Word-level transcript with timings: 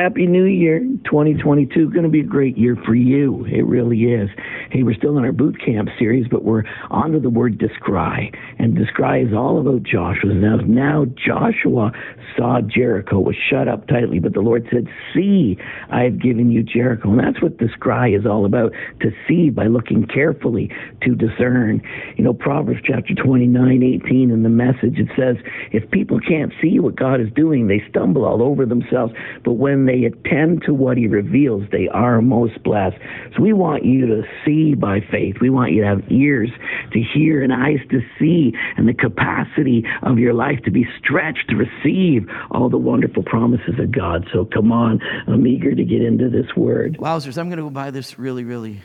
Happy 0.00 0.26
New 0.26 0.46
Year. 0.60 0.80
2022 1.04 1.90
going 1.90 2.04
to 2.04 2.10
be 2.10 2.20
a 2.20 2.24
great 2.24 2.58
year 2.58 2.76
for 2.84 2.94
you. 2.94 3.46
It 3.46 3.64
really 3.64 4.02
is. 4.04 4.28
Hey, 4.70 4.82
we're 4.82 4.94
still 4.94 5.16
in 5.16 5.24
our 5.24 5.32
boot 5.32 5.56
camp 5.64 5.88
series, 5.98 6.26
but 6.30 6.44
we're 6.44 6.64
on 6.90 7.12
to 7.12 7.20
the 7.20 7.30
word 7.30 7.58
descry. 7.58 8.30
And 8.58 8.76
descry 8.76 9.22
is 9.22 9.32
all 9.34 9.58
about 9.58 9.82
Joshua. 9.82 10.34
Now, 10.34 10.56
now 10.56 11.06
Joshua 11.16 11.92
saw 12.36 12.60
Jericho 12.60 13.18
was 13.18 13.36
shut 13.50 13.68
up 13.68 13.88
tightly, 13.88 14.18
but 14.18 14.34
the 14.34 14.40
Lord 14.40 14.68
said, 14.70 14.86
See, 15.14 15.56
I 15.90 16.02
have 16.02 16.20
given 16.20 16.50
you 16.50 16.62
Jericho. 16.62 17.10
And 17.10 17.18
that's 17.18 17.42
what 17.42 17.56
descry 17.56 18.14
is 18.14 18.26
all 18.26 18.44
about 18.44 18.72
to 19.00 19.10
see 19.26 19.50
by 19.50 19.66
looking 19.66 20.06
carefully, 20.06 20.70
to 21.02 21.14
discern. 21.14 21.82
You 22.16 22.24
know, 22.24 22.34
Proverbs 22.34 22.80
chapter 22.84 23.14
29, 23.14 23.82
18 24.04 24.30
in 24.30 24.42
the 24.42 24.50
message, 24.50 24.98
it 24.98 25.08
says, 25.16 25.36
If 25.72 25.90
people 25.90 26.20
can't 26.20 26.52
see 26.60 26.78
what 26.78 26.96
God 26.96 27.20
is 27.20 27.28
doing, 27.34 27.68
they 27.68 27.82
stumble 27.88 28.24
all 28.24 28.42
over 28.42 28.66
themselves. 28.66 29.14
But 29.44 29.54
when 29.54 29.86
they 29.86 30.04
attend 30.04 30.49
to 30.60 30.74
what 30.74 30.96
He 30.96 31.06
reveals, 31.06 31.64
they 31.70 31.88
are 31.88 32.20
most 32.20 32.62
blessed. 32.62 32.96
So 33.36 33.42
we 33.42 33.52
want 33.52 33.84
you 33.84 34.06
to 34.06 34.22
see 34.44 34.74
by 34.74 35.00
faith. 35.00 35.36
We 35.40 35.50
want 35.50 35.72
you 35.72 35.82
to 35.82 35.86
have 35.86 36.10
ears 36.10 36.50
to 36.92 37.00
hear 37.00 37.42
and 37.42 37.52
eyes 37.52 37.78
to 37.90 38.00
see, 38.18 38.52
and 38.76 38.88
the 38.88 38.94
capacity 38.94 39.84
of 40.02 40.18
your 40.18 40.34
life 40.34 40.60
to 40.64 40.70
be 40.70 40.86
stretched 40.98 41.48
to 41.50 41.56
receive 41.56 42.28
all 42.50 42.68
the 42.68 42.78
wonderful 42.78 43.22
promises 43.22 43.78
of 43.78 43.92
God. 43.92 44.26
So 44.32 44.44
come 44.44 44.72
on, 44.72 45.00
I'm 45.26 45.46
eager 45.46 45.74
to 45.74 45.84
get 45.84 46.02
into 46.02 46.28
this 46.28 46.56
word. 46.56 46.96
Wowzers, 46.98 47.38
I'm 47.38 47.48
going 47.48 47.58
to 47.58 47.64
go 47.64 47.70
by 47.70 47.90
this 47.90 48.18
really, 48.18 48.44
really, 48.44 48.80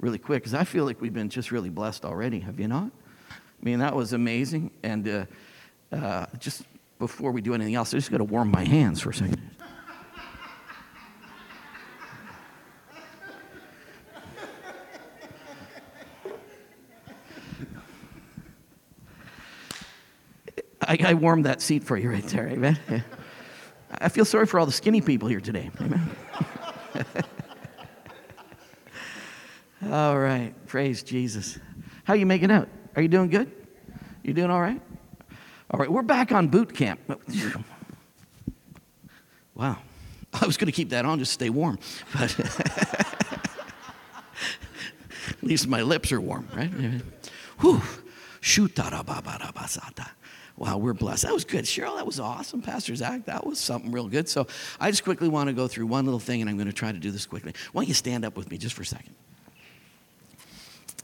really 0.00 0.18
quick 0.18 0.42
because 0.42 0.54
I 0.54 0.64
feel 0.64 0.84
like 0.84 1.00
we've 1.00 1.14
been 1.14 1.28
just 1.28 1.50
really 1.50 1.70
blessed 1.70 2.04
already. 2.04 2.40
Have 2.40 2.58
you 2.58 2.68
not? 2.68 2.90
I 3.30 3.64
mean, 3.64 3.78
that 3.78 3.94
was 3.94 4.12
amazing. 4.12 4.70
And 4.82 5.08
uh, 5.08 5.24
uh, 5.92 6.26
just 6.38 6.62
before 6.98 7.32
we 7.32 7.40
do 7.40 7.54
anything 7.54 7.74
else, 7.74 7.94
I 7.94 7.98
just 7.98 8.10
got 8.10 8.18
to 8.18 8.24
warm 8.24 8.50
my 8.50 8.64
hands 8.64 9.00
for 9.00 9.10
a 9.10 9.14
second. 9.14 9.40
I, 20.82 20.98
I 21.04 21.14
warmed 21.14 21.46
that 21.46 21.62
seat 21.62 21.84
for 21.84 21.96
you 21.96 22.10
right 22.10 22.24
there, 22.24 22.48
amen. 22.48 22.78
I 23.90 24.08
feel 24.08 24.24
sorry 24.24 24.46
for 24.46 24.58
all 24.58 24.66
the 24.66 24.72
skinny 24.72 25.00
people 25.00 25.28
here 25.28 25.40
today, 25.40 25.70
amen. 25.80 26.10
all 29.90 30.18
right, 30.18 30.52
praise 30.66 31.02
Jesus. 31.02 31.58
How 32.04 32.14
you 32.14 32.26
making 32.26 32.50
out? 32.50 32.68
Are 32.96 33.02
you 33.02 33.08
doing 33.08 33.30
good? 33.30 33.50
You 34.22 34.32
doing 34.34 34.50
all 34.50 34.60
right? 34.60 34.80
All 35.70 35.78
right, 35.80 35.90
we're 35.90 36.02
back 36.02 36.32
on 36.32 36.48
boot 36.48 36.74
camp. 36.74 37.00
Oh, 37.08 37.16
wow. 39.54 39.78
I 40.32 40.46
was 40.46 40.56
going 40.56 40.66
to 40.66 40.72
keep 40.72 40.90
that 40.90 41.04
on, 41.04 41.18
just 41.18 41.32
stay 41.32 41.50
warm. 41.50 41.78
But 42.12 42.38
at 45.28 45.42
least 45.42 45.66
my 45.66 45.82
lips 45.82 46.12
are 46.12 46.20
warm, 46.20 46.48
right? 46.54 46.70
Whew. 47.60 47.82
Wow, 50.62 50.78
we're 50.78 50.92
blessed. 50.92 51.24
That 51.24 51.34
was 51.34 51.44
good. 51.44 51.64
Cheryl, 51.64 51.96
that 51.96 52.06
was 52.06 52.20
awesome. 52.20 52.62
Pastor 52.62 52.94
Zach, 52.94 53.24
that 53.24 53.44
was 53.44 53.58
something 53.58 53.90
real 53.90 54.06
good. 54.06 54.28
So 54.28 54.46
I 54.78 54.92
just 54.92 55.02
quickly 55.02 55.28
want 55.28 55.48
to 55.48 55.52
go 55.52 55.66
through 55.66 55.88
one 55.88 56.04
little 56.04 56.20
thing, 56.20 56.40
and 56.40 56.48
I'm 56.48 56.56
going 56.56 56.68
to 56.68 56.72
try 56.72 56.92
to 56.92 56.98
do 56.98 57.10
this 57.10 57.26
quickly. 57.26 57.52
Why 57.72 57.82
don't 57.82 57.88
you 57.88 57.94
stand 57.94 58.24
up 58.24 58.36
with 58.36 58.48
me 58.48 58.58
just 58.58 58.76
for 58.76 58.82
a 58.82 58.86
second? 58.86 59.12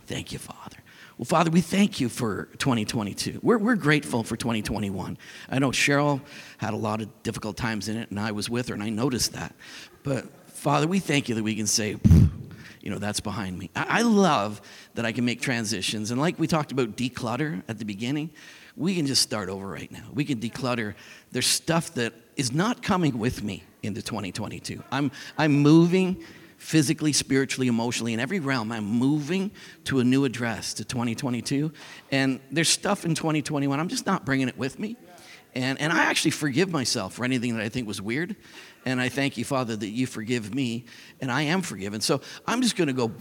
Thank 0.06 0.30
you, 0.30 0.38
Father. 0.38 0.76
Well, 1.18 1.24
Father, 1.24 1.50
we 1.50 1.60
thank 1.60 1.98
you 1.98 2.08
for 2.08 2.44
2022. 2.58 3.40
We're, 3.42 3.58
we're 3.58 3.74
grateful 3.74 4.22
for 4.22 4.36
2021. 4.36 5.18
I 5.50 5.58
know 5.58 5.70
Cheryl 5.70 6.20
had 6.58 6.72
a 6.72 6.76
lot 6.76 7.00
of 7.00 7.24
difficult 7.24 7.56
times 7.56 7.88
in 7.88 7.96
it, 7.96 8.10
and 8.10 8.20
I 8.20 8.30
was 8.30 8.48
with 8.48 8.68
her, 8.68 8.74
and 8.74 8.82
I 8.82 8.90
noticed 8.90 9.32
that. 9.32 9.56
But, 10.04 10.50
Father, 10.50 10.86
we 10.86 11.00
thank 11.00 11.28
you 11.28 11.34
that 11.34 11.42
we 11.42 11.56
can 11.56 11.66
say, 11.66 11.96
you 12.80 12.90
know, 12.90 12.98
that's 12.98 13.18
behind 13.18 13.58
me. 13.58 13.70
I, 13.74 13.86
I 13.88 14.02
love 14.02 14.60
that 14.94 15.04
I 15.04 15.10
can 15.10 15.24
make 15.24 15.40
transitions. 15.40 16.12
And 16.12 16.20
like 16.20 16.38
we 16.38 16.46
talked 16.46 16.70
about 16.70 16.96
declutter 16.96 17.64
at 17.66 17.80
the 17.80 17.84
beginning, 17.84 18.30
we 18.78 18.94
can 18.94 19.06
just 19.06 19.20
start 19.20 19.48
over 19.48 19.66
right 19.66 19.90
now. 19.90 20.04
We 20.14 20.24
can 20.24 20.38
declutter. 20.38 20.94
There's 21.32 21.46
stuff 21.46 21.92
that 21.94 22.14
is 22.36 22.52
not 22.52 22.80
coming 22.80 23.18
with 23.18 23.42
me 23.42 23.64
into 23.82 24.00
2022. 24.00 24.82
I'm, 24.92 25.10
I'm 25.36 25.52
moving 25.52 26.22
physically, 26.58 27.12
spiritually, 27.12 27.66
emotionally, 27.66 28.12
in 28.12 28.20
every 28.20 28.38
realm. 28.38 28.70
I'm 28.70 28.84
moving 28.84 29.50
to 29.84 29.98
a 29.98 30.04
new 30.04 30.24
address 30.24 30.74
to 30.74 30.84
2022. 30.84 31.72
And 32.12 32.38
there's 32.52 32.68
stuff 32.68 33.04
in 33.04 33.14
2021, 33.16 33.78
I'm 33.78 33.88
just 33.88 34.06
not 34.06 34.24
bringing 34.24 34.48
it 34.48 34.56
with 34.56 34.78
me. 34.78 34.96
And, 35.54 35.80
and 35.80 35.92
I 35.92 36.04
actually 36.04 36.30
forgive 36.32 36.70
myself 36.70 37.14
for 37.14 37.24
anything 37.24 37.56
that 37.56 37.64
I 37.64 37.68
think 37.68 37.88
was 37.88 38.00
weird. 38.00 38.36
And 38.86 39.00
I 39.00 39.08
thank 39.08 39.36
you, 39.36 39.44
Father, 39.44 39.74
that 39.74 39.88
you 39.88 40.06
forgive 40.06 40.54
me, 40.54 40.84
and 41.20 41.32
I 41.32 41.42
am 41.42 41.62
forgiven. 41.62 42.00
So 42.00 42.20
I'm 42.46 42.62
just 42.62 42.76
going 42.76 42.86
to 42.86 42.92
go, 42.92 43.12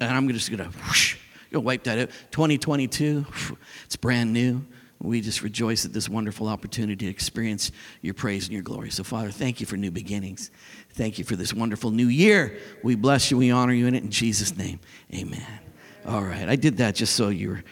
and 0.00 0.02
I'm 0.02 0.28
just 0.28 0.56
going 0.56 0.70
to 0.70 1.60
wipe 1.60 1.84
that 1.84 1.98
out. 1.98 2.10
2022, 2.30 3.26
it's 3.86 3.96
brand 3.96 4.32
new 4.32 4.64
we 5.04 5.20
just 5.20 5.42
rejoice 5.42 5.84
at 5.84 5.92
this 5.92 6.08
wonderful 6.08 6.48
opportunity 6.48 7.06
to 7.06 7.10
experience 7.10 7.70
your 8.02 8.14
praise 8.14 8.44
and 8.44 8.52
your 8.52 8.62
glory. 8.62 8.90
So, 8.90 9.04
Father, 9.04 9.30
thank 9.30 9.60
you 9.60 9.66
for 9.66 9.76
new 9.76 9.90
beginnings. 9.90 10.50
Thank 10.94 11.18
you 11.18 11.24
for 11.24 11.36
this 11.36 11.52
wonderful 11.52 11.90
new 11.90 12.08
year. 12.08 12.58
We 12.82 12.94
bless 12.94 13.30
you, 13.30 13.36
we 13.36 13.50
honor 13.50 13.72
you 13.72 13.86
in 13.86 13.94
it 13.94 14.02
in 14.02 14.10
Jesus' 14.10 14.56
name. 14.56 14.80
Amen. 15.14 15.60
All 16.06 16.22
right, 16.22 16.48
I 16.48 16.56
did 16.56 16.78
that 16.78 16.94
just 16.94 17.14
so 17.14 17.28
you 17.28 17.62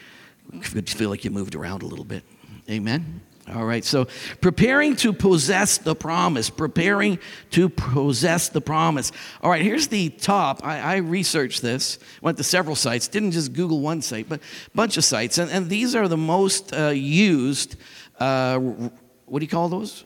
could 0.61 0.89
feel 0.89 1.11
like 1.11 1.25
you 1.25 1.31
moved 1.31 1.55
around 1.55 1.83
a 1.83 1.87
little 1.87 2.05
bit. 2.05 2.25
Amen. 2.71 3.21
All 3.51 3.65
right, 3.65 3.85
so 3.85 4.07
preparing 4.41 4.95
to 4.97 5.13
possess 5.13 5.77
the 5.79 5.97
promise, 5.97 6.49
preparing 6.49 7.19
to 7.51 7.69
possess 7.69 8.49
the 8.49 8.61
promise. 8.61 9.11
All 9.43 9.51
right, 9.51 9.63
here's 9.63 9.89
the 9.89 10.11
top. 10.11 10.65
I, 10.65 10.79
I, 10.79 10.97
researched 10.99 11.61
this, 11.61 11.99
went 12.21 12.39
to 12.39 12.45
several 12.45 12.77
sites, 12.77 13.09
didn't 13.09 13.33
just 13.33 13.53
Google 13.53 13.81
one 13.81 14.01
site, 14.01 14.29
but 14.29 14.39
a 14.41 14.77
bunch 14.77 14.97
of 14.97 15.05
sites. 15.05 15.39
And, 15.39 15.51
and 15.51 15.69
these 15.69 15.97
are 15.97 16.07
the 16.07 16.17
most 16.17 16.73
uh, 16.73 16.91
used, 16.91 17.75
uh, 18.21 18.61
what 18.61 19.41
do 19.41 19.45
you 19.45 19.51
call 19.51 19.69
those? 19.69 20.05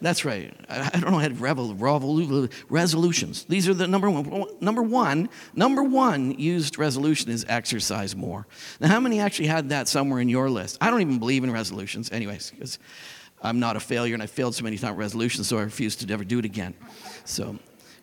That's 0.00 0.24
right. 0.24 0.54
I, 0.68 0.90
don't 0.90 1.10
know. 1.10 1.18
I 1.18 1.22
had 1.22 1.40
revel, 1.40 1.74
revel, 1.74 2.48
resolutions. 2.68 3.44
These 3.44 3.68
are 3.68 3.74
the 3.74 3.86
number 3.86 4.08
one. 4.08 4.44
Number 4.60 4.82
one. 4.82 5.28
Number 5.54 5.82
one 5.82 6.38
used 6.38 6.78
resolution 6.78 7.30
is 7.30 7.44
exercise 7.48 8.14
more. 8.14 8.46
Now, 8.80 8.88
how 8.88 9.00
many 9.00 9.20
actually 9.20 9.48
had 9.48 9.70
that 9.70 9.88
somewhere 9.88 10.20
in 10.20 10.28
your 10.28 10.50
list? 10.50 10.78
I 10.80 10.90
don't 10.90 11.00
even 11.00 11.18
believe 11.18 11.42
in 11.42 11.50
resolutions, 11.50 12.10
anyways, 12.12 12.50
because 12.50 12.78
I'm 13.42 13.58
not 13.58 13.76
a 13.76 13.80
failure 13.80 14.14
and 14.14 14.22
I 14.22 14.26
failed 14.26 14.54
so 14.54 14.64
many 14.64 14.78
times 14.78 14.96
resolutions, 14.96 15.48
so 15.48 15.58
I 15.58 15.62
refuse 15.62 15.96
to 15.96 16.06
never 16.06 16.24
do 16.24 16.38
it 16.38 16.44
again. 16.44 16.74
So, 17.24 17.58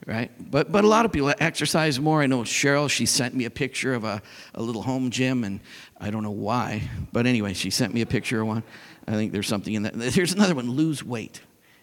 right? 0.06 0.32
But 0.52 0.72
but 0.72 0.84
a 0.84 0.88
lot 0.88 1.06
of 1.06 1.14
people 1.14 1.34
exercise 1.40 2.00
more. 2.00 2.22
I 2.22 2.28
know 2.28 2.42
Cheryl. 2.42 2.90
She 2.90 3.06
sent 3.06 3.36
me 3.36 3.46
a 3.46 3.50
picture 3.50 3.94
of 3.94 4.04
a, 4.04 4.22
a 4.54 4.62
little 4.62 4.82
home 4.82 5.12
gym, 5.12 5.44
and 5.46 5.62
I 6.00 6.10
don't 6.10 6.24
know 6.24 6.32
why, 6.32 6.90
but 7.14 7.26
anyway, 7.26 7.54
she 7.54 7.70
sent 7.70 7.94
me 7.94 8.02
a 8.02 8.06
picture 8.06 8.42
of 8.42 8.48
one. 8.48 8.64
I 9.08 9.12
think 9.12 9.32
there's 9.32 9.48
something 9.48 9.74
in 9.74 9.84
that. 9.84 9.96
Here's 10.14 10.34
another 10.34 10.56
one: 10.56 10.70
lose 10.70 11.04
weight. 11.04 11.42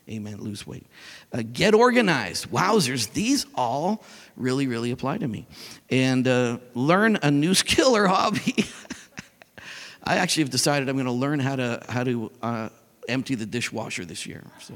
Amen. 0.08 0.38
Lose 0.38 0.66
weight. 0.66 0.86
Uh, 1.32 1.42
get 1.52 1.74
organized. 1.74 2.50
Wowzers. 2.50 3.12
These 3.12 3.46
all 3.54 4.04
really, 4.36 4.66
really 4.66 4.90
apply 4.90 5.18
to 5.18 5.28
me. 5.28 5.46
And 5.90 6.26
uh, 6.26 6.58
learn 6.74 7.18
a 7.22 7.30
new 7.30 7.54
skill 7.62 7.96
or 7.96 8.06
hobby. 8.06 8.66
I 10.04 10.16
actually 10.16 10.42
have 10.42 10.50
decided 10.50 10.88
I'm 10.88 10.96
going 10.96 11.06
to 11.06 11.12
learn 11.12 11.38
how 11.38 11.56
to, 11.56 11.82
how 11.88 12.02
to 12.02 12.32
uh, 12.42 12.68
empty 13.08 13.36
the 13.36 13.46
dishwasher 13.46 14.04
this 14.04 14.26
year. 14.26 14.42
So. 14.60 14.74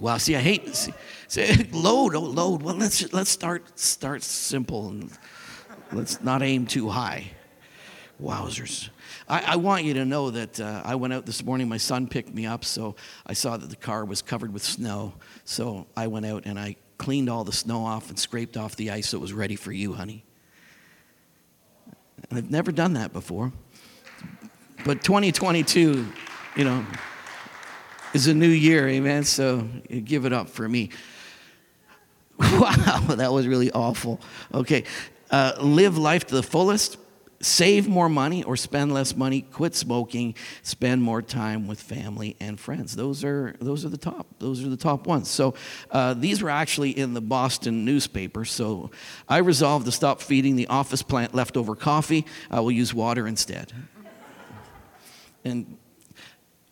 Wow, 0.00 0.16
see, 0.16 0.34
I 0.34 0.40
hate 0.40 0.74
see, 0.74 0.94
see, 1.28 1.54
load, 1.72 2.14
oh, 2.14 2.20
load. 2.20 2.62
Well, 2.62 2.74
let's 2.74 3.12
let's 3.12 3.28
start 3.28 3.78
start 3.78 4.22
simple 4.22 4.88
and 4.88 5.10
let's 5.92 6.22
not 6.22 6.42
aim 6.42 6.66
too 6.66 6.88
high. 6.88 7.32
Wowzers. 8.20 8.90
I, 9.28 9.52
I 9.52 9.56
want 9.56 9.84
you 9.84 9.94
to 9.94 10.04
know 10.04 10.30
that 10.30 10.60
uh, 10.60 10.82
I 10.84 10.94
went 10.94 11.12
out 11.12 11.26
this 11.26 11.44
morning. 11.44 11.68
My 11.68 11.76
son 11.76 12.06
picked 12.06 12.34
me 12.34 12.46
up, 12.46 12.64
so 12.64 12.96
I 13.26 13.32
saw 13.32 13.56
that 13.56 13.70
the 13.70 13.76
car 13.76 14.04
was 14.04 14.22
covered 14.22 14.52
with 14.52 14.62
snow. 14.62 15.14
So 15.44 15.86
I 15.96 16.06
went 16.06 16.26
out 16.26 16.44
and 16.46 16.58
I 16.58 16.76
cleaned 16.98 17.30
all 17.30 17.44
the 17.44 17.52
snow 17.52 17.84
off 17.84 18.10
and 18.10 18.18
scraped 18.18 18.56
off 18.56 18.76
the 18.76 18.90
ice 18.90 19.14
it 19.14 19.20
was 19.20 19.32
ready 19.32 19.56
for 19.56 19.72
you, 19.72 19.94
honey. 19.94 20.24
And 22.28 22.38
I've 22.38 22.50
never 22.50 22.72
done 22.72 22.92
that 22.94 23.12
before. 23.12 23.52
But 24.84 25.02
2022, 25.02 26.06
you 26.56 26.64
know, 26.64 26.84
is 28.12 28.26
a 28.26 28.34
new 28.34 28.48
year, 28.48 28.88
amen? 28.88 29.24
So 29.24 29.68
give 30.04 30.26
it 30.26 30.32
up 30.32 30.48
for 30.48 30.68
me. 30.68 30.90
Wow, 32.40 33.00
that 33.16 33.32
was 33.32 33.46
really 33.46 33.70
awful. 33.70 34.18
Okay, 34.52 34.84
uh, 35.30 35.52
live 35.60 35.98
life 35.98 36.26
to 36.28 36.34
the 36.34 36.42
fullest 36.42 36.96
save 37.42 37.88
more 37.88 38.08
money 38.08 38.42
or 38.42 38.56
spend 38.56 38.92
less 38.92 39.16
money, 39.16 39.40
quit 39.40 39.74
smoking, 39.74 40.34
spend 40.62 41.02
more 41.02 41.22
time 41.22 41.66
with 41.66 41.80
family 41.80 42.36
and 42.38 42.60
friends. 42.60 42.94
Those 42.94 43.24
are, 43.24 43.56
those 43.60 43.84
are 43.84 43.88
the 43.88 43.96
top. 43.96 44.26
Those 44.38 44.62
are 44.64 44.68
the 44.68 44.76
top 44.76 45.06
ones. 45.06 45.28
So 45.30 45.54
uh, 45.90 46.14
these 46.14 46.42
were 46.42 46.50
actually 46.50 46.90
in 46.90 47.14
the 47.14 47.20
Boston 47.20 47.84
newspaper. 47.84 48.44
So 48.44 48.90
I 49.28 49.38
resolved 49.38 49.86
to 49.86 49.92
stop 49.92 50.20
feeding 50.20 50.56
the 50.56 50.66
office 50.66 51.02
plant 51.02 51.34
leftover 51.34 51.74
coffee. 51.74 52.26
I 52.50 52.60
will 52.60 52.72
use 52.72 52.92
water 52.92 53.26
instead. 53.26 53.72
And 55.42 55.78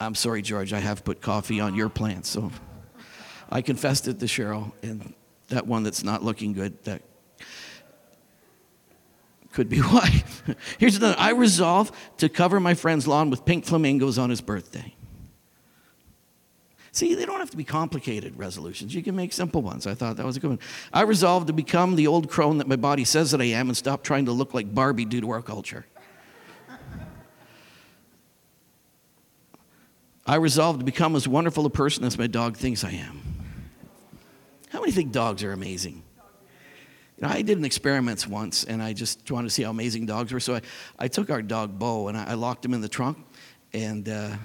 I'm 0.00 0.14
sorry, 0.14 0.43
George, 0.43 0.75
I 0.75 0.81
have 0.81 1.03
put 1.03 1.23
coffee 1.23 1.61
on 1.61 1.75
your 1.75 1.88
plant, 1.88 2.26
So 2.26 2.53
I 3.50 3.62
confessed 3.62 4.06
it 4.06 4.21
to 4.21 4.26
Cheryl, 4.26 4.73
and 4.82 5.14
that 5.49 5.67
one 5.67 5.82
that's 5.82 6.05
not 6.05 6.23
looking 6.23 6.53
good, 6.53 6.85
that 6.85 7.00
could 9.53 9.69
be 9.69 9.79
why. 9.81 10.25
Here's 10.79 10.97
another. 10.97 11.17
I 11.19 11.31
resolve 11.31 11.93
to 12.19 12.29
cover 12.29 12.61
my 12.61 12.75
friend's 12.75 13.06
lawn 13.06 13.31
with 13.31 13.45
pink 13.45 13.65
flamingos 13.65 14.19
on 14.19 14.31
his 14.31 14.41
birthday. 14.41 14.95
See, 16.91 17.15
they 17.15 17.27
don't 17.27 17.39
have 17.39 17.50
to 17.50 17.56
be 17.56 17.65
complicated 17.65 18.37
resolutions. 18.37 18.95
You 18.95 19.03
can 19.03 19.15
make 19.15 19.33
simple 19.33 19.62
ones. 19.62 19.87
I 19.87 19.95
thought 19.95 20.17
that 20.17 20.27
was 20.27 20.37
a 20.37 20.41
good 20.41 20.50
one. 20.50 20.59
I 20.93 21.03
resolved 21.03 21.47
to 21.47 21.53
become 21.53 21.97
the 21.97 22.06
old 22.06 22.29
crone 22.29 22.59
that 22.59 22.67
my 22.67 22.77
body 22.77 23.05
says 23.05 23.31
that 23.31 23.41
I 23.41 23.45
am 23.45 23.69
and 23.69 23.77
stop 23.77 24.03
trying 24.03 24.25
to 24.25 24.33
look 24.33 24.55
like 24.55 24.75
Barbie 24.75 25.05
due 25.05 25.21
to 25.21 25.31
our 25.31 25.43
culture. 25.43 25.87
I 30.27 30.37
resolved 30.37 30.81
to 30.81 30.85
become 30.85 31.17
as 31.17 31.27
wonderful 31.27 31.65
a 31.67 31.71
person 31.71 32.05
as 32.05 32.19
my 32.19 32.27
dog 32.27 32.56
thinks 32.56 32.85
I 32.85 32.91
am. 32.91 33.23
How 34.69 34.81
many 34.81 34.93
think 34.93 35.12
dogs 35.12 35.43
are 35.43 35.53
amazing? 35.53 36.03
You 37.19 37.26
know, 37.26 37.35
I 37.35 37.43
did 37.43 37.59
an 37.59 37.65
experiment 37.65 38.29
once, 38.29 38.62
and 38.62 38.81
I 38.81 38.93
just 38.93 39.29
wanted 39.29 39.49
to 39.49 39.55
see 39.55 39.65
how 39.65 39.70
amazing 39.70 40.06
dogs 40.06 40.32
were. 40.32 40.38
So 40.38 40.55
I, 40.55 40.61
I 41.00 41.09
took 41.09 41.31
our 41.31 41.43
dog 41.43 41.76
Bo, 41.76 42.06
and 42.06 42.17
I, 42.17 42.31
I 42.31 42.35
locked 42.35 42.65
him 42.65 42.75
in 42.75 42.81
the 42.81 42.88
trunk, 42.88 43.19
and 43.73 44.09
uh, 44.09 44.37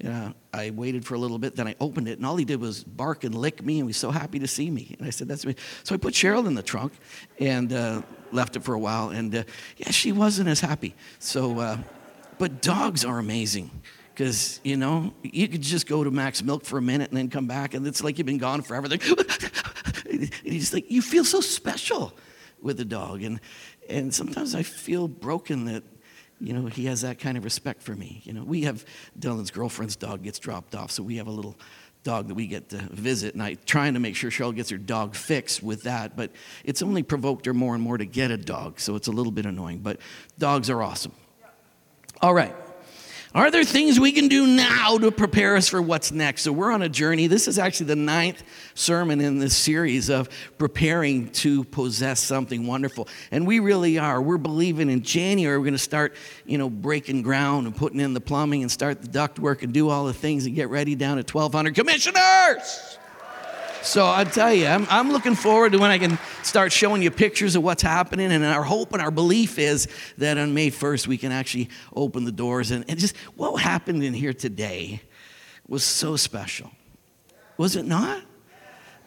you 0.00 0.08
know, 0.08 0.34
I 0.52 0.70
waited 0.70 1.04
for 1.04 1.14
a 1.14 1.18
little 1.18 1.38
bit, 1.38 1.54
then 1.54 1.68
I 1.68 1.76
opened 1.80 2.08
it, 2.08 2.18
and 2.18 2.26
all 2.26 2.36
he 2.36 2.44
did 2.44 2.60
was 2.60 2.82
bark 2.82 3.22
and 3.22 3.34
lick 3.36 3.64
me, 3.64 3.74
and 3.74 3.84
he 3.84 3.86
was 3.88 3.96
so 3.96 4.10
happy 4.10 4.40
to 4.40 4.48
see 4.48 4.68
me. 4.68 4.96
And 4.98 5.06
I 5.06 5.10
said, 5.10 5.28
"That's 5.28 5.46
me." 5.46 5.54
So 5.84 5.94
I 5.94 5.98
put 5.98 6.12
Cheryl 6.12 6.46
in 6.48 6.54
the 6.54 6.62
trunk, 6.62 6.92
and 7.38 7.72
uh, 7.72 8.02
left 8.32 8.56
it 8.56 8.64
for 8.64 8.74
a 8.74 8.78
while, 8.80 9.10
and 9.10 9.34
uh, 9.34 9.44
yeah, 9.76 9.92
she 9.92 10.10
wasn't 10.10 10.48
as 10.48 10.60
happy. 10.60 10.96
So, 11.20 11.60
uh, 11.60 11.78
but 12.38 12.62
dogs 12.62 13.04
are 13.04 13.20
amazing 13.20 13.70
because 14.12 14.60
you 14.64 14.76
know 14.76 15.14
you 15.22 15.46
could 15.46 15.62
just 15.62 15.86
go 15.86 16.02
to 16.02 16.10
Mac's 16.10 16.42
Milk 16.42 16.64
for 16.64 16.78
a 16.78 16.82
minute 16.82 17.10
and 17.10 17.16
then 17.16 17.30
come 17.30 17.46
back, 17.46 17.74
and 17.74 17.86
it's 17.86 18.02
like 18.02 18.18
you've 18.18 18.26
been 18.26 18.38
gone 18.38 18.62
forever. 18.62 18.88
you 20.44 20.62
like 20.72 20.90
you 20.90 21.02
feel 21.02 21.24
so 21.24 21.40
special 21.40 22.12
with 22.60 22.80
a 22.80 22.84
dog, 22.84 23.22
and 23.22 23.40
and 23.88 24.12
sometimes 24.14 24.54
I 24.54 24.62
feel 24.62 25.08
broken 25.08 25.66
that 25.66 25.82
you 26.40 26.52
know 26.52 26.66
he 26.66 26.86
has 26.86 27.02
that 27.02 27.18
kind 27.18 27.38
of 27.38 27.44
respect 27.44 27.82
for 27.82 27.94
me. 27.94 28.22
You 28.24 28.32
know, 28.32 28.44
we 28.44 28.62
have 28.62 28.84
Dylan's 29.18 29.50
girlfriend's 29.50 29.96
dog 29.96 30.22
gets 30.22 30.38
dropped 30.38 30.74
off, 30.74 30.90
so 30.90 31.02
we 31.02 31.16
have 31.16 31.26
a 31.26 31.32
little 31.32 31.56
dog 32.04 32.28
that 32.28 32.34
we 32.34 32.46
get 32.46 32.68
to 32.70 32.78
visit, 32.90 33.34
and 33.34 33.42
I 33.42 33.54
trying 33.54 33.94
to 33.94 34.00
make 34.00 34.16
sure 34.16 34.30
Cheryl 34.30 34.54
gets 34.54 34.70
her 34.70 34.78
dog 34.78 35.14
fixed 35.14 35.62
with 35.62 35.82
that, 35.82 36.16
but 36.16 36.30
it's 36.64 36.82
only 36.82 37.02
provoked 37.02 37.46
her 37.46 37.54
more 37.54 37.74
and 37.74 37.82
more 37.82 37.98
to 37.98 38.06
get 38.06 38.30
a 38.30 38.36
dog, 38.36 38.80
so 38.80 38.94
it's 38.94 39.08
a 39.08 39.12
little 39.12 39.32
bit 39.32 39.46
annoying. 39.46 39.78
But 39.78 40.00
dogs 40.38 40.70
are 40.70 40.82
awesome. 40.82 41.12
All 42.20 42.34
right. 42.34 42.54
Are 43.34 43.50
there 43.50 43.62
things 43.62 44.00
we 44.00 44.12
can 44.12 44.28
do 44.28 44.46
now 44.46 44.96
to 44.96 45.10
prepare 45.10 45.54
us 45.56 45.68
for 45.68 45.82
what's 45.82 46.10
next? 46.10 46.42
So, 46.42 46.52
we're 46.52 46.72
on 46.72 46.80
a 46.80 46.88
journey. 46.88 47.26
This 47.26 47.46
is 47.46 47.58
actually 47.58 47.86
the 47.86 47.96
ninth 47.96 48.42
sermon 48.74 49.20
in 49.20 49.38
this 49.38 49.54
series 49.54 50.08
of 50.08 50.30
preparing 50.56 51.28
to 51.32 51.64
possess 51.64 52.20
something 52.20 52.66
wonderful. 52.66 53.06
And 53.30 53.46
we 53.46 53.60
really 53.60 53.98
are. 53.98 54.22
We're 54.22 54.38
believing 54.38 54.88
in 54.88 55.02
January, 55.02 55.58
we're 55.58 55.64
going 55.64 55.72
to 55.74 55.78
start, 55.78 56.16
you 56.46 56.56
know, 56.56 56.70
breaking 56.70 57.20
ground 57.20 57.66
and 57.66 57.76
putting 57.76 58.00
in 58.00 58.14
the 58.14 58.20
plumbing 58.20 58.62
and 58.62 58.72
start 58.72 59.02
the 59.02 59.08
duct 59.08 59.38
work 59.38 59.62
and 59.62 59.74
do 59.74 59.90
all 59.90 60.06
the 60.06 60.14
things 60.14 60.46
and 60.46 60.54
get 60.54 60.70
ready 60.70 60.94
down 60.94 61.18
at 61.18 61.32
1,200 61.32 61.74
commissioners. 61.74 62.97
So 63.82 64.06
I 64.06 64.24
tell 64.24 64.52
you, 64.52 64.66
I'm, 64.66 64.86
I'm 64.90 65.12
looking 65.12 65.34
forward 65.34 65.72
to 65.72 65.78
when 65.78 65.90
I 65.90 65.98
can 65.98 66.18
start 66.42 66.72
showing 66.72 67.02
you 67.02 67.10
pictures 67.10 67.56
of 67.56 67.62
what's 67.62 67.82
happening. 67.82 68.32
And 68.32 68.44
our 68.44 68.62
hope 68.62 68.92
and 68.92 69.00
our 69.00 69.10
belief 69.10 69.58
is 69.58 69.88
that 70.18 70.36
on 70.36 70.52
May 70.52 70.70
1st, 70.70 71.06
we 71.06 71.16
can 71.16 71.32
actually 71.32 71.68
open 71.94 72.24
the 72.24 72.32
doors. 72.32 72.70
And, 72.70 72.84
and 72.88 72.98
just 72.98 73.16
what 73.36 73.56
happened 73.62 74.02
in 74.02 74.14
here 74.14 74.32
today 74.32 75.02
was 75.66 75.84
so 75.84 76.16
special. 76.16 76.70
Was 77.56 77.76
it 77.76 77.84
not? 77.84 78.22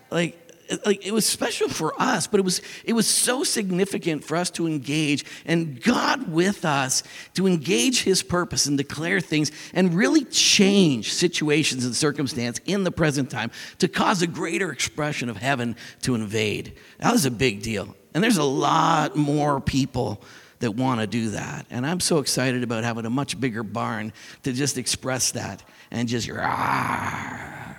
Like, 0.10 0.41
like 0.86 1.06
it 1.06 1.14
was 1.14 1.26
special 1.26 1.70
for 1.70 2.00
us, 2.02 2.28
but 2.28 2.40
it 2.40 2.44
was 2.44 2.62
it 2.84 2.94
was 2.94 3.08
so 3.08 3.44
significant 3.44 4.24
for 4.24 4.38
us 4.38 4.50
to 4.52 4.68
engage 4.68 5.26
and 5.46 5.82
God 5.82 6.32
with 6.32 6.66
us 6.66 7.04
to 7.36 7.48
engage 7.48 8.04
his 8.04 8.24
purpose 8.24 8.66
and 8.66 8.78
declare 8.78 9.20
things 9.20 9.52
and 9.74 9.94
really 9.94 10.26
change 10.26 11.14
situations 11.14 11.86
and 11.86 11.96
circumstance 11.96 12.60
in 12.66 12.84
the 12.84 12.92
present 12.92 13.30
time 13.30 13.52
to 13.80 13.88
cause 13.88 14.22
a 14.22 14.28
greater 14.28 14.72
expression 14.72 15.30
of 15.30 15.38
heaven 15.38 15.76
to 16.02 16.16
invade. 16.16 16.74
That 17.00 17.12
was 17.12 17.26
a 17.26 17.32
big 17.32 17.62
deal. 17.62 17.96
And 18.14 18.24
there's 18.24 18.38
a 18.38 18.44
lot 18.44 19.16
more 19.16 19.62
people 19.62 20.22
that 20.62 20.72
want 20.72 21.02
to 21.02 21.08
do 21.08 21.32
that. 21.32 21.66
And 21.70 21.86
I'm 21.86 22.00
so 22.00 22.20
excited 22.20 22.64
about 22.64 22.84
having 22.84 23.06
a 23.06 23.10
much 23.10 23.40
bigger 23.40 23.64
barn 23.64 24.14
to 24.44 24.54
just 24.54 24.78
express 24.78 25.32
that 25.32 25.64
and 25.90 26.08
just 26.08 26.30
rah, 26.30 27.71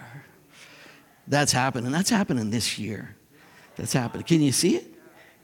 that's 1.27 1.53
happening. 1.53 1.93
That's 1.93 2.11
happening 2.11 2.51
this 2.51 2.79
year. 2.79 3.17
That's 3.77 3.93
happening. 3.93 4.25
Can 4.25 4.43
you 4.43 4.53
see 4.53 4.77
it? 4.77 4.93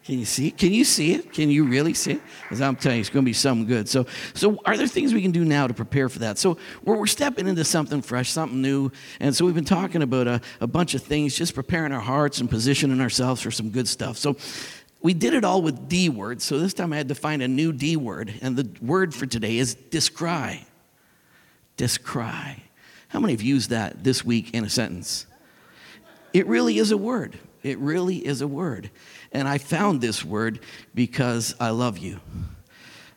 Can 0.05 0.19
you 0.19 0.25
see 0.25 0.49
it? 0.49 0.57
Can 0.57 0.73
you 0.73 0.85
see 0.85 1.13
it? 1.13 1.33
Can 1.35 1.51
you 1.51 1.65
really 1.65 1.93
see 1.93 2.13
it? 2.13 2.23
Because 2.43 2.63
I'm 2.63 2.77
telling 2.77 2.97
you, 2.97 3.01
it's 3.03 3.11
going 3.11 3.25
to 3.25 3.29
be 3.29 3.35
something 3.35 3.67
good. 3.67 3.91
So, 3.91 4.07
so 4.33 4.59
are 4.65 4.75
there 4.75 4.87
things 4.87 5.13
we 5.13 5.21
can 5.21 5.33
do 5.33 5.45
now 5.45 5.67
to 5.67 5.75
prepare 5.75 6.09
for 6.09 6.21
that? 6.21 6.39
So 6.39 6.57
we're, 6.83 6.97
we're 6.97 7.07
stepping 7.07 7.47
into 7.47 7.63
something 7.63 8.01
fresh, 8.01 8.31
something 8.31 8.63
new. 8.63 8.91
And 9.21 9.37
so 9.37 9.45
we've 9.45 9.55
been 9.55 9.67
talking 9.67 10.01
about 10.01 10.27
a, 10.27 10.41
a 10.63 10.67
bunch 10.67 10.95
of 10.95 11.03
things, 11.03 11.37
just 11.37 11.55
preparing 11.55 11.93
our 11.93 12.01
hearts 12.01 12.41
and 12.41 12.49
positioning 12.49 13.03
ourselves 13.03 13.43
for 13.43 13.51
some 13.51 13.69
good 13.69 13.87
stuff. 13.87 14.17
So 14.17 14.37
we 15.03 15.13
did 15.13 15.35
it 15.35 15.45
all 15.45 15.61
with 15.61 15.91
D 15.91 16.09
words. 16.09 16.43
So 16.43 16.59
this 16.59 16.73
time 16.73 16.93
I 16.95 16.97
had 16.97 17.09
to 17.09 17.15
find 17.15 17.43
a 17.43 17.49
new 17.49 17.73
D 17.75 17.97
word. 17.97 18.33
And 18.41 18.57
the 18.57 18.69
word 18.81 19.15
for 19.15 19.27
today 19.27 19.59
is 19.59 19.75
descry. 19.75 20.65
Descry. 21.77 22.63
How 23.09 23.21
many 23.21 23.35
have 23.35 23.43
used 23.43 23.69
that 23.71 24.05
this 24.05 24.25
week 24.25 24.55
in 24.55 24.65
a 24.65 24.71
sentence? 24.71 25.27
It 26.39 26.47
really 26.47 26.79
is 26.79 26.93
a 26.93 26.97
word. 26.97 27.37
It 27.65 27.79
really 27.79 28.25
is 28.25 28.43
a 28.43 28.47
word. 28.47 28.93
And 29.33 29.49
I 29.49 29.59
found 29.59 30.01
this 30.01 30.25
word 30.25 30.61
because 30.95 31.53
I 31.59 31.71
love 31.71 31.99
you. 31.99 32.21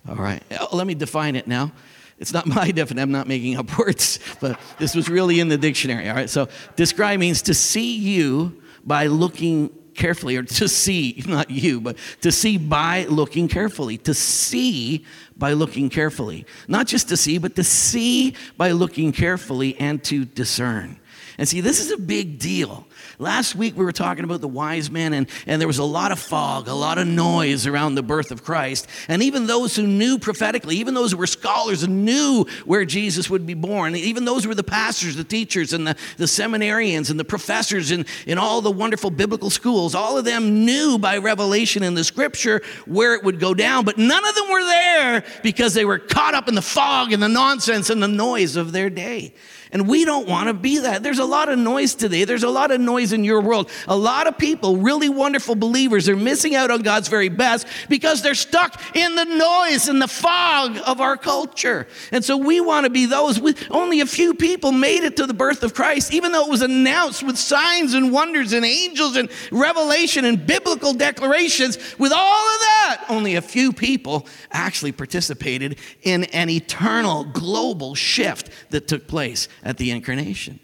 All 0.09 0.15
right. 0.15 0.41
Uh, 0.51 0.65
let 0.73 0.87
me 0.87 0.95
define 0.95 1.35
it 1.35 1.45
now. 1.45 1.71
It's 2.17 2.33
not 2.33 2.47
my 2.47 2.71
definition. 2.71 2.97
I'm 2.97 3.11
not 3.11 3.27
making 3.27 3.57
up 3.57 3.77
words, 3.77 4.17
but 4.39 4.59
this 4.79 4.95
was 4.95 5.07
really 5.07 5.39
in 5.39 5.49
the 5.49 5.57
dictionary. 5.59 6.09
All 6.09 6.15
right. 6.15 6.31
So, 6.31 6.47
describe 6.75 7.19
means 7.19 7.43
to 7.43 7.53
see 7.53 7.95
you 7.95 8.59
by 8.83 9.05
looking 9.05 9.69
carefully, 9.93 10.35
or 10.35 10.41
to 10.41 10.67
see, 10.67 11.21
not 11.27 11.51
you, 11.51 11.79
but 11.79 11.97
to 12.21 12.31
see 12.31 12.57
by 12.57 13.03
looking 13.03 13.47
carefully. 13.47 13.99
To 13.99 14.15
see 14.15 15.05
by 15.37 15.53
looking 15.53 15.91
carefully. 15.91 16.47
Not 16.67 16.87
just 16.87 17.07
to 17.09 17.17
see, 17.17 17.37
but 17.37 17.55
to 17.55 17.63
see 17.63 18.33
by 18.57 18.71
looking 18.71 19.11
carefully 19.11 19.79
and 19.79 20.03
to 20.05 20.25
discern. 20.25 20.97
And 21.41 21.49
see, 21.49 21.59
this 21.59 21.79
is 21.79 21.89
a 21.89 21.97
big 21.97 22.37
deal 22.37 22.85
Last 23.21 23.55
week 23.55 23.77
we 23.77 23.85
were 23.85 23.91
talking 23.91 24.23
about 24.23 24.41
the 24.41 24.47
wise 24.47 24.89
men, 24.89 25.13
and, 25.13 25.29
and 25.45 25.61
there 25.61 25.67
was 25.67 25.77
a 25.77 25.83
lot 25.83 26.11
of 26.11 26.19
fog, 26.19 26.67
a 26.67 26.73
lot 26.73 26.97
of 26.97 27.07
noise 27.07 27.67
around 27.67 27.93
the 27.93 28.01
birth 28.01 28.31
of 28.31 28.43
Christ. 28.43 28.87
And 29.07 29.21
even 29.21 29.45
those 29.45 29.75
who 29.75 29.85
knew 29.85 30.17
prophetically, 30.17 30.77
even 30.77 30.95
those 30.95 31.11
who 31.11 31.17
were 31.17 31.27
scholars 31.27 31.83
and 31.83 32.03
knew 32.03 32.45
where 32.65 32.83
Jesus 32.83 33.29
would 33.29 33.45
be 33.45 33.53
born, 33.53 33.95
even 33.95 34.25
those 34.25 34.43
who 34.43 34.49
were 34.49 34.55
the 34.55 34.63
pastors, 34.63 35.15
the 35.15 35.23
teachers, 35.23 35.71
and 35.71 35.85
the, 35.85 35.95
the 36.17 36.25
seminarians 36.25 37.11
and 37.11 37.19
the 37.19 37.23
professors 37.23 37.91
in, 37.91 38.07
in 38.25 38.39
all 38.39 38.61
the 38.61 38.71
wonderful 38.71 39.11
biblical 39.11 39.51
schools, 39.51 39.93
all 39.93 40.17
of 40.17 40.25
them 40.25 40.65
knew 40.65 40.97
by 40.97 41.17
revelation 41.19 41.83
in 41.83 41.93
the 41.93 42.03
scripture 42.03 42.63
where 42.87 43.13
it 43.13 43.23
would 43.23 43.39
go 43.39 43.53
down, 43.53 43.85
but 43.85 43.99
none 43.99 44.27
of 44.27 44.33
them 44.33 44.49
were 44.49 44.63
there 44.63 45.23
because 45.43 45.75
they 45.75 45.85
were 45.85 45.99
caught 45.99 46.33
up 46.33 46.47
in 46.47 46.55
the 46.55 46.61
fog 46.61 47.13
and 47.13 47.21
the 47.21 47.29
nonsense 47.29 47.91
and 47.91 48.01
the 48.01 48.07
noise 48.07 48.55
of 48.55 48.71
their 48.71 48.89
day. 48.89 49.31
And 49.73 49.87
we 49.87 50.03
don't 50.03 50.27
want 50.27 50.47
to 50.47 50.53
be 50.53 50.79
that. 50.79 51.01
There's 51.01 51.19
a 51.19 51.25
lot 51.25 51.47
of 51.47 51.57
noise 51.57 51.95
today. 51.95 52.25
There's 52.25 52.43
a 52.43 52.49
lot 52.49 52.71
of 52.71 52.81
noise 52.81 53.13
in 53.13 53.23
your 53.23 53.39
world. 53.39 53.69
A 53.87 53.95
lot 53.95 54.27
of 54.27 54.37
people, 54.37 54.77
really 54.77 55.07
wonderful 55.07 55.55
believers, 55.55 56.09
are 56.09 56.15
missing 56.15 56.55
out 56.55 56.71
on 56.71 56.81
God's 56.81 57.07
very 57.07 57.29
best 57.29 57.65
because 57.87 58.21
they're 58.21 58.35
stuck 58.35 58.81
in 58.95 59.15
the 59.15 59.23
noise 59.23 59.87
and 59.87 60.01
the 60.01 60.09
fog 60.09 60.77
of 60.85 60.99
our 60.99 61.15
culture. 61.15 61.87
And 62.11 62.23
so 62.23 62.35
we 62.35 62.59
want 62.59 62.83
to 62.85 62.89
be 62.89 63.05
those. 63.05 63.39
only 63.69 64.01
a 64.01 64.05
few 64.05 64.33
people 64.33 64.73
made 64.73 65.03
it 65.05 65.15
to 65.17 65.25
the 65.25 65.33
birth 65.33 65.63
of 65.63 65.73
Christ, 65.73 66.13
even 66.13 66.33
though 66.33 66.45
it 66.45 66.49
was 66.49 66.61
announced 66.61 67.23
with 67.23 67.37
signs 67.37 67.93
and 67.93 68.11
wonders 68.11 68.51
and 68.51 68.65
angels 68.65 69.15
and 69.15 69.29
revelation 69.51 70.25
and 70.25 70.45
biblical 70.45 70.93
declarations. 70.93 71.77
With 71.97 72.11
all 72.11 72.49
of 72.49 72.59
that, 72.59 73.05
only 73.07 73.35
a 73.35 73.41
few 73.41 73.71
people 73.71 74.27
actually 74.51 74.91
participated 74.91 75.77
in 76.01 76.25
an 76.25 76.49
eternal 76.49 77.23
global 77.23 77.95
shift 77.95 78.49
that 78.71 78.87
took 78.89 79.07
place 79.07 79.47
at 79.63 79.77
the 79.77 79.91
incarnation. 79.91 80.59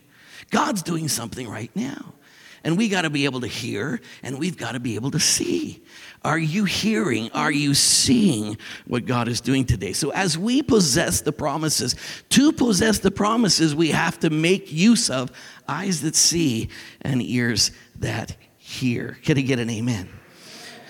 God's 0.49 0.81
doing 0.81 1.07
something 1.07 1.47
right 1.47 1.71
now. 1.75 2.13
And 2.63 2.77
we 2.77 2.89
got 2.89 3.03
to 3.03 3.09
be 3.09 3.25
able 3.25 3.41
to 3.41 3.47
hear 3.47 4.01
and 4.23 4.39
we've 4.39 4.57
got 4.57 4.73
to 4.73 4.79
be 4.79 4.95
able 4.95 5.11
to 5.11 5.19
see. 5.19 5.83
Are 6.25 6.39
you 6.39 6.65
hearing? 6.65 7.31
Are 7.31 7.51
you 7.51 7.73
seeing 7.73 8.57
what 8.85 9.05
God 9.05 9.27
is 9.27 9.39
doing 9.39 9.63
today? 9.63 9.93
So, 9.93 10.09
as 10.09 10.37
we 10.37 10.61
possess 10.61 11.21
the 11.21 11.31
promises, 11.31 11.95
to 12.29 12.51
possess 12.51 12.99
the 12.99 13.11
promises, 13.11 13.73
we 13.73 13.91
have 13.91 14.19
to 14.19 14.29
make 14.29 14.71
use 14.71 15.09
of 15.09 15.31
eyes 15.67 16.01
that 16.01 16.15
see 16.15 16.69
and 17.01 17.21
ears 17.21 17.71
that 17.99 18.35
hear. 18.57 19.17
Can 19.23 19.37
I 19.37 19.41
get 19.41 19.59
an 19.59 19.69
amen? 19.69 20.09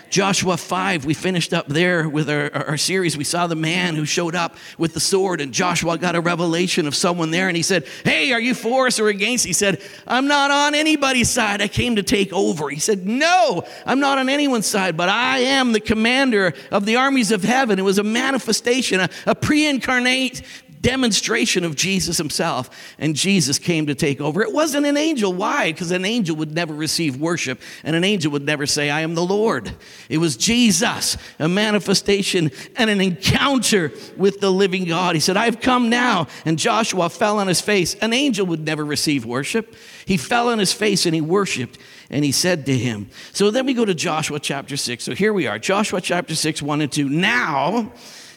Joshua 0.10 0.58
5, 0.58 1.06
we 1.06 1.14
finished 1.14 1.54
up 1.54 1.68
there 1.68 2.08
with 2.08 2.30
our, 2.30 2.54
our 2.54 2.78
series. 2.78 3.18
We 3.18 3.24
saw 3.24 3.48
the 3.48 3.56
man 3.56 3.96
who 3.96 4.06
showed 4.06 4.36
up 4.36 4.56
with 4.78 4.94
the 4.94 5.00
sword, 5.00 5.42
and 5.42 5.54
Joshua 5.54 5.98
got 5.98 6.16
a 6.16 6.22
revelation 6.22 6.88
of 6.88 6.96
someone 6.96 7.32
there, 7.32 7.48
and 7.48 7.58
he 7.58 7.64
said, 7.64 7.86
Hey, 8.04 8.32
are 8.32 8.40
you 8.40 8.54
for 8.54 8.88
us 8.88 9.00
or 9.00 9.10
against? 9.10 9.46
He 9.46 9.54
said, 9.54 9.82
I'm 10.08 10.28
not 10.28 10.52
on 10.52 10.76
anybody's 10.76 11.30
side. 11.30 11.62
I 11.62 11.68
came 11.68 11.98
to 11.98 12.04
take 12.04 12.32
over. 12.32 12.70
He 12.70 12.80
said, 12.80 13.06
No, 13.06 13.64
I'm 13.86 14.00
not 14.00 14.18
on 14.18 14.30
anyone's 14.30 14.68
side, 14.68 14.96
but 14.96 15.10
I 15.10 15.40
am 15.40 15.72
the 15.72 15.80
commander 15.80 16.54
of 16.72 16.86
the 16.86 16.96
armies 16.96 17.32
of 17.32 17.44
heaven. 17.44 17.80
It 17.80 17.84
was 17.84 17.98
a 17.98 18.04
manifestation, 18.04 19.00
a, 19.00 19.10
a 19.26 19.36
pre 19.36 19.66
incarnate 19.66 20.42
demonstration 20.82 21.64
of 21.64 21.76
Jesus 21.76 22.18
himself, 22.18 22.70
and 22.98 23.16
Jesus 23.16 23.60
came 23.60 23.88
to 23.88 23.96
take 23.96 24.22
over. 24.22 24.42
It 24.42 24.54
wasn't 24.54 24.86
an 24.86 24.98
angel. 24.98 25.34
Why? 25.34 25.72
Because 25.72 25.92
an 25.92 26.06
angel 26.06 26.36
would 26.38 26.54
never 26.54 26.74
receive 26.74 27.18
worship, 27.18 27.62
and 27.84 27.96
an 27.96 28.04
angel 28.04 28.32
would 28.32 28.46
never 28.46 28.66
say, 28.66 28.90
I 28.90 29.02
am 29.02 29.16
the 29.16 29.26
Lord. 29.26 29.76
It 30.10 30.18
was 30.18 30.38
Jesus, 30.38 31.18
a 31.40 31.48
manifestation 31.48 32.52
and 32.76 32.90
an 32.90 33.02
encounter 33.02 33.92
with 34.16 34.40
the 34.40 34.52
living 34.52 34.86
God. 34.86 35.16
He 35.16 35.22
said, 35.22 35.38
I've 35.38 35.62
come 35.62 35.90
now. 35.90 36.28
And 36.46 36.58
Joshua 36.60 37.10
fell 37.10 37.40
on 37.40 37.48
his 37.48 37.62
face. 37.62 37.96
An 37.96 38.14
angel 38.14 38.46
would 38.48 38.66
never 38.66 38.86
receive 38.86 39.26
worship. 39.26 39.76
He 40.06 40.18
fell 40.18 40.50
on 40.50 40.60
his 40.60 40.74
face 40.74 41.06
and 41.06 41.14
he 41.14 41.22
worshiped, 41.22 41.78
and 42.10 42.24
he 42.24 42.32
said 42.32 42.66
to 42.68 42.78
him, 42.78 43.10
So 43.34 43.52
then 43.52 43.66
we 43.66 43.74
go 43.74 43.86
to 43.86 43.94
Joshua 43.94 44.40
chapter 44.40 44.78
6. 44.78 45.04
So 45.04 45.14
here 45.14 45.34
we 45.34 45.48
are, 45.48 45.60
Joshua 45.60 46.02
chapter 46.02 46.36
6, 46.36 46.62
1 46.62 46.82
and 46.82 46.92
2. 46.92 47.10
Now, 47.10 47.92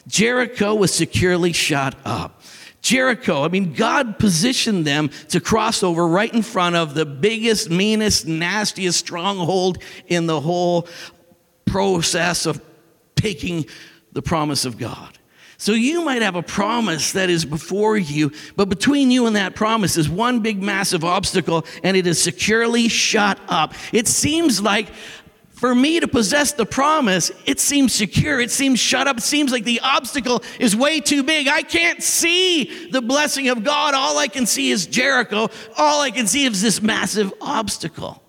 Jericho 0.07 0.75
was 0.75 0.93
securely 0.93 1.53
shut 1.53 1.95
up. 2.05 2.41
Jericho, 2.81 3.43
I 3.43 3.47
mean, 3.47 3.73
God 3.73 4.17
positioned 4.17 4.85
them 4.85 5.09
to 5.29 5.39
cross 5.39 5.83
over 5.83 6.07
right 6.07 6.33
in 6.33 6.41
front 6.41 6.75
of 6.75 6.95
the 6.95 7.05
biggest, 7.05 7.69
meanest, 7.69 8.25
nastiest 8.25 8.97
stronghold 8.97 9.77
in 10.07 10.25
the 10.25 10.39
whole 10.39 10.87
process 11.65 12.45
of 12.45 12.59
taking 13.15 13.65
the 14.13 14.21
promise 14.21 14.65
of 14.65 14.77
God. 14.79 15.19
So 15.57 15.73
you 15.73 16.03
might 16.03 16.23
have 16.23 16.35
a 16.35 16.41
promise 16.41 17.11
that 17.11 17.29
is 17.29 17.45
before 17.45 17.95
you, 17.95 18.31
but 18.55 18.67
between 18.67 19.11
you 19.11 19.27
and 19.27 19.35
that 19.35 19.53
promise 19.53 19.95
is 19.95 20.09
one 20.09 20.39
big 20.39 20.59
massive 20.59 21.05
obstacle 21.05 21.67
and 21.83 21.95
it 21.95 22.07
is 22.07 22.19
securely 22.19 22.87
shut 22.87 23.39
up. 23.47 23.75
It 23.93 24.07
seems 24.07 24.59
like 24.59 24.87
for 25.61 25.75
me 25.75 25.99
to 25.99 26.07
possess 26.07 26.53
the 26.53 26.65
promise, 26.65 27.31
it 27.45 27.59
seems 27.59 27.93
secure. 27.93 28.41
It 28.41 28.49
seems 28.49 28.79
shut 28.79 29.07
up. 29.07 29.19
It 29.19 29.21
seems 29.21 29.51
like 29.51 29.63
the 29.63 29.79
obstacle 29.81 30.41
is 30.57 30.75
way 30.75 31.01
too 31.01 31.21
big. 31.21 31.47
I 31.47 31.61
can't 31.61 32.01
see 32.01 32.89
the 32.89 32.99
blessing 32.99 33.47
of 33.47 33.63
God. 33.63 33.93
All 33.93 34.17
I 34.17 34.27
can 34.27 34.47
see 34.47 34.71
is 34.71 34.87
Jericho. 34.87 35.49
All 35.77 36.01
I 36.01 36.09
can 36.09 36.25
see 36.25 36.45
is 36.45 36.63
this 36.63 36.81
massive 36.81 37.31
obstacle. 37.39 38.23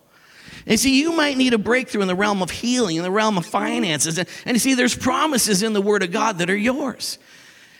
And 0.66 0.78
see, 0.78 1.00
you 1.00 1.12
might 1.12 1.38
need 1.38 1.54
a 1.54 1.58
breakthrough 1.58 2.02
in 2.02 2.08
the 2.08 2.14
realm 2.14 2.42
of 2.42 2.50
healing, 2.50 2.96
in 2.96 3.02
the 3.02 3.10
realm 3.10 3.38
of 3.38 3.46
finances. 3.46 4.18
And, 4.18 4.28
and 4.44 4.54
you 4.54 4.58
see, 4.58 4.74
there's 4.74 4.94
promises 4.94 5.62
in 5.62 5.72
the 5.72 5.80
Word 5.80 6.02
of 6.02 6.12
God 6.12 6.36
that 6.36 6.50
are 6.50 6.54
yours. 6.54 7.18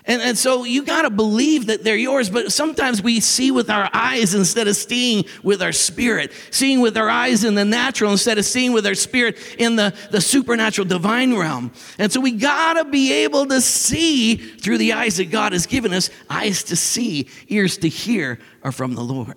And, 0.04 0.21
and 0.21 0.37
so 0.37 0.64
you 0.64 0.85
got 0.85 1.02
to 1.02 1.11
believe 1.11 1.66
that 1.66 1.85
they're 1.85 1.97
yours, 1.97 2.28
but 2.28 2.50
sometimes 2.50 3.00
we 3.00 3.21
see 3.21 3.52
with 3.52 3.71
our 3.71 3.88
eyes 3.92 4.35
instead 4.35 4.66
of 4.66 4.75
seeing 4.75 5.25
with 5.44 5.62
our 5.62 5.71
spirit, 5.71 6.32
seeing 6.50 6.80
with 6.80 6.97
our 6.97 7.09
eyes 7.09 7.44
in 7.44 7.54
the 7.54 7.64
natural 7.64 8.11
instead 8.11 8.37
of 8.37 8.44
seeing 8.44 8.73
with 8.73 8.85
our 8.85 8.97
spirit 8.97 9.38
in 9.59 9.76
the, 9.76 9.94
the 10.11 10.21
supernatural 10.21 10.88
divine 10.88 11.37
realm. 11.37 11.71
And 11.99 12.11
so 12.11 12.21
we 12.21 12.32
got 12.32 12.75
to 12.75 12.85
be 12.85 13.12
able 13.12 13.47
to 13.47 13.61
see 13.61 14.35
through 14.35 14.78
the 14.78 14.94
eyes 14.94 15.18
that 15.18 15.30
God 15.30 15.52
has 15.52 15.66
given 15.66 15.92
us 15.92 16.11
eyes 16.28 16.64
to 16.64 16.76
see, 16.76 17.28
ears 17.47 17.76
to 17.78 17.88
hear 17.88 18.40
are 18.64 18.73
from 18.73 18.94
the 18.94 19.02
Lord. 19.02 19.37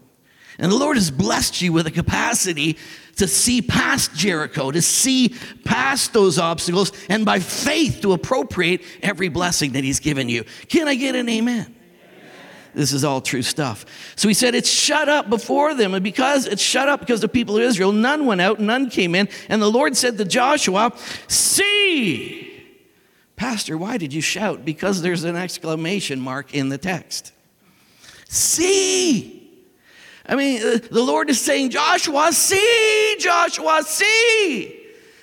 And 0.57 0.71
the 0.71 0.77
Lord 0.77 0.97
has 0.97 1.11
blessed 1.11 1.61
you 1.61 1.73
with 1.73 1.85
a 1.85 1.91
capacity 1.91 2.77
to 3.17 3.27
see 3.27 3.61
past 3.61 4.13
Jericho, 4.13 4.71
to 4.71 4.81
see 4.81 5.35
past 5.63 6.13
those 6.13 6.37
obstacles, 6.37 6.91
and 7.09 7.25
by 7.25 7.39
faith 7.39 8.01
to 8.01 8.13
appropriate 8.13 8.81
every 9.01 9.29
blessing 9.29 9.73
that 9.73 9.83
He's 9.83 9.99
given 9.99 10.29
you. 10.29 10.43
Can 10.67 10.87
I 10.87 10.95
get 10.95 11.15
an 11.15 11.29
amen? 11.29 11.75
This 12.75 12.91
is 12.91 13.05
all 13.05 13.21
true 13.21 13.41
stuff. 13.41 13.85
So 14.17 14.27
he 14.27 14.33
said, 14.33 14.53
It's 14.53 14.69
shut 14.69 15.07
up 15.07 15.29
before 15.29 15.73
them. 15.73 15.93
And 15.93 16.03
because 16.03 16.45
it's 16.45 16.61
shut 16.61 16.89
up 16.89 16.99
because 16.99 17.21
the 17.21 17.29
people 17.29 17.55
of 17.55 17.63
Israel, 17.63 17.93
none 17.93 18.25
went 18.25 18.41
out, 18.41 18.59
none 18.59 18.89
came 18.89 19.15
in. 19.15 19.29
And 19.47 19.61
the 19.61 19.71
Lord 19.71 19.95
said 19.95 20.17
to 20.17 20.25
Joshua, 20.25 20.91
See. 21.27 22.51
Pastor, 23.37 23.77
why 23.77 23.97
did 23.97 24.13
you 24.13 24.21
shout? 24.21 24.63
Because 24.63 25.01
there's 25.01 25.23
an 25.23 25.35
exclamation 25.35 26.19
mark 26.19 26.53
in 26.53 26.69
the 26.69 26.77
text. 26.77 27.31
See. 28.27 29.34
I 30.27 30.35
mean, 30.35 30.61
uh, 30.61 30.79
the 30.89 31.03
Lord 31.03 31.29
is 31.29 31.39
saying, 31.39 31.69
Joshua, 31.69 32.31
see, 32.31 33.15
Joshua, 33.19 33.83
see. 33.83 34.81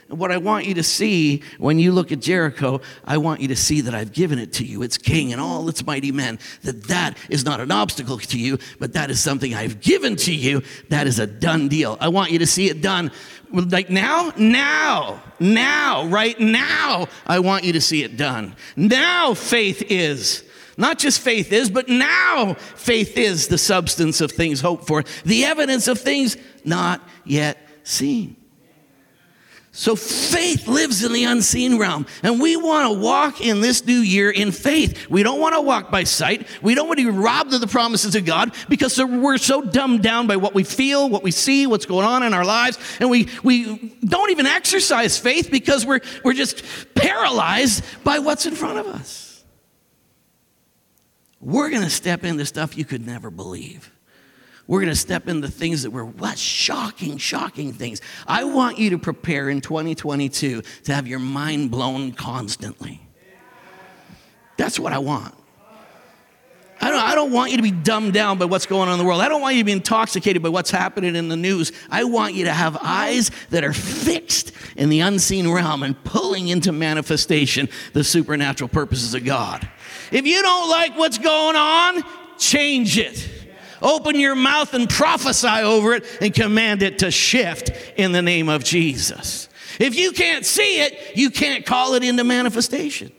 And 0.08 0.18
what 0.18 0.30
I 0.30 0.36
want 0.36 0.66
you 0.66 0.74
to 0.74 0.82
see 0.82 1.42
when 1.58 1.78
you 1.78 1.90
look 1.90 2.12
at 2.12 2.20
Jericho, 2.20 2.82
I 3.04 3.16
want 3.16 3.40
you 3.40 3.48
to 3.48 3.56
see 3.56 3.80
that 3.80 3.94
I've 3.94 4.12
given 4.12 4.38
it 4.38 4.52
to 4.54 4.64
you, 4.64 4.82
its 4.82 4.98
king 4.98 5.32
and 5.32 5.40
all 5.40 5.68
its 5.70 5.84
mighty 5.86 6.12
men, 6.12 6.38
that 6.64 6.84
that 6.84 7.16
is 7.30 7.44
not 7.44 7.60
an 7.60 7.70
obstacle 7.70 8.18
to 8.18 8.38
you, 8.38 8.58
but 8.78 8.92
that 8.92 9.10
is 9.10 9.20
something 9.20 9.54
I've 9.54 9.80
given 9.80 10.16
to 10.16 10.34
you. 10.34 10.62
That 10.90 11.06
is 11.06 11.18
a 11.18 11.26
done 11.26 11.68
deal. 11.68 11.96
I 11.98 12.08
want 12.08 12.30
you 12.30 12.38
to 12.40 12.46
see 12.46 12.68
it 12.68 12.82
done. 12.82 13.10
Like 13.50 13.88
now, 13.88 14.32
now, 14.36 15.22
now, 15.40 16.04
right 16.04 16.38
now, 16.38 17.06
I 17.26 17.38
want 17.38 17.64
you 17.64 17.72
to 17.72 17.80
see 17.80 18.02
it 18.02 18.18
done. 18.18 18.54
Now 18.76 19.32
faith 19.34 19.82
is. 19.88 20.44
Not 20.76 20.98
just 20.98 21.20
faith 21.20 21.52
is, 21.52 21.70
but 21.70 21.88
now 21.88 22.54
faith 22.54 23.18
is 23.18 23.48
the 23.48 23.58
substance 23.58 24.20
of 24.20 24.32
things 24.32 24.60
hoped 24.60 24.86
for, 24.86 25.04
the 25.24 25.44
evidence 25.44 25.88
of 25.88 25.98
things 25.98 26.36
not 26.64 27.06
yet 27.24 27.58
seen. 27.82 28.36
So 29.74 29.96
faith 29.96 30.68
lives 30.68 31.02
in 31.02 31.14
the 31.14 31.24
unseen 31.24 31.78
realm. 31.78 32.04
And 32.22 32.38
we 32.38 32.56
want 32.56 32.92
to 32.92 33.00
walk 33.00 33.40
in 33.40 33.62
this 33.62 33.86
new 33.86 34.00
year 34.00 34.30
in 34.30 34.52
faith. 34.52 35.08
We 35.08 35.22
don't 35.22 35.40
want 35.40 35.54
to 35.54 35.62
walk 35.62 35.90
by 35.90 36.04
sight. 36.04 36.46
We 36.60 36.74
don't 36.74 36.88
want 36.88 36.98
to 36.98 37.10
be 37.10 37.18
robbed 37.18 37.54
of 37.54 37.62
the 37.62 37.66
promises 37.66 38.14
of 38.14 38.26
God 38.26 38.54
because 38.68 39.02
we're 39.02 39.38
so 39.38 39.62
dumbed 39.62 40.02
down 40.02 40.26
by 40.26 40.36
what 40.36 40.54
we 40.54 40.62
feel, 40.62 41.08
what 41.08 41.22
we 41.22 41.30
see, 41.30 41.66
what's 41.66 41.86
going 41.86 42.06
on 42.06 42.22
in 42.22 42.34
our 42.34 42.44
lives. 42.44 42.78
And 43.00 43.08
we, 43.08 43.30
we 43.42 43.96
don't 44.04 44.30
even 44.30 44.44
exercise 44.44 45.16
faith 45.18 45.50
because 45.50 45.86
we're, 45.86 46.00
we're 46.22 46.34
just 46.34 46.62
paralyzed 46.94 47.82
by 48.04 48.18
what's 48.18 48.44
in 48.44 48.54
front 48.54 48.78
of 48.78 48.86
us. 48.86 49.21
We're 51.42 51.70
going 51.70 51.82
to 51.82 51.90
step 51.90 52.24
into 52.24 52.46
stuff 52.46 52.78
you 52.78 52.84
could 52.84 53.04
never 53.04 53.30
believe. 53.30 53.92
We're 54.68 54.80
going 54.80 54.92
to 54.92 54.96
step 54.96 55.28
into 55.28 55.48
things 55.48 55.82
that 55.82 55.90
were 55.90 56.04
what 56.04 56.38
shocking, 56.38 57.18
shocking 57.18 57.72
things. 57.72 58.00
I 58.28 58.44
want 58.44 58.78
you 58.78 58.90
to 58.90 58.98
prepare 58.98 59.50
in 59.50 59.60
2022 59.60 60.62
to 60.84 60.94
have 60.94 61.08
your 61.08 61.18
mind 61.18 61.72
blown 61.72 62.12
constantly. 62.12 63.00
That's 64.56 64.78
what 64.78 64.92
I 64.92 64.98
want. 64.98 65.34
I 66.80 66.90
don't, 66.90 67.00
I 67.00 67.14
don't 67.14 67.32
want 67.32 67.52
you 67.52 67.56
to 67.58 67.62
be 67.62 67.70
dumbed 67.70 68.12
down 68.12 68.38
by 68.38 68.44
what's 68.44 68.66
going 68.66 68.88
on 68.88 68.94
in 68.94 68.98
the 68.98 69.04
world. 69.04 69.20
I 69.20 69.28
don't 69.28 69.40
want 69.40 69.54
you 69.54 69.62
to 69.62 69.64
be 69.64 69.72
intoxicated 69.72 70.42
by 70.42 70.48
what's 70.48 70.70
happening 70.70 71.14
in 71.14 71.28
the 71.28 71.36
news. 71.36 71.70
I 71.90 72.02
want 72.04 72.34
you 72.34 72.44
to 72.46 72.52
have 72.52 72.76
eyes 72.80 73.30
that 73.50 73.62
are 73.62 73.72
fixed 73.72 74.50
in 74.76 74.88
the 74.88 74.98
unseen 75.00 75.48
realm 75.48 75.84
and 75.84 76.02
pulling 76.02 76.48
into 76.48 76.72
manifestation 76.72 77.68
the 77.92 78.02
supernatural 78.02 78.68
purposes 78.68 79.14
of 79.14 79.24
God. 79.24 79.68
If 80.12 80.26
you 80.26 80.42
don't 80.42 80.68
like 80.68 80.96
what's 80.96 81.18
going 81.18 81.56
on, 81.56 82.02
change 82.38 82.98
it. 82.98 83.28
Open 83.80 84.20
your 84.20 84.36
mouth 84.36 84.74
and 84.74 84.88
prophesy 84.88 85.48
over 85.48 85.94
it 85.94 86.04
and 86.20 86.32
command 86.32 86.82
it 86.82 87.00
to 87.00 87.10
shift 87.10 87.70
in 87.96 88.12
the 88.12 88.22
name 88.22 88.48
of 88.48 88.62
Jesus. 88.62 89.48
If 89.80 89.96
you 89.96 90.12
can't 90.12 90.46
see 90.46 90.82
it, 90.82 91.16
you 91.16 91.30
can't 91.30 91.66
call 91.66 91.94
it 91.94 92.04
into 92.04 92.22
manifestation. 92.22 93.10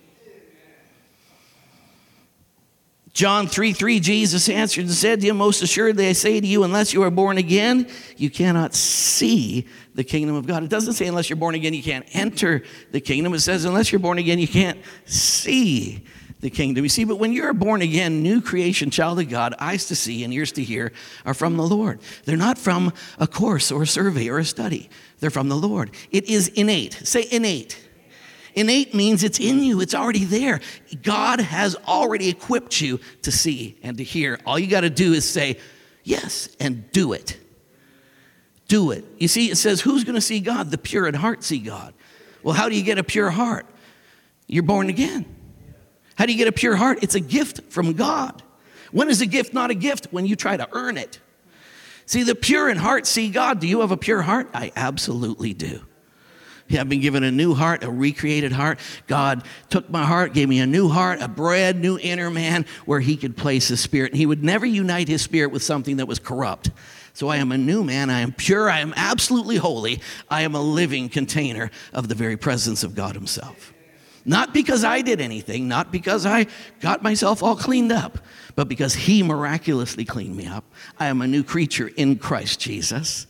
John 3.12 3.46
3 3.48 3.74
3, 3.74 4.00
Jesus 4.00 4.50
answered 4.50 4.86
and 4.86 4.94
said 4.94 5.22
to 5.22 5.28
him, 5.28 5.38
Most 5.38 5.62
assuredly 5.62 6.08
I 6.08 6.14
say 6.14 6.40
to 6.40 6.48
you, 6.48 6.64
unless 6.64 6.94
you 6.94 7.04
are 7.04 7.12
born 7.12 7.38
again, 7.38 7.88
you 8.18 8.32
cannot 8.32 8.74
see 8.74 9.68
the 9.94 10.04
kingdom 10.04 10.36
of 10.36 10.48
God. 10.48 10.64
It 10.64 10.70
doesn't 10.70 10.94
say 10.94 11.06
unless 11.06 11.30
you're 11.30 11.38
born 11.38 11.54
again, 11.54 11.76
you 11.76 11.84
can't 11.84 12.08
enter 12.14 12.64
the 12.92 13.00
kingdom. 13.00 13.36
It 13.36 13.42
says 13.42 13.66
unless 13.66 13.92
you're 13.92 14.00
born 14.00 14.18
again, 14.18 14.40
you 14.40 14.48
can't 14.48 14.80
see 15.06 16.04
the 16.44 16.50
kingdom. 16.50 16.84
You 16.84 16.90
see, 16.90 17.06
but 17.06 17.16
when 17.16 17.32
you're 17.32 17.54
born 17.54 17.82
again, 17.82 18.22
new 18.22 18.42
creation 18.42 18.92
child 18.92 19.18
of 19.20 19.30
God, 19.30 19.56
eyes 19.60 19.88
to 19.88 19.96
see 19.96 20.24
and 20.26 20.34
ears 20.34 20.52
to 20.52 20.64
hear 20.64 20.92
are 21.26 21.34
from 21.34 21.56
the 21.56 21.64
Lord. 21.64 22.02
They're 22.26 22.38
not 22.38 22.58
from 22.58 22.92
a 23.18 23.28
course 23.28 23.72
or 23.72 23.84
a 23.84 23.88
survey 23.88 24.30
or 24.30 24.40
a 24.40 24.46
study, 24.46 24.90
they're 25.20 25.30
from 25.30 25.48
the 25.50 25.56
Lord. 25.56 25.92
It 26.12 26.26
is 26.26 26.50
innate. 26.50 26.94
Say 26.94 27.28
innate. 27.32 27.80
Innate 28.56 28.94
means 28.94 29.24
it's 29.24 29.40
in 29.40 29.64
you, 29.64 29.82
it's 29.82 29.96
already 29.96 30.26
there. 30.26 30.60
God 31.02 31.40
has 31.40 31.76
already 31.88 32.30
equipped 32.30 32.82
you 32.82 33.00
to 33.24 33.32
see 33.32 33.80
and 33.82 33.98
to 33.98 34.04
hear. 34.04 34.38
All 34.46 34.60
you 34.60 34.68
got 34.68 34.82
to 34.82 34.92
do 34.92 35.14
is 35.14 35.28
say, 35.28 35.58
yes, 36.04 36.50
and 36.60 36.92
do 36.92 37.14
it. 37.14 37.40
Do 38.68 38.92
it. 38.92 39.06
You 39.18 39.28
see, 39.28 39.50
it 39.50 39.56
says, 39.56 39.82
who's 39.82 40.04
going 40.04 40.16
to 40.16 40.22
see 40.22 40.40
God? 40.40 40.72
The 40.72 40.78
pure 40.78 41.08
in 41.08 41.16
heart 41.16 41.44
see 41.44 41.60
God. 41.60 41.94
Well, 42.44 42.54
how 42.54 42.70
do 42.70 42.76
you 42.76 42.84
get 42.84 42.98
a 42.98 43.04
pure 43.04 43.32
heart? 43.32 43.66
You're 44.46 44.64
born 44.64 44.90
again. 44.90 45.26
How 46.16 46.26
do 46.26 46.32
you 46.32 46.38
get 46.38 46.48
a 46.48 46.52
pure 46.52 46.76
heart? 46.76 47.00
It's 47.02 47.16
a 47.16 47.20
gift 47.20 47.72
from 47.72 47.94
God. 47.94 48.44
When 48.92 49.10
is 49.10 49.22
a 49.22 49.26
gift 49.26 49.54
not 49.54 49.72
a 49.72 49.74
gift? 49.74 50.08
When 50.12 50.26
you 50.26 50.36
try 50.36 50.56
to 50.58 50.68
earn 50.72 50.98
it. 50.98 51.20
See, 52.06 52.24
the 52.24 52.36
pure 52.36 52.70
in 52.70 52.78
heart 52.78 53.08
see 53.08 53.30
God. 53.30 53.60
Do 53.60 53.68
you 53.68 53.82
have 53.82 53.92
a 53.92 53.98
pure 53.98 54.22
heart? 54.22 54.50
I 54.54 54.72
absolutely 54.76 55.54
do. 55.54 55.82
Yeah, 56.68 56.82
I've 56.82 56.90
been 56.90 57.02
given 57.02 57.24
a 57.24 57.32
new 57.32 57.54
heart, 57.54 57.84
a 57.84 57.92
recreated 57.92 58.52
heart. 58.52 58.80
God 59.08 59.44
took 59.70 59.90
my 59.90 60.04
heart, 60.04 60.34
gave 60.34 60.48
me 60.48 60.60
a 60.60 60.66
new 60.66 60.88
heart, 60.88 61.22
a 61.22 61.28
brand 61.28 61.82
new 61.82 61.98
inner 62.00 62.30
man 62.30 62.66
where 62.86 63.00
He 63.00 63.18
could 63.18 63.36
place 63.36 63.68
His 63.68 63.82
Spirit. 63.82 64.12
And 64.12 64.20
He 64.20 64.26
would 64.26 64.44
never 64.44 64.66
unite 64.66 65.08
His 65.08 65.22
Spirit 65.22 65.52
with 65.52 65.64
something 65.64 65.98
that 65.98 66.08
was 66.08 66.20
corrupt. 66.20 66.72
So 67.14 67.28
I 67.28 67.38
am 67.38 67.52
a 67.52 67.58
new 67.58 67.84
man. 67.84 68.10
I 68.10 68.22
am 68.22 68.32
pure. 68.32 68.70
I 68.70 68.80
am 68.80 68.94
absolutely 68.96 69.58
holy. 69.58 70.02
I 70.30 70.42
am 70.42 70.56
a 70.56 70.62
living 70.62 71.10
container 71.10 71.70
of 71.92 72.08
the 72.08 72.16
very 72.16 72.38
presence 72.38 72.84
of 72.84 72.96
God 72.96 73.16
Himself. 73.16 73.73
Not 74.26 74.54
because 74.54 74.84
I 74.84 75.02
did 75.02 75.20
anything, 75.20 75.68
not 75.68 75.92
because 75.92 76.26
I 76.26 76.48
got 76.80 77.04
myself 77.04 77.44
all 77.44 77.56
cleaned 77.56 77.92
up, 77.92 78.20
but 78.56 78.70
because 78.70 78.94
He 78.94 79.22
miraculously 79.22 80.06
cleaned 80.06 80.36
me 80.36 80.48
up. 80.48 80.64
I 80.98 81.08
am 81.08 81.22
a 81.22 81.28
new 81.28 81.44
creature 81.44 81.90
in 81.96 82.18
Christ 82.18 82.60
Jesus. 82.60 83.28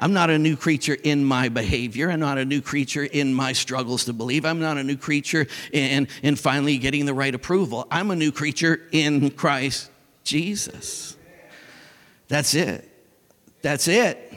I'm 0.00 0.12
not 0.12 0.30
a 0.30 0.38
new 0.38 0.56
creature 0.56 0.96
in 1.02 1.24
my 1.24 1.48
behavior. 1.48 2.10
I'm 2.10 2.20
not 2.20 2.38
a 2.38 2.44
new 2.44 2.60
creature 2.60 3.04
in 3.04 3.34
my 3.34 3.52
struggles 3.52 4.04
to 4.04 4.12
believe. 4.12 4.44
I'm 4.44 4.60
not 4.60 4.76
a 4.76 4.84
new 4.84 4.96
creature 4.96 5.46
in, 5.72 6.08
in 6.22 6.36
finally 6.36 6.78
getting 6.78 7.04
the 7.04 7.14
right 7.14 7.34
approval. 7.34 7.86
I'm 7.90 8.10
a 8.10 8.16
new 8.16 8.30
creature 8.30 8.80
in 8.92 9.30
Christ 9.30 9.90
Jesus. 10.24 11.16
That's 12.28 12.54
it. 12.54 12.88
That's 13.62 13.88
it. 13.88 14.32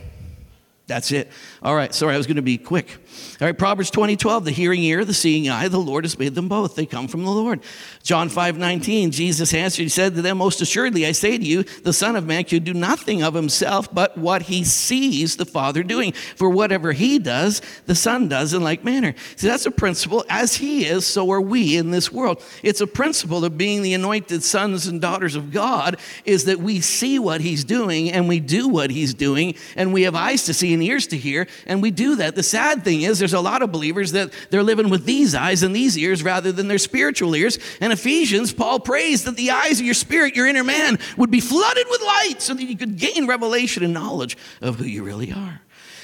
That's 0.87 1.11
it. 1.11 1.31
All 1.61 1.75
right, 1.75 1.93
sorry, 1.93 2.15
I 2.15 2.17
was 2.17 2.27
going 2.27 2.37
to 2.37 2.41
be 2.41 2.57
quick. 2.57 2.97
All 3.41 3.47
right, 3.47 3.57
Proverbs 3.57 3.89
20, 3.89 4.15
12, 4.15 4.45
the 4.45 4.51
hearing 4.51 4.83
ear, 4.83 5.03
the 5.03 5.13
seeing 5.13 5.49
eye, 5.49 5.67
the 5.67 5.79
Lord 5.79 6.03
has 6.05 6.17
made 6.19 6.35
them 6.35 6.47
both. 6.47 6.75
They 6.75 6.85
come 6.85 7.07
from 7.07 7.23
the 7.23 7.31
Lord. 7.31 7.61
John 8.03 8.29
5, 8.29 8.57
19, 8.57 9.11
Jesus 9.11 9.53
answered, 9.53 9.83
He 9.83 9.89
said 9.89 10.15
to 10.15 10.21
them, 10.21 10.37
Most 10.37 10.61
assuredly, 10.61 11.05
I 11.05 11.11
say 11.11 11.37
to 11.37 11.43
you, 11.43 11.63
the 11.63 11.91
Son 11.91 12.15
of 12.15 12.25
Man 12.25 12.43
can 12.43 12.63
do 12.63 12.73
nothing 12.73 13.23
of 13.23 13.33
himself 13.33 13.93
but 13.93 14.17
what 14.17 14.43
he 14.43 14.63
sees 14.63 15.37
the 15.37 15.45
Father 15.45 15.81
doing. 15.81 16.11
For 16.11 16.49
whatever 16.49 16.91
he 16.91 17.17
does, 17.17 17.61
the 17.87 17.95
Son 17.95 18.27
does 18.27 18.53
in 18.53 18.63
like 18.63 18.83
manner. 18.83 19.15
See, 19.35 19.47
that's 19.47 19.65
a 19.65 19.71
principle. 19.71 20.23
As 20.29 20.55
he 20.55 20.85
is, 20.85 21.05
so 21.05 21.31
are 21.31 21.41
we 21.41 21.77
in 21.77 21.91
this 21.91 22.11
world. 22.11 22.43
It's 22.63 22.81
a 22.81 22.87
principle 22.87 23.43
of 23.43 23.57
being 23.57 23.81
the 23.81 23.93
anointed 23.93 24.43
sons 24.43 24.87
and 24.87 25.01
daughters 25.01 25.35
of 25.35 25.51
God, 25.51 25.97
is 26.25 26.45
that 26.45 26.59
we 26.59 26.79
see 26.81 27.19
what 27.19 27.41
he's 27.41 27.63
doing 27.63 28.11
and 28.11 28.27
we 28.27 28.39
do 28.39 28.67
what 28.67 28.91
he's 28.91 29.13
doing, 29.13 29.55
and 29.75 29.93
we 29.93 30.03
have 30.03 30.15
eyes 30.15 30.45
to 30.45 30.53
see 30.53 30.73
and 30.73 30.83
ears 30.83 31.07
to 31.07 31.17
hear, 31.17 31.47
and 31.65 31.81
we 31.81 31.91
do 31.91 32.15
that. 32.17 32.35
The 32.35 32.43
sad 32.43 32.83
thing 32.83 33.00
is, 33.03 33.19
there's 33.19 33.33
a 33.33 33.41
lot 33.41 33.61
of 33.61 33.71
believers 33.71 34.11
that 34.13 34.33
they're 34.49 34.63
living 34.63 34.89
with 34.89 35.05
these 35.05 35.35
eyes 35.35 35.63
and 35.63 35.75
these 35.75 35.97
ears 35.97 36.23
rather 36.23 36.51
than 36.51 36.67
their 36.67 36.77
spiritual 36.77 37.35
ears. 37.35 37.59
And 37.79 37.93
Ephesians, 37.93 38.53
Paul 38.53 38.79
prays 38.79 39.23
that 39.25 39.35
the 39.35 39.51
eyes 39.51 39.79
of 39.79 39.85
your 39.85 39.93
spirit, 39.93 40.35
your 40.35 40.47
inner 40.47 40.63
man, 40.63 40.99
would 41.17 41.31
be 41.31 41.39
flooded 41.39 41.85
with 41.89 42.01
light 42.01 42.35
so 42.39 42.53
that 42.53 42.63
you 42.63 42.77
could 42.77 42.97
gain 42.97 43.27
revelation 43.27 43.83
and 43.83 43.93
knowledge 43.93 44.37
of 44.61 44.77
who 44.77 44.85
you 44.85 45.03
really 45.03 45.31
are. 45.31 45.61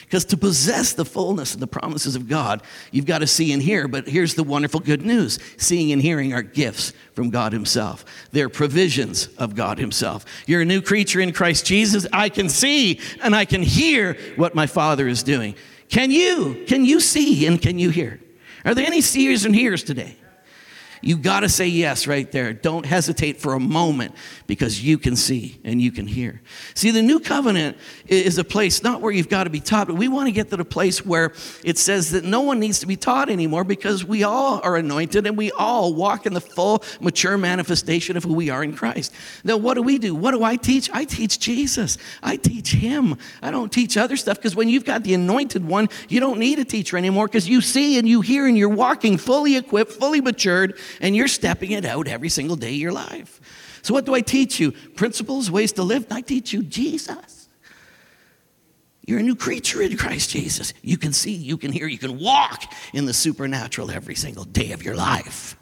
Because 0.08 0.24
to 0.26 0.38
possess 0.38 0.94
the 0.94 1.04
fullness 1.04 1.54
and 1.54 1.62
the 1.62 1.68
promises 1.68 2.16
of 2.16 2.30
God, 2.30 2.62
you've 2.92 3.06
got 3.06 3.18
to 3.18 3.28
see 3.28 3.52
and 3.52 3.62
hear. 3.62 3.90
But 3.90 4.08
here's 4.08 4.36
the 4.36 4.44
wonderful 4.44 4.80
good 4.80 5.06
news 5.06 5.38
seeing 5.58 5.92
and 5.92 6.02
hearing 6.02 6.32
are 6.34 6.42
gifts 6.42 6.94
from 7.14 7.30
God 7.30 7.52
Himself, 7.52 8.06
they're 8.32 8.48
provisions 8.48 9.28
of 9.38 9.54
God 9.54 9.80
Himself. 9.80 10.24
You're 10.46 10.62
a 10.62 10.66
new 10.66 10.82
creature 10.82 11.20
in 11.20 11.34
Christ 11.34 11.66
Jesus. 11.66 12.08
I 12.14 12.30
can 12.30 12.48
see 12.48 13.02
and 13.22 13.36
I 13.36 13.44
can 13.44 13.62
hear 13.62 14.14
what 14.38 14.56
my 14.56 14.66
Father 14.66 15.10
is 15.10 15.24
doing. 15.24 15.56
Can 15.90 16.12
you? 16.12 16.66
Can 16.68 16.86
you 16.86 17.00
see 17.00 17.46
and 17.46 17.62
can 17.62 17.80
you 17.80 17.90
hear? 17.90 18.20
Are 18.66 18.76
there 18.76 18.86
any 18.86 19.02
seers 19.02 19.46
and 19.46 19.56
hearers 19.56 19.84
today? 19.84 20.18
You 21.02 21.18
got 21.18 21.42
to 21.42 21.50
say 21.50 21.68
yes 21.68 22.08
right 22.08 22.32
there. 22.32 22.54
Don't 22.54 22.86
hesitate 22.86 23.40
for 23.40 23.54
a 23.54 23.60
moment 23.60 24.16
because 24.48 24.84
you 24.84 24.98
can 24.98 25.16
see 25.16 25.60
and 25.64 25.82
you 25.82 25.92
can 25.92 26.08
hear. 26.08 26.42
See, 26.74 26.92
the 26.92 27.02
new 27.02 27.20
covenant 27.20 27.78
is 28.08 28.38
a 28.38 28.44
place 28.44 28.84
not 28.84 29.02
where 29.02 29.12
you've 29.12 29.30
got 29.30 29.46
to 29.46 29.50
be 29.50 29.60
taught, 29.60 29.88
but 29.88 29.96
we 29.96 30.08
want 30.08 30.28
to 30.28 30.32
get 30.32 30.50
to 30.50 30.58
the 30.58 30.66
place 30.66 31.06
where 31.06 31.34
it 31.64 31.78
says 31.78 32.12
that 32.12 32.24
no 32.24 32.42
one 32.42 32.60
needs 32.60 32.80
to 32.80 32.86
be 32.86 32.96
taught 32.96 33.30
anymore 33.30 33.64
because 33.64 34.04
we 34.04 34.24
all 34.24 34.60
are 34.64 34.76
anointed 34.76 35.28
and 35.28 35.38
we 35.38 35.52
all 35.52 35.94
walk 35.94 36.26
in 36.26 36.34
the 36.34 36.42
full, 36.42 36.84
mature 37.00 37.38
manifestation 37.38 38.18
of 38.18 38.24
who 38.24 38.34
we 38.34 38.50
are 38.50 38.64
in 38.64 38.76
Christ. 38.76 39.14
Now, 39.44 39.58
what 39.58 39.76
do 39.76 39.82
we 39.82 39.98
do? 39.98 40.16
What 40.16 40.32
do 40.32 40.44
I 40.44 40.56
teach? 40.56 40.90
I 40.94 41.06
teach 41.06 41.40
Jesus. 41.40 41.98
I 42.24 42.38
teach 42.38 42.72
Him. 42.74 43.18
I 43.42 43.52
don't 43.52 43.72
teach 43.72 43.98
other 43.98 44.18
stuff 44.18 44.38
because 44.38 44.56
when 44.56 44.70
you've 44.70 44.86
got 44.86 45.04
the 45.04 45.14
anointed 45.14 45.66
one, 45.66 45.90
you 46.10 46.20
don't 46.20 46.40
need 46.40 46.60
a 46.60 46.66
teacher 46.66 46.98
anymore 46.98 47.28
because 47.28 47.48
you 47.48 47.62
see 47.62 47.98
and 47.98 48.08
you 48.08 48.22
hear 48.22 48.48
and 48.48 48.58
you're 48.58 48.70
walking 48.70 49.18
fully 49.18 49.58
equipped, 49.58 49.92
fully 49.92 50.22
matured, 50.22 50.78
and 51.02 51.16
you're 51.16 51.28
stepping 51.28 51.72
it 51.72 51.86
out 51.86 52.08
every 52.08 52.30
single 52.30 52.56
day 52.56 52.70
of 52.70 52.76
your 52.76 52.92
life. 52.92 53.80
So, 53.82 53.94
what 53.94 54.06
do 54.06 54.14
I 54.14 54.22
teach 54.22 54.60
you? 54.60 54.72
Principles, 54.72 55.50
ways 55.50 55.72
to 55.74 55.84
live? 55.84 56.08
I 56.12 56.22
teach 56.22 56.54
you 56.54 56.64
Jesus. 56.64 57.48
You're 59.06 59.20
a 59.20 59.24
new 59.24 59.36
creature 59.36 59.82
in 59.82 59.96
Christ 59.96 60.32
Jesus. 60.32 60.74
You 60.82 60.98
can 60.98 61.14
see, 61.14 61.32
you 61.32 61.58
can 61.58 61.72
hear, 61.72 61.88
you 61.88 61.98
can 61.98 62.20
walk 62.20 62.74
in 62.94 63.06
the 63.06 63.14
supernatural 63.14 63.90
every 63.90 64.16
single 64.16 64.44
day 64.44 64.74
of 64.74 64.84
your 64.84 64.96
life. 64.96 65.56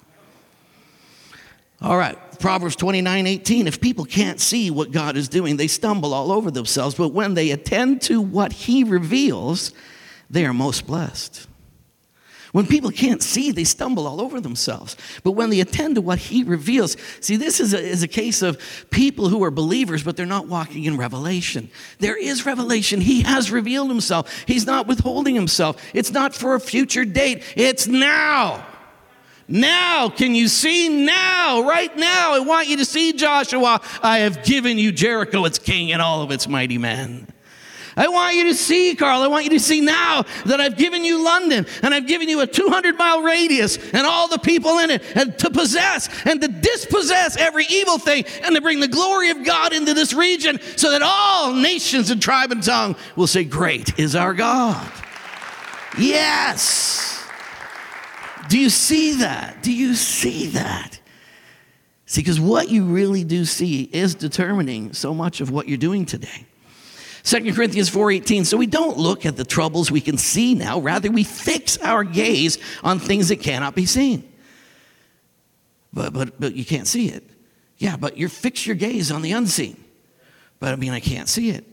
All 1.82 1.98
right, 1.98 2.18
Proverbs 2.40 2.76
29 2.76 3.28
18. 3.28 3.68
If 3.68 3.80
people 3.80 4.06
can't 4.06 4.40
see 4.40 4.72
what 4.72 4.92
God 4.92 5.16
is 5.16 5.30
doing, 5.30 5.58
they 5.58 5.68
stumble 5.68 6.14
all 6.14 6.32
over 6.32 6.50
themselves. 6.50 6.96
But 6.96 7.10
when 7.10 7.36
they 7.36 7.52
attend 7.52 8.02
to 8.04 8.20
what 8.20 8.52
He 8.52 8.84
reveals, 8.84 9.72
they 10.30 10.46
are 10.46 10.54
most 10.54 10.88
blessed. 10.88 11.48
When 12.56 12.66
people 12.66 12.90
can't 12.90 13.22
see, 13.22 13.52
they 13.52 13.66
stumble 13.66 14.08
all 14.08 14.22
over 14.22 14.40
themselves. 14.40 14.96
But 15.26 15.34
when 15.34 15.50
they 15.50 15.60
attend 15.60 15.96
to 15.96 16.02
what 16.02 16.20
he 16.20 16.46
reveals, 16.46 16.96
see, 17.20 17.36
this 17.36 17.60
is 17.60 17.74
a, 17.74 17.80
is 17.82 18.02
a 18.02 18.08
case 18.08 18.42
of 18.42 18.58
people 18.92 19.28
who 19.28 19.44
are 19.44 19.52
believers, 19.52 20.04
but 20.04 20.16
they're 20.16 20.26
not 20.26 20.48
walking 20.48 20.86
in 20.86 20.96
revelation. 20.96 21.70
There 22.00 22.18
is 22.18 22.46
revelation. 22.46 23.02
He 23.02 23.24
has 23.24 23.52
revealed 23.52 23.90
himself, 23.90 24.46
he's 24.48 24.66
not 24.66 24.88
withholding 24.88 25.36
himself. 25.36 25.84
It's 25.94 26.12
not 26.12 26.34
for 26.34 26.56
a 26.56 26.62
future 26.62 27.04
date, 27.04 27.44
it's 27.58 27.88
now. 27.88 28.66
Now, 29.50 30.08
can 30.08 30.34
you 30.34 30.48
see 30.48 30.88
now? 30.88 31.68
Right 31.68 31.94
now, 31.98 32.36
I 32.36 32.40
want 32.40 32.70
you 32.70 32.78
to 32.78 32.86
see 32.86 33.12
Joshua. 33.12 33.82
I 34.02 34.20
have 34.20 34.46
given 34.46 34.78
you 34.78 34.94
Jericho, 34.94 35.44
its 35.44 35.60
king, 35.60 35.92
and 35.92 36.02
all 36.02 36.22
of 36.22 36.32
its 36.32 36.48
mighty 36.48 36.78
men. 36.78 37.28
I 37.98 38.08
want 38.10 38.36
you 38.36 38.46
to 38.46 38.54
see, 38.54 38.96
Carl, 38.96 39.22
I 39.22 39.28
want 39.28 39.46
you 39.46 39.52
to 39.52 39.60
see 39.60 39.82
now 39.82 40.24
that 40.46 40.60
I've 40.60 40.78
given 40.78 41.06
you 41.06 41.24
London 41.24 41.66
and 41.82 41.94
I've 41.94 42.08
given 42.08 42.28
you 42.28 42.42
a 42.42 42.48
200 42.48 42.98
mile 42.98 43.22
radius 43.22 43.78
and 43.94 44.06
all 44.06 44.28
the 44.28 44.38
people 44.38 44.80
in 44.80 44.92
it 44.92 45.02
and 45.16 45.38
to 45.40 45.50
possess 45.50 46.10
and 46.26 46.42
to 46.42 46.48
dispossess 46.48 47.38
every 47.38 47.66
evil 47.70 47.98
thing 47.98 48.26
and 48.44 48.56
to 48.56 48.62
bring 48.62 48.80
the 48.80 48.88
glory 48.88 49.30
of 49.30 49.46
God 49.46 49.74
into 49.74 49.94
this 49.94 50.14
region 50.14 50.60
so 50.76 50.92
that 50.92 51.02
all 51.02 51.54
nations 51.54 52.10
and 52.12 52.22
tribe 52.22 52.52
and 52.52 52.62
tongue 52.62 52.96
will 53.16 53.28
say, 53.28 53.44
Great 53.44 53.98
is 53.98 54.16
our 54.16 54.34
God. 54.34 54.92
Yes. 55.98 57.24
Do 58.50 58.60
you 58.60 58.70
see 58.70 59.14
that? 59.16 59.64
Do 59.64 59.74
you 59.74 59.96
see 59.96 60.48
that? 60.48 61.00
See, 62.06 62.22
because 62.22 62.40
what 62.40 62.70
you 62.70 62.86
really 62.86 63.24
do 63.24 63.46
see 63.46 63.84
is 63.84 64.14
determining 64.14 64.94
so 64.94 65.14
much 65.14 65.42
of 65.42 65.50
what 65.50 65.68
you're 65.68 65.78
doing 65.78 66.06
today. 66.06 66.46
2 67.26 67.54
Corinthians 67.54 67.90
4:18 67.90 68.46
so 68.46 68.56
we 68.56 68.68
don't 68.68 68.98
look 68.98 69.26
at 69.26 69.36
the 69.36 69.44
troubles 69.44 69.90
we 69.90 70.00
can 70.00 70.18
see 70.18 70.54
now 70.54 70.80
rather 70.80 71.10
we 71.10 71.24
fix 71.24 71.78
our 71.80 72.04
gaze 72.04 72.60
on 72.84 73.00
things 73.00 73.30
that 73.30 73.38
cannot 73.38 73.74
be 73.76 73.86
seen. 73.86 74.32
But 75.92 76.14
but 76.14 76.40
but 76.40 76.56
you 76.56 76.64
can't 76.64 76.88
see 76.88 77.10
it. 77.10 77.24
Yeah, 77.78 77.98
but 77.98 78.18
you 78.18 78.30
fix 78.30 78.68
your 78.68 78.76
gaze 78.76 79.12
on 79.12 79.24
the 79.24 79.32
unseen. 79.32 79.84
But 80.60 80.74
I 80.74 80.76
mean 80.76 80.92
I 80.92 81.00
can't 81.00 81.28
see 81.28 81.50
it. 81.50 81.66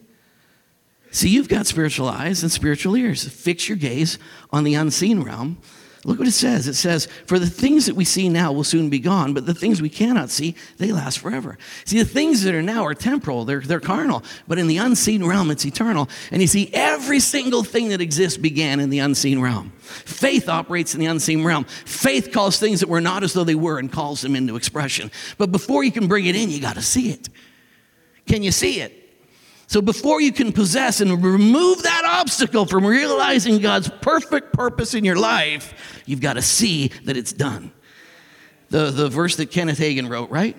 See, 1.10 1.28
you've 1.28 1.48
got 1.48 1.66
spiritual 1.66 2.08
eyes 2.08 2.42
and 2.42 2.50
spiritual 2.50 2.96
ears. 2.96 3.28
Fix 3.28 3.68
your 3.68 3.76
gaze 3.76 4.18
on 4.50 4.64
the 4.64 4.74
unseen 4.74 5.22
realm 5.22 5.58
Look 6.04 6.18
what 6.18 6.26
it 6.26 6.32
says. 6.32 6.66
It 6.66 6.74
says, 6.74 7.06
For 7.26 7.38
the 7.38 7.48
things 7.48 7.86
that 7.86 7.94
we 7.94 8.04
see 8.04 8.28
now 8.28 8.52
will 8.52 8.64
soon 8.64 8.90
be 8.90 8.98
gone, 8.98 9.34
but 9.34 9.46
the 9.46 9.54
things 9.54 9.80
we 9.80 9.88
cannot 9.88 10.30
see, 10.30 10.56
they 10.78 10.90
last 10.90 11.20
forever. 11.20 11.56
See, 11.84 11.98
the 11.98 12.04
things 12.04 12.42
that 12.42 12.54
are 12.56 12.62
now 12.62 12.84
are 12.84 12.94
temporal, 12.94 13.44
they're, 13.44 13.60
they're 13.60 13.78
carnal, 13.78 14.24
but 14.48 14.58
in 14.58 14.66
the 14.66 14.78
unseen 14.78 15.24
realm, 15.24 15.52
it's 15.52 15.64
eternal. 15.64 16.08
And 16.32 16.42
you 16.42 16.48
see, 16.48 16.70
every 16.72 17.20
single 17.20 17.62
thing 17.62 17.90
that 17.90 18.00
exists 18.00 18.36
began 18.36 18.80
in 18.80 18.90
the 18.90 18.98
unseen 18.98 19.40
realm. 19.40 19.70
Faith 19.78 20.48
operates 20.48 20.94
in 20.94 21.00
the 21.00 21.06
unseen 21.06 21.44
realm. 21.44 21.64
Faith 21.64 22.32
calls 22.32 22.58
things 22.58 22.80
that 22.80 22.88
were 22.88 23.00
not 23.00 23.22
as 23.22 23.32
though 23.32 23.44
they 23.44 23.54
were 23.54 23.78
and 23.78 23.92
calls 23.92 24.22
them 24.22 24.34
into 24.34 24.56
expression. 24.56 25.08
But 25.38 25.52
before 25.52 25.84
you 25.84 25.92
can 25.92 26.08
bring 26.08 26.26
it 26.26 26.34
in, 26.34 26.50
you 26.50 26.60
got 26.60 26.74
to 26.74 26.82
see 26.82 27.10
it. 27.10 27.28
Can 28.26 28.42
you 28.42 28.50
see 28.50 28.80
it? 28.80 29.01
So 29.72 29.80
before 29.80 30.20
you 30.20 30.32
can 30.32 30.52
possess 30.52 31.00
and 31.00 31.24
remove 31.24 31.82
that 31.84 32.02
obstacle 32.04 32.66
from 32.66 32.84
realizing 32.84 33.58
God's 33.58 33.88
perfect 33.88 34.52
purpose 34.52 34.92
in 34.92 35.02
your 35.02 35.16
life, 35.16 36.02
you've 36.04 36.20
got 36.20 36.34
to 36.34 36.42
see 36.42 36.88
that 37.04 37.16
it's 37.16 37.32
done. 37.32 37.72
The, 38.68 38.90
the 38.90 39.08
verse 39.08 39.36
that 39.36 39.50
Kenneth 39.50 39.78
Hagin 39.78 40.10
wrote, 40.10 40.28
right? 40.28 40.58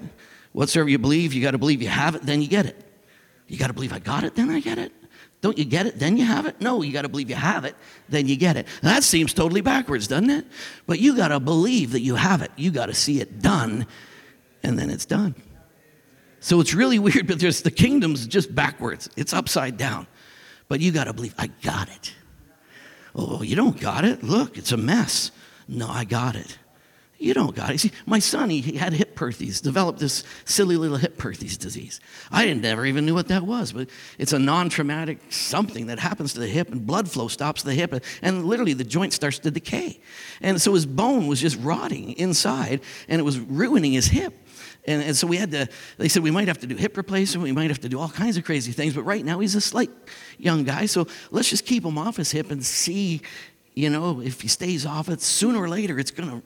Whatsoever 0.51 0.89
you 0.89 0.97
believe, 0.97 1.31
you 1.31 1.43
got 1.43 1.51
to 1.51 1.59
believe 1.59 1.79
you 1.83 1.89
have 1.89 2.15
it, 2.15 2.23
then 2.23 2.41
you 2.41 2.47
get 2.47 2.65
it. 2.65 2.83
You 3.47 3.59
got 3.59 3.67
to 3.67 3.73
believe 3.73 3.93
I 3.93 3.99
got 3.99 4.23
it, 4.23 4.33
then 4.33 4.49
I 4.49 4.59
get 4.59 4.79
it. 4.79 4.91
Don't 5.41 5.59
you 5.59 5.65
get 5.65 5.85
it, 5.85 5.99
then 5.99 6.17
you 6.17 6.25
have 6.25 6.47
it? 6.47 6.59
No, 6.59 6.81
you 6.81 6.91
got 6.91 7.03
to 7.03 7.09
believe 7.09 7.29
you 7.29 7.35
have 7.35 7.65
it, 7.65 7.75
then 8.09 8.27
you 8.27 8.35
get 8.35 8.57
it. 8.57 8.65
That 8.81 9.03
seems 9.03 9.31
totally 9.31 9.61
backwards, 9.61 10.07
doesn't 10.07 10.31
it? 10.31 10.47
But 10.87 10.97
you 10.97 11.15
got 11.15 11.27
to 11.27 11.39
believe 11.39 11.91
that 11.91 12.01
you 12.01 12.15
have 12.15 12.41
it. 12.41 12.49
You 12.55 12.71
got 12.71 12.87
to 12.87 12.95
see 12.95 13.21
it 13.21 13.43
done, 13.43 13.85
and 14.63 14.79
then 14.79 14.89
it's 14.89 15.05
done. 15.05 15.35
So 16.43 16.59
it's 16.59 16.73
really 16.73 16.99
weird, 17.07 17.25
but 17.25 17.39
there's 17.39 17.61
the 17.61 17.71
kingdom's 17.71 18.27
just 18.27 18.53
backwards. 18.53 19.09
It's 19.15 19.33
upside 19.33 19.77
down. 19.77 20.05
But 20.67 20.81
you 20.81 20.91
got 20.91 21.05
to 21.05 21.13
believe, 21.13 21.33
I 21.37 21.47
got 21.47 21.89
it. 21.89 22.13
Oh, 23.15 23.41
you 23.41 23.55
don't 23.55 23.79
got 23.79 24.05
it? 24.05 24.23
Look, 24.23 24.57
it's 24.57 24.71
a 24.71 24.77
mess. 24.77 25.31
No, 25.67 25.87
I 25.87 26.03
got 26.03 26.35
it. 26.35 26.57
You 27.19 27.33
don't 27.33 27.55
got 27.55 27.69
it. 27.69 27.79
See, 27.79 27.91
my 28.05 28.19
son, 28.19 28.49
he, 28.49 28.75
had 28.75 28.91
hip 28.91 29.15
Perthes, 29.15 29.61
developed 29.61 29.99
this 29.99 30.25
silly 30.43 30.75
little 30.75 30.97
hip 30.97 31.17
Perthes 31.17 31.57
disease. 31.57 32.01
I 32.31 32.45
didn't 32.45 32.63
never 32.63 32.85
even 32.85 33.05
knew 33.05 33.13
what 33.13 33.29
that 33.29 33.43
was, 33.43 33.71
but 33.71 33.87
it's 34.17 34.33
a 34.33 34.39
non-traumatic 34.39 35.19
something 35.31 35.85
that 35.87 35.99
happens 35.99 36.33
to 36.33 36.41
the 36.41 36.47
hip, 36.47 36.69
and 36.69 36.85
blood 36.85 37.09
flow 37.09 37.29
stops 37.29 37.63
the 37.63 37.73
hip, 37.73 38.03
and 38.21 38.45
literally 38.45 38.73
the 38.73 38.83
joint 38.83 39.13
starts 39.13 39.39
to 39.39 39.51
decay. 39.51 40.01
And 40.41 40.61
so 40.61 40.73
his 40.73 40.85
bone 40.85 41.27
was 41.27 41.39
just 41.39 41.57
rotting 41.61 42.11
inside, 42.13 42.81
and 43.07 43.19
it 43.19 43.23
was 43.23 43.39
ruining 43.39 43.93
his 43.93 44.07
hip. 44.07 44.33
And, 44.85 45.01
and, 45.01 45.15
so 45.15 45.27
we 45.27 45.37
had 45.37 45.51
to, 45.51 45.69
they 45.97 46.09
said 46.09 46.23
we 46.23 46.31
might 46.31 46.49
have 46.49 46.59
to 46.59 46.67
do 46.67 46.75
hip 46.75 46.97
replacement, 46.97 47.43
we 47.43 47.53
might 47.53 47.69
have 47.69 47.79
to 47.81 47.89
do 47.89 47.99
all 47.99 48.09
kinds 48.09 48.35
of 48.35 48.43
crazy 48.43 48.73
things, 48.73 48.93
but 48.93 49.03
right 49.03 49.23
now 49.23 49.39
he's 49.39 49.55
a 49.55 49.61
slight 49.61 49.89
young 50.37 50.65
guy, 50.65 50.87
so 50.87 51.07
let's 51.31 51.49
just 51.49 51.65
keep 51.65 51.85
him 51.85 51.97
off 51.97 52.17
his 52.17 52.31
hip 52.31 52.51
and 52.51 52.65
see, 52.65 53.21
you 53.75 53.89
know, 53.89 54.19
if 54.19 54.41
he 54.41 54.49
stays 54.49 54.85
off 54.85 55.07
it, 55.07 55.21
sooner 55.21 55.57
or 55.57 55.69
later 55.69 55.99
it's 55.99 56.11
gonna 56.11 56.41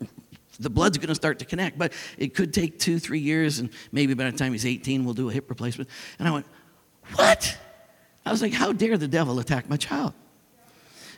the 0.58 0.70
blood's 0.70 0.98
going 0.98 1.08
to 1.08 1.14
start 1.14 1.38
to 1.38 1.44
connect, 1.44 1.78
but 1.78 1.92
it 2.16 2.34
could 2.34 2.52
take 2.52 2.78
two, 2.78 2.98
three 2.98 3.20
years, 3.20 3.58
and 3.58 3.70
maybe 3.92 4.14
by 4.14 4.28
the 4.28 4.36
time 4.36 4.52
he's 4.52 4.66
18, 4.66 5.04
we'll 5.04 5.14
do 5.14 5.30
a 5.30 5.32
hip 5.32 5.48
replacement. 5.48 5.88
And 6.18 6.26
I 6.26 6.32
went, 6.32 6.46
What? 7.14 7.56
I 8.26 8.30
was 8.30 8.42
like, 8.42 8.52
How 8.52 8.72
dare 8.72 8.98
the 8.98 9.08
devil 9.08 9.38
attack 9.38 9.68
my 9.68 9.76
child? 9.76 10.14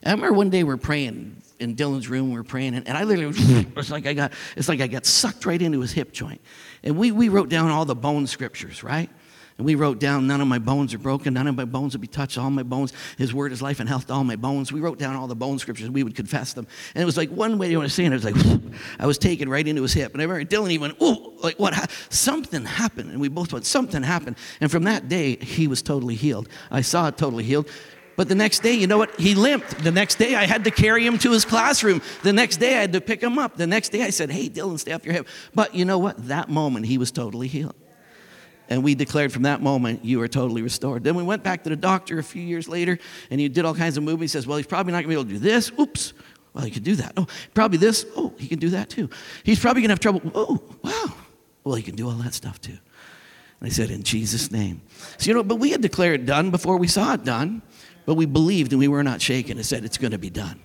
And 0.03 0.13
I 0.13 0.15
remember 0.15 0.37
one 0.37 0.51
day 0.51 0.63
we 0.63 0.73
are 0.73 0.79
praying 0.79 1.43
in 1.61 1.77
Dylan's 1.77 2.09
room, 2.09 2.31
we 2.31 2.37
were 2.37 2.45
praying, 2.45 2.75
and, 2.75 2.89
and 2.89 2.97
I 2.97 3.05
literally, 3.05 3.37
it's 3.77 3.91
like 3.91 4.07
I 4.07 4.15
got, 4.15 4.33
it's 4.57 4.69
like 4.69 4.81
I 4.81 4.87
got 4.87 5.07
sucked 5.07 5.47
right 5.47 5.61
into 5.61 5.81
his 5.81 5.93
hip 5.93 6.13
joint. 6.13 6.41
And 6.83 6.97
we, 6.97 7.13
we 7.13 7.29
wrote 7.29 7.49
down 7.49 7.71
all 7.71 7.85
the 7.85 7.95
bone 7.95 8.27
scriptures, 8.27 8.83
right? 8.83 9.11
And 9.61 9.67
we 9.67 9.75
wrote 9.75 9.99
down, 9.99 10.27
none 10.27 10.41
of 10.41 10.49
my 10.49 10.59
bones 10.59 10.95
are 10.95 10.99
broken, 10.99 11.35
none 11.35 11.47
of 11.47 11.55
my 11.55 11.67
bones 11.67 11.93
will 11.93 12.01
be 12.01 12.07
touched, 12.07 12.39
all 12.39 12.49
my 12.49 12.63
bones, 12.63 12.95
his 13.19 13.35
word 13.35 13.53
is 13.53 13.61
life 13.61 13.79
and 13.79 13.87
health 13.87 14.07
to 14.07 14.15
all 14.15 14.25
my 14.25 14.37
bones. 14.37 14.73
We 14.73 14.81
wrote 14.81 14.99
down 14.99 15.17
all 15.17 15.27
the 15.27 15.37
bone 15.37 15.59
scriptures, 15.59 15.91
we 15.91 16.03
would 16.03 16.17
confess 16.17 16.55
them. 16.55 16.67
And 16.95 17.03
it 17.03 17.05
was 17.05 17.19
like 17.19 17.29
one 17.29 17.59
way 17.59 17.71
you 17.71 17.77
want 17.77 17.91
to 17.91 17.95
say 17.95 18.07
it, 18.07 18.11
it 18.11 18.15
was 18.15 18.25
like, 18.25 18.73
I 18.99 19.05
was 19.07 19.19
taken 19.19 19.51
right 19.51 19.69
into 19.69 19.83
his 19.83 19.93
hip. 19.93 20.15
And 20.15 20.23
I 20.23 20.25
remember 20.25 20.47
Dylan, 20.47 20.71
he 20.71 20.79
went, 20.79 20.97
oh, 20.99 21.35
like 21.43 21.59
what? 21.59 21.75
Something 22.09 22.65
happened. 22.65 23.11
And 23.11 23.21
we 23.21 23.29
both 23.29 23.53
went, 23.53 23.67
something 23.67 24.03
happened. 24.03 24.37
And 24.63 24.71
from 24.71 24.85
that 24.85 25.11
day, 25.11 25.37
he 25.37 25.69
was 25.69 25.83
totally 25.83 26.15
healed. 26.15 26.49
I 26.71 26.81
saw 26.81 27.09
it 27.09 27.19
totally 27.19 27.45
healed. 27.45 27.69
But 28.21 28.29
the 28.29 28.35
next 28.35 28.59
day, 28.59 28.75
you 28.75 28.87
know 28.87 28.99
what? 28.99 29.19
He 29.19 29.35
limped. 29.35 29.83
The 29.83 29.91
next 29.91 30.17
day, 30.17 30.35
I 30.35 30.45
had 30.45 30.65
to 30.65 30.71
carry 30.71 31.07
him 31.07 31.17
to 31.21 31.33
his 31.33 31.47
classroom. 31.47 32.03
The 32.23 32.35
next 32.35 32.59
day, 32.59 32.77
I 32.77 32.83
had 32.83 32.93
to 32.93 33.01
pick 33.01 33.23
him 33.23 33.39
up. 33.39 33.57
The 33.57 33.67
next 33.67 33.93
day, 33.93 34.03
I 34.03 34.11
said, 34.11 34.31
Hey, 34.31 34.51
Dylan, 34.51 34.79
stay 34.79 34.93
off 34.93 35.07
your 35.07 35.15
hip. 35.15 35.27
But 35.55 35.75
you 35.75 35.87
know 35.87 35.97
what? 35.97 36.29
That 36.29 36.51
moment, 36.51 36.85
he 36.85 36.99
was 36.99 37.11
totally 37.11 37.49
healed. 37.49 37.75
And 38.69 38.85
we 38.85 38.95
declared 38.95 39.33
from 39.33 39.45
that 39.45 39.63
moment, 39.63 40.05
you 40.05 40.21
are 40.21 40.29
totally 40.29 40.61
restored. 40.61 41.03
Then 41.03 41.15
we 41.15 41.23
went 41.23 41.43
back 41.43 41.65
to 41.65 41.71
the 41.71 41.77
doctor 41.77 42.19
a 42.19 42.23
few 42.23 42.43
years 42.43 42.69
later, 42.69 42.99
and 43.31 43.41
he 43.41 43.49
did 43.49 43.65
all 43.65 43.75
kinds 43.75 43.97
of 43.97 44.03
movies. 44.03 44.33
He 44.33 44.39
says, 44.39 44.47
Well, 44.47 44.59
he's 44.59 44.67
probably 44.67 44.93
not 44.93 44.97
going 44.97 45.05
to 45.05 45.09
be 45.09 45.15
able 45.15 45.25
to 45.25 45.31
do 45.31 45.39
this. 45.39 45.73
Oops. 45.81 46.13
Well, 46.53 46.65
he 46.65 46.71
can 46.71 46.83
do 46.83 46.97
that. 46.97 47.15
Oh, 47.17 47.27
probably 47.55 47.79
this. 47.79 48.05
Oh, 48.19 48.35
he 48.37 48.49
can 48.49 48.59
do 48.59 48.69
that 48.69 48.91
too. 48.91 49.09
He's 49.45 49.59
probably 49.59 49.81
going 49.81 49.89
to 49.89 49.93
have 49.93 50.01
trouble. 50.01 50.21
Oh, 50.35 50.63
wow. 50.83 51.15
Well, 51.65 51.75
he 51.75 51.83
can 51.83 51.97
do 51.97 52.07
all 52.07 52.17
that 52.17 52.35
stuff 52.35 52.61
too. 52.61 52.77
And 53.61 53.67
I 53.67 53.71
said, 53.71 53.91
In 53.91 54.03
Jesus' 54.03 54.51
name. 54.51 54.83
So, 55.17 55.31
you 55.31 55.35
know, 55.35 55.43
but 55.43 55.57
we 55.57 55.71
had 55.71 55.81
declared 55.81 56.27
done 56.27 56.51
before 56.51 56.77
we 56.77 56.87
saw 56.87 57.15
it 57.15 57.25
done, 57.25 57.63
but 58.11 58.17
we 58.17 58.27
believed 58.27 58.73
and 58.73 58.81
we 58.81 58.89
were 58.89 59.05
not 59.05 59.23
shaken 59.23 59.57
and 59.57 59.65
said, 59.65 59.85
It's 59.85 59.97
going 59.97 60.11
to 60.11 60.19
be 60.19 60.31
done. 60.31 60.59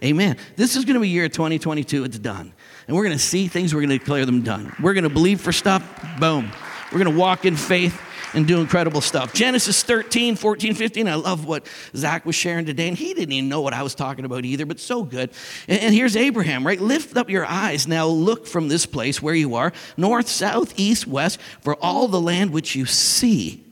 Amen. 0.00 0.36
This 0.54 0.76
is 0.76 0.84
going 0.84 0.94
to 0.94 1.00
be 1.00 1.08
year 1.08 1.28
2022. 1.28 2.04
It's 2.04 2.20
done. 2.20 2.52
And 2.86 2.96
we're 2.96 3.02
going 3.02 3.16
to 3.16 3.18
see 3.18 3.48
things, 3.48 3.74
we're 3.74 3.80
going 3.80 3.90
to 3.90 3.98
declare 3.98 4.24
them 4.24 4.42
done. 4.42 4.72
We're 4.80 4.94
going 4.94 5.02
to 5.02 5.10
believe 5.10 5.40
for 5.40 5.50
stuff. 5.50 5.82
Boom. 6.20 6.52
We're 6.92 7.00
going 7.00 7.12
to 7.12 7.18
walk 7.18 7.46
in 7.46 7.56
faith 7.56 8.00
and 8.32 8.46
do 8.46 8.60
incredible 8.60 9.00
stuff. 9.00 9.34
Genesis 9.34 9.82
13, 9.82 10.36
14, 10.36 10.74
15. 10.74 11.08
I 11.08 11.16
love 11.16 11.46
what 11.46 11.66
Zach 11.96 12.24
was 12.24 12.36
sharing 12.36 12.64
today, 12.64 12.86
and 12.86 12.96
he 12.96 13.12
didn't 13.12 13.32
even 13.32 13.48
know 13.48 13.60
what 13.60 13.74
I 13.74 13.82
was 13.82 13.96
talking 13.96 14.24
about 14.24 14.44
either, 14.44 14.64
but 14.64 14.78
so 14.78 15.02
good. 15.02 15.30
And, 15.66 15.80
and 15.80 15.94
here's 15.96 16.14
Abraham, 16.14 16.64
right? 16.64 16.80
Lift 16.80 17.16
up 17.16 17.28
your 17.28 17.44
eyes 17.44 17.88
now, 17.88 18.06
look 18.06 18.46
from 18.46 18.68
this 18.68 18.86
place 18.86 19.20
where 19.20 19.34
you 19.34 19.56
are, 19.56 19.72
north, 19.96 20.28
south, 20.28 20.74
east, 20.76 21.08
west, 21.08 21.40
for 21.60 21.74
all 21.82 22.06
the 22.06 22.20
land 22.20 22.52
which 22.52 22.76
you 22.76 22.86
see. 22.86 23.64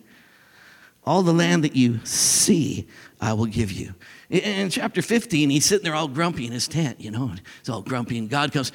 All 1.04 1.22
the 1.22 1.32
land 1.32 1.64
that 1.64 1.74
you 1.74 1.98
see, 2.04 2.86
I 3.22 3.34
will 3.34 3.46
give 3.46 3.70
you. 3.70 3.94
In 4.28 4.68
chapter 4.68 5.00
15, 5.00 5.48
he's 5.48 5.64
sitting 5.64 5.84
there 5.84 5.94
all 5.94 6.08
grumpy 6.08 6.44
in 6.44 6.52
his 6.52 6.66
tent, 6.66 7.00
you 7.00 7.12
know, 7.12 7.28
he's 7.60 7.68
all 7.68 7.80
grumpy, 7.80 8.18
and 8.18 8.28
God 8.28 8.52
comes, 8.52 8.72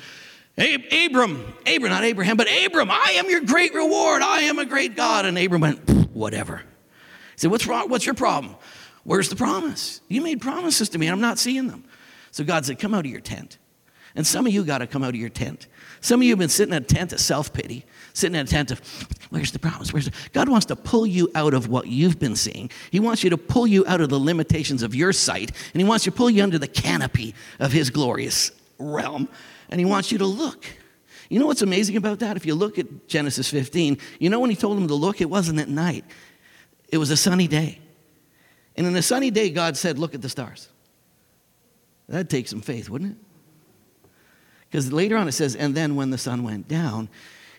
Abram, 0.57 1.53
Abram, 1.67 1.91
not 1.91 2.03
Abraham, 2.03 2.37
but 2.37 2.47
Abram, 2.65 2.89
I 2.89 3.15
am 3.17 3.29
your 3.29 3.41
great 3.41 3.75
reward. 3.75 4.21
I 4.23 4.43
am 4.43 4.57
a 4.57 4.65
great 4.65 4.95
God. 4.95 5.25
And 5.25 5.37
Abram 5.37 5.61
went, 5.61 5.89
whatever. 6.15 6.57
He 6.57 7.41
said, 7.41 7.51
What's 7.51 7.67
wrong? 7.67 7.89
What's 7.89 8.07
your 8.07 8.15
problem? 8.15 8.55
Where's 9.03 9.29
the 9.29 9.35
promise? 9.35 10.01
You 10.07 10.21
made 10.21 10.41
promises 10.41 10.89
to 10.89 10.97
me, 10.97 11.05
and 11.05 11.13
I'm 11.13 11.21
not 11.21 11.37
seeing 11.37 11.67
them. 11.67 11.83
So 12.31 12.43
God 12.43 12.65
said, 12.65 12.79
Come 12.79 12.95
out 12.95 13.05
of 13.05 13.11
your 13.11 13.21
tent. 13.21 13.59
And 14.15 14.25
some 14.25 14.47
of 14.47 14.53
you 14.53 14.63
got 14.63 14.79
to 14.79 14.87
come 14.87 15.03
out 15.03 15.09
of 15.09 15.15
your 15.15 15.29
tent. 15.29 15.67
Some 16.01 16.21
of 16.21 16.23
you 16.23 16.31
have 16.31 16.39
been 16.39 16.49
sitting 16.49 16.73
in 16.73 16.83
a 16.83 16.85
tent 16.85 17.13
of 17.13 17.19
self 17.19 17.53
pity, 17.53 17.85
sitting 18.13 18.35
in 18.35 18.45
a 18.45 18.49
tent 18.49 18.71
of, 18.71 18.81
where's 19.29 19.51
the 19.51 19.59
promise? 19.59 19.91
Where's 19.91 20.05
the... 20.05 20.13
God 20.33 20.49
wants 20.49 20.65
to 20.67 20.75
pull 20.75 21.05
you 21.05 21.29
out 21.35 21.53
of 21.53 21.67
what 21.67 21.87
you've 21.87 22.19
been 22.19 22.35
seeing. 22.35 22.69
He 22.91 22.99
wants 22.99 23.23
you 23.23 23.29
to 23.29 23.37
pull 23.37 23.67
you 23.67 23.85
out 23.87 24.01
of 24.01 24.09
the 24.09 24.19
limitations 24.19 24.83
of 24.83 24.95
your 24.95 25.13
sight, 25.13 25.51
and 25.73 25.81
He 25.81 25.87
wants 25.87 26.05
you 26.05 26.11
to 26.11 26.17
pull 26.17 26.29
you 26.29 26.43
under 26.43 26.59
the 26.59 26.67
canopy 26.67 27.35
of 27.59 27.71
His 27.71 27.89
glorious 27.89 28.51
realm 28.79 29.27
and 29.69 29.79
he 29.79 29.85
wants 29.85 30.11
you 30.11 30.17
to 30.19 30.25
look. 30.25 30.65
You 31.29 31.39
know 31.39 31.45
what's 31.45 31.61
amazing 31.61 31.97
about 31.97 32.19
that? 32.19 32.37
If 32.37 32.45
you 32.45 32.55
look 32.55 32.79
at 32.79 33.07
Genesis 33.07 33.49
15, 33.49 33.97
you 34.19 34.29
know 34.29 34.39
when 34.39 34.49
he 34.49 34.55
told 34.55 34.77
them 34.77 34.87
to 34.87 34.95
look, 34.95 35.19
it 35.19 35.29
wasn't 35.29 35.59
at 35.59 35.67
night, 35.67 36.05
it 36.89 36.97
was 36.97 37.11
a 37.11 37.17
sunny 37.17 37.47
day. 37.47 37.79
And 38.75 38.87
in 38.87 38.95
a 38.95 39.01
sunny 39.01 39.31
day, 39.31 39.49
God 39.49 39.75
said, 39.75 39.97
Look 39.97 40.13
at 40.13 40.21
the 40.21 40.29
stars. 40.29 40.69
That'd 42.07 42.29
take 42.29 42.47
some 42.47 42.61
faith, 42.61 42.89
wouldn't 42.89 43.13
it? 43.13 43.17
Because 44.69 44.91
later 44.91 45.17
on 45.17 45.27
it 45.27 45.33
says, 45.33 45.55
And 45.55 45.75
then 45.75 45.95
when 45.95 46.09
the 46.09 46.17
sun 46.17 46.43
went 46.43 46.67
down, 46.67 47.09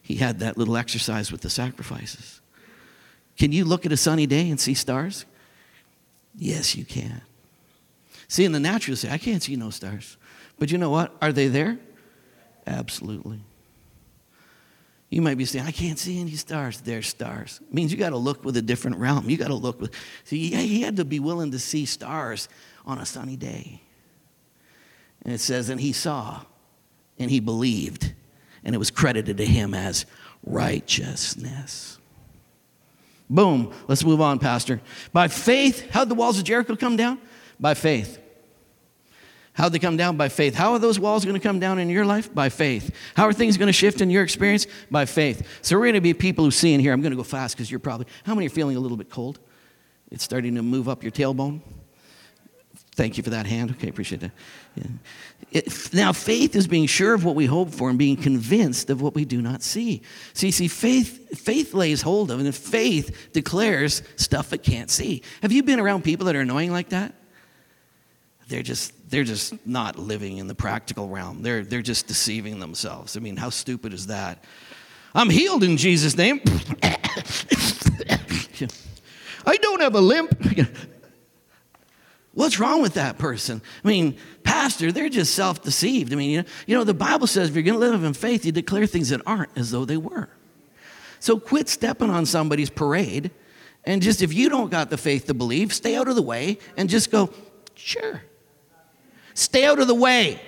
he 0.03 0.17
had 0.17 0.41
that 0.41 0.57
little 0.57 0.77
exercise 0.77 1.33
with 1.33 1.41
the 1.41 1.51
sacrifices. 1.51 2.41
Can 3.37 3.53
you 3.53 3.65
look 3.65 3.87
at 3.87 3.93
a 3.93 3.97
sunny 3.97 4.27
day 4.27 4.51
and 4.51 4.61
see 4.61 4.75
stars? 4.75 5.25
Yes, 6.35 6.75
you 6.77 6.85
can. 6.85 7.23
See, 8.27 8.45
in 8.45 8.53
the 8.53 8.61
natural, 8.61 8.97
say, 8.97 9.11
I 9.11 9.19
can't 9.19 9.43
see 9.43 9.57
no 9.57 9.71
stars. 9.71 10.17
But 10.59 10.71
you 10.71 10.79
know 10.79 10.91
what? 10.91 11.17
Are 11.23 11.33
they 11.33 11.49
there? 11.49 11.79
Absolutely. 12.67 13.41
You 15.11 15.23
might 15.23 15.39
be 15.39 15.47
saying, 15.47 15.65
I 15.65 15.71
can't 15.71 15.99
see 15.99 16.21
any 16.21 16.33
stars. 16.33 16.83
There's 16.83 17.07
stars. 17.07 17.61
It 17.67 17.73
means 17.73 17.91
you 17.91 17.99
got 17.99 18.11
to 18.11 18.19
look 18.19 18.45
with 18.45 18.57
a 18.59 18.63
different 18.63 18.99
realm. 18.99 19.31
You 19.31 19.39
got 19.39 19.49
to 19.49 19.55
look 19.55 19.81
with. 19.81 19.95
See, 20.25 20.51
he 20.51 20.83
had 20.83 20.97
to 20.97 21.05
be 21.05 21.19
willing 21.19 21.53
to 21.53 21.59
see 21.59 21.87
stars 21.87 22.49
on 22.85 22.99
a 22.99 23.07
sunny 23.07 23.37
day. 23.37 23.81
And 25.23 25.33
it 25.33 25.41
says, 25.41 25.71
and 25.71 25.81
he 25.81 25.93
saw, 25.93 26.43
and 27.19 27.31
he 27.31 27.41
believed, 27.41 28.13
and 28.65 28.75
it 28.75 28.79
was 28.79 28.91
credited 28.91 29.37
to 29.39 29.47
him 29.47 29.75
as 29.75 30.07
righteousness. 30.45 31.99
Boom. 33.31 33.73
Let's 33.87 34.05
move 34.05 34.21
on, 34.21 34.39
Pastor. 34.39 34.81
By 35.13 35.29
faith, 35.29 35.91
how'd 35.91 36.09
the 36.09 36.15
walls 36.15 36.39
of 36.39 36.45
Jericho 36.45 36.77
come 36.77 36.97
down? 36.97 37.19
By 37.61 37.75
faith. 37.75 38.19
How'd 39.53 39.73
they 39.73 39.81
come 39.81 39.97
down? 39.97 40.17
By 40.17 40.29
faith. 40.29 40.55
How 40.55 40.73
are 40.73 40.79
those 40.79 41.01
walls 41.01 41.25
going 41.25 41.35
to 41.35 41.41
come 41.41 41.59
down 41.59 41.81
in 41.81 41.91
your 41.91 42.07
life? 42.07 42.33
By 42.33 42.49
faith. 42.49 42.95
How 43.17 43.25
are 43.25 43.33
things 43.33 43.57
going 43.57 43.67
to 43.67 43.73
shift 43.73 44.01
in 44.01 44.09
your 44.09 44.23
experience? 44.23 44.69
By 44.89 45.05
faith. 45.05 45.47
So 45.63 45.77
we're 45.77 45.87
going 45.87 45.95
to 45.95 46.01
be 46.01 46.15
people 46.15 46.45
who 46.45 46.53
see 46.53 46.73
in 46.73 46.81
here. 46.81 46.93
I'm 46.93 47.03
going 47.03 47.11
to 47.11 47.17
go 47.17 47.25
fast 47.25 47.57
because 47.57 47.71
you're 47.71 47.81
probably, 47.81 48.07
how 48.25 48.37
many 48.37 48.47
are 48.47 48.51
feeling 48.51 48.77
a 48.77 48.81
little 48.81 48.97
bit 48.97 49.11
cold? 49.11 49.41
It's 50.13 50.23
starting 50.23 50.55
to 50.55 50.63
move 50.63 50.89
up 50.89 51.03
your 51.03 51.11
tailbone. 51.11 51.61
Thank 52.99 53.17
you 53.17 53.23
for 53.23 53.31
that 53.31 53.47
hand. 53.47 53.71
Okay, 53.71 53.89
appreciate 53.89 54.23
that. 54.23 54.33
Yeah. 54.75 54.83
It, 55.53 55.95
now, 55.95 56.13
faith 56.13 56.57
is 56.57 56.67
being 56.67 56.87
sure 56.87 57.15
of 57.15 57.25
what 57.25 57.37
we 57.37 57.47
hope 57.47 57.71
for 57.71 57.89
and 57.91 57.97
being 57.97 58.17
convinced 58.17 58.91
of 58.91 59.01
what 59.01 59.15
we 59.15 59.25
do 59.25 59.41
not 59.41 59.63
see. 59.63 60.03
See, 60.35 60.51
see, 60.51 60.67
faith, 60.67 61.39
faith 61.39 61.75
lays 61.75 62.03
hold 62.03 62.33
of, 62.33 62.41
and 62.41 62.53
faith 62.53 63.29
declares 63.33 64.03
stuff 64.17 64.53
it 64.53 64.65
can't 64.65 64.91
see. 64.91 65.23
Have 65.43 65.53
you 65.53 65.63
been 65.63 65.79
around 65.79 66.03
people 66.03 66.27
that 66.27 66.35
are 66.35 66.41
annoying 66.41 66.73
like 66.73 66.89
that? 66.89 67.15
they're 68.49 68.63
just 68.63 68.93
they're 69.11 69.25
just 69.25 69.55
not 69.67 69.99
living 69.99 70.39
in 70.39 70.49
the 70.49 70.55
practical 70.55 71.09
realm. 71.09 71.43
They're 71.43 71.63
they're 71.63 71.83
just 71.83 72.07
deceiving 72.09 72.59
themselves. 72.59 73.15
I 73.17 73.21
mean, 73.21 73.37
how 73.37 73.51
stupid 73.51 73.93
is 73.93 74.07
that? 74.07 74.43
I'm 75.15 75.31
healed 75.31 75.63
in 75.63 75.77
Jesus' 75.77 76.17
name. 76.17 76.41
I 79.47 79.57
don't 79.59 79.83
have 79.83 79.95
a 79.95 80.01
limp. 80.01 80.35
What's 82.39 82.61
wrong 82.61 82.83
with 82.83 82.95
that 82.95 83.19
person? 83.19 83.61
I 83.85 83.89
mean, 83.89 84.17
pastor, 84.45 84.93
they're 84.93 85.09
just 85.09 85.35
self-deceived. 85.35 86.13
I 86.13 86.15
mean, 86.17 86.31
you 86.31 86.39
know, 86.39 86.49
you 86.69 86.77
know 86.77 86.85
the 86.85 86.95
Bible 86.95 87.27
says 87.27 87.49
if 87.49 87.57
you're 87.57 87.65
going 87.65 87.75
to 87.75 87.81
live 87.81 88.05
in 88.05 88.15
faith, 88.15 88.47
you 88.47 88.53
declare 88.53 88.87
things 88.87 89.09
that 89.09 89.21
aren't 89.27 89.51
as 89.57 89.73
though 89.73 89.85
they 89.85 89.97
were. 89.97 90.29
So 91.19 91.41
quit 91.41 91.69
stepping 91.69 92.11
on 92.11 92.27
somebody's 92.27 92.71
parade 92.71 93.33
and 93.85 94.01
just 94.01 94.23
if 94.23 94.33
you 94.33 94.49
don't 94.49 94.71
got 94.71 94.89
the 94.89 94.97
faith 94.97 95.27
to 95.27 95.35
believe, 95.35 95.73
stay 95.73 95.97
out 95.97 96.07
of 96.07 96.15
the 96.15 96.23
way 96.23 96.59
and 96.77 96.89
just 96.89 97.11
go, 97.11 97.31
sure. 97.75 98.23
Stay 99.35 99.65
out 99.65 99.81
of 99.81 99.89
the 99.89 99.95
way. 99.97 100.41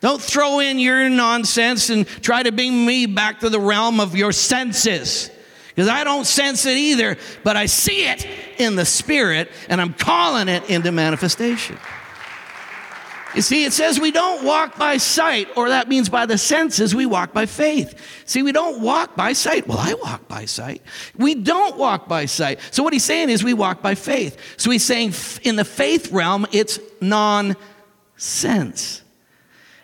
Don't 0.00 0.20
throw 0.20 0.58
in 0.58 0.78
your 0.78 1.08
nonsense 1.08 1.88
and 1.88 2.06
try 2.06 2.42
to 2.42 2.52
bring 2.52 2.84
me 2.84 3.06
back 3.06 3.40
to 3.40 3.48
the 3.48 3.58
realm 3.58 3.98
of 3.98 4.14
your 4.14 4.32
senses. 4.32 5.30
Because 5.76 5.90
I 5.90 6.04
don't 6.04 6.24
sense 6.24 6.64
it 6.64 6.78
either, 6.78 7.18
but 7.44 7.54
I 7.54 7.66
see 7.66 8.08
it 8.08 8.26
in 8.58 8.76
the 8.76 8.86
spirit 8.86 9.50
and 9.68 9.78
I'm 9.78 9.92
calling 9.92 10.48
it 10.48 10.70
into 10.70 10.90
manifestation. 10.90 11.76
You 13.34 13.42
see, 13.42 13.66
it 13.66 13.74
says 13.74 14.00
we 14.00 14.10
don't 14.10 14.42
walk 14.44 14.78
by 14.78 14.96
sight, 14.96 15.48
or 15.54 15.68
that 15.68 15.88
means 15.88 16.08
by 16.08 16.24
the 16.24 16.38
senses, 16.38 16.94
we 16.94 17.04
walk 17.04 17.34
by 17.34 17.44
faith. 17.44 18.22
See, 18.24 18.42
we 18.42 18.52
don't 18.52 18.80
walk 18.80 19.14
by 19.14 19.34
sight. 19.34 19.68
Well, 19.68 19.76
I 19.78 19.92
walk 19.92 20.26
by 20.26 20.46
sight. 20.46 20.80
We 21.18 21.34
don't 21.34 21.76
walk 21.76 22.08
by 22.08 22.24
sight. 22.24 22.60
So, 22.70 22.82
what 22.82 22.94
he's 22.94 23.04
saying 23.04 23.28
is 23.28 23.44
we 23.44 23.52
walk 23.52 23.82
by 23.82 23.94
faith. 23.94 24.38
So, 24.56 24.70
he's 24.70 24.86
saying 24.86 25.12
in 25.42 25.56
the 25.56 25.66
faith 25.66 26.10
realm, 26.10 26.46
it's 26.50 26.80
nonsense. 27.02 27.58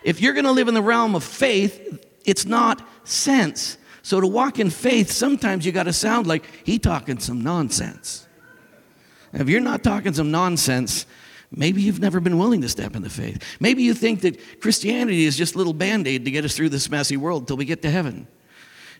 If 0.02 0.22
you're 0.22 0.32
going 0.32 0.46
to 0.46 0.52
live 0.52 0.68
in 0.68 0.74
the 0.74 0.80
realm 0.80 1.14
of 1.14 1.22
faith, 1.22 2.02
it's 2.24 2.46
not 2.46 2.80
sense. 3.04 3.76
So, 4.02 4.20
to 4.20 4.26
walk 4.26 4.58
in 4.58 4.70
faith, 4.70 5.10
sometimes 5.10 5.64
you 5.64 5.72
got 5.72 5.84
to 5.84 5.92
sound 5.92 6.26
like 6.26 6.44
he 6.64 6.78
talking 6.78 7.18
some 7.18 7.42
nonsense. 7.42 8.26
If 9.32 9.48
you're 9.48 9.60
not 9.60 9.82
talking 9.82 10.12
some 10.12 10.30
nonsense, 10.30 11.06
Maybe 11.54 11.82
you've 11.82 12.00
never 12.00 12.18
been 12.18 12.38
willing 12.38 12.62
to 12.62 12.68
step 12.68 12.96
in 12.96 13.02
the 13.02 13.10
faith. 13.10 13.42
Maybe 13.60 13.82
you 13.82 13.92
think 13.92 14.22
that 14.22 14.60
Christianity 14.60 15.26
is 15.26 15.36
just 15.36 15.54
a 15.54 15.58
little 15.58 15.74
band 15.74 16.06
aid 16.06 16.24
to 16.24 16.30
get 16.30 16.44
us 16.44 16.56
through 16.56 16.70
this 16.70 16.88
messy 16.88 17.18
world 17.18 17.42
until 17.42 17.58
we 17.58 17.66
get 17.66 17.82
to 17.82 17.90
heaven. 17.90 18.26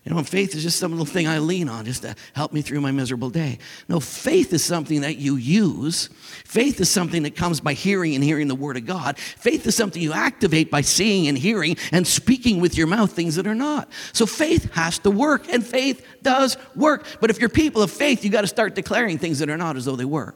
You 0.04 0.12
know, 0.12 0.22
faith 0.24 0.56
is 0.56 0.64
just 0.64 0.80
some 0.80 0.90
little 0.90 1.06
thing 1.06 1.28
I 1.28 1.38
lean 1.38 1.68
on 1.68 1.84
just 1.84 2.02
to 2.02 2.16
help 2.32 2.52
me 2.52 2.60
through 2.60 2.80
my 2.80 2.90
miserable 2.90 3.30
day. 3.30 3.58
No, 3.88 4.00
faith 4.00 4.52
is 4.52 4.64
something 4.64 5.02
that 5.02 5.16
you 5.18 5.36
use. 5.36 6.08
Faith 6.44 6.80
is 6.80 6.90
something 6.90 7.22
that 7.22 7.36
comes 7.36 7.60
by 7.60 7.72
hearing 7.74 8.16
and 8.16 8.24
hearing 8.24 8.48
the 8.48 8.56
Word 8.56 8.76
of 8.76 8.84
God. 8.84 9.16
Faith 9.16 9.64
is 9.64 9.76
something 9.76 10.02
you 10.02 10.12
activate 10.12 10.72
by 10.72 10.80
seeing 10.80 11.28
and 11.28 11.38
hearing 11.38 11.76
and 11.92 12.04
speaking 12.04 12.60
with 12.60 12.76
your 12.76 12.88
mouth 12.88 13.12
things 13.12 13.36
that 13.36 13.46
are 13.46 13.54
not. 13.54 13.88
So 14.12 14.26
faith 14.26 14.72
has 14.72 14.98
to 15.00 15.10
work, 15.10 15.48
and 15.48 15.64
faith 15.64 16.04
does 16.20 16.56
work. 16.74 17.06
But 17.20 17.30
if 17.30 17.38
you're 17.38 17.48
people 17.48 17.80
of 17.80 17.92
faith, 17.92 18.24
you 18.24 18.30
got 18.30 18.40
to 18.40 18.48
start 18.48 18.74
declaring 18.74 19.18
things 19.18 19.38
that 19.38 19.50
are 19.50 19.56
not 19.56 19.76
as 19.76 19.84
though 19.84 19.96
they 19.96 20.04
were. 20.04 20.34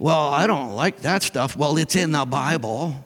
Well, 0.00 0.28
I 0.28 0.48
don't 0.48 0.72
like 0.72 1.02
that 1.02 1.22
stuff. 1.22 1.56
Well, 1.56 1.76
it's 1.76 1.94
in 1.94 2.10
the 2.10 2.24
Bible. 2.24 2.96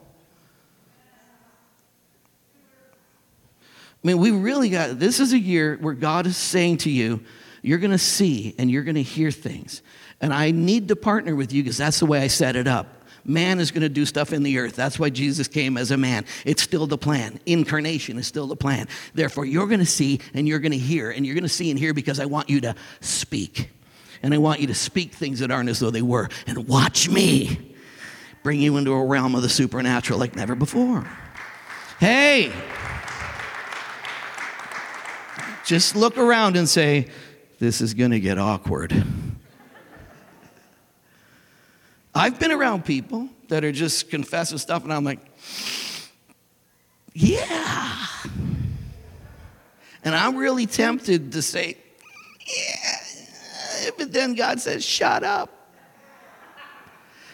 I 4.03 4.07
mean, 4.07 4.19
we 4.19 4.31
really 4.31 4.69
got 4.69 4.99
this 4.99 5.19
is 5.19 5.33
a 5.33 5.39
year 5.39 5.77
where 5.81 5.93
God 5.93 6.27
is 6.27 6.37
saying 6.37 6.77
to 6.77 6.89
you, 6.89 7.23
you're 7.61 7.79
going 7.79 7.91
to 7.91 7.97
see 7.97 8.55
and 8.57 8.69
you're 8.69 8.83
going 8.83 8.95
to 8.95 9.03
hear 9.03 9.31
things. 9.31 9.81
And 10.21 10.33
I 10.33 10.51
need 10.51 10.87
to 10.87 10.95
partner 10.95 11.35
with 11.35 11.51
you 11.51 11.63
because 11.63 11.77
that's 11.77 11.99
the 11.99 12.05
way 12.05 12.21
I 12.21 12.27
set 12.27 12.55
it 12.55 12.67
up. 12.67 12.87
Man 13.25 13.59
is 13.59 13.71
going 13.71 13.81
to 13.81 13.89
do 13.89 14.05
stuff 14.05 14.31
in 14.31 14.41
the 14.41 14.57
earth. 14.57 14.75
That's 14.75 14.97
why 14.97 15.09
Jesus 15.09 15.49
came 15.49 15.75
as 15.75 15.91
a 15.91 15.97
man. 15.97 16.25
It's 16.45 16.61
still 16.61 16.87
the 16.87 16.97
plan. 16.97 17.41
Incarnation 17.45 18.17
is 18.17 18.25
still 18.25 18.47
the 18.47 18.55
plan. 18.55 18.87
Therefore, 19.13 19.45
you're 19.45 19.67
going 19.67 19.81
to 19.81 19.85
see 19.85 20.21
and 20.33 20.47
you're 20.47 20.59
going 20.59 20.71
to 20.71 20.77
hear, 20.77 21.11
and 21.11 21.25
you're 21.25 21.35
going 21.35 21.43
to 21.43 21.49
see 21.49 21.69
and 21.69 21.77
hear 21.77 21.93
because 21.93 22.21
I 22.21 22.25
want 22.25 22.49
you 22.49 22.61
to 22.61 22.75
speak. 23.01 23.69
And 24.23 24.33
I 24.33 24.37
want 24.37 24.61
you 24.61 24.67
to 24.67 24.73
speak 24.73 25.13
things 25.13 25.39
that 25.39 25.51
aren't 25.51 25.67
as 25.67 25.79
though 25.79 25.91
they 25.91 26.01
were. 26.01 26.29
And 26.47 26.69
watch 26.69 27.09
me 27.09 27.75
bring 28.43 28.61
you 28.61 28.77
into 28.77 28.93
a 28.93 29.05
realm 29.05 29.35
of 29.35 29.41
the 29.41 29.49
supernatural 29.49 30.19
like 30.19 30.35
never 30.35 30.55
before. 30.55 31.05
Hey, 31.99 32.53
just 35.67 35.95
look 35.95 36.17
around 36.17 36.55
and 36.55 36.67
say, 36.67 37.07
This 37.59 37.81
is 37.81 37.93
going 37.93 38.11
to 38.11 38.19
get 38.19 38.39
awkward. 38.39 39.03
I've 42.15 42.39
been 42.39 42.51
around 42.51 42.83
people 42.83 43.29
that 43.49 43.63
are 43.63 43.71
just 43.71 44.09
confessing 44.09 44.57
stuff, 44.57 44.83
and 44.83 44.91
I'm 44.91 45.03
like, 45.03 45.19
Yeah. 47.13 48.05
And 50.03 50.15
I'm 50.15 50.37
really 50.37 50.65
tempted 50.65 51.33
to 51.33 51.41
say, 51.41 51.77
Yeah 52.47 52.97
but 53.97 54.13
then 54.13 54.35
God 54.35 54.59
says, 54.59 54.85
shut 54.85 55.23
up. 55.23 55.49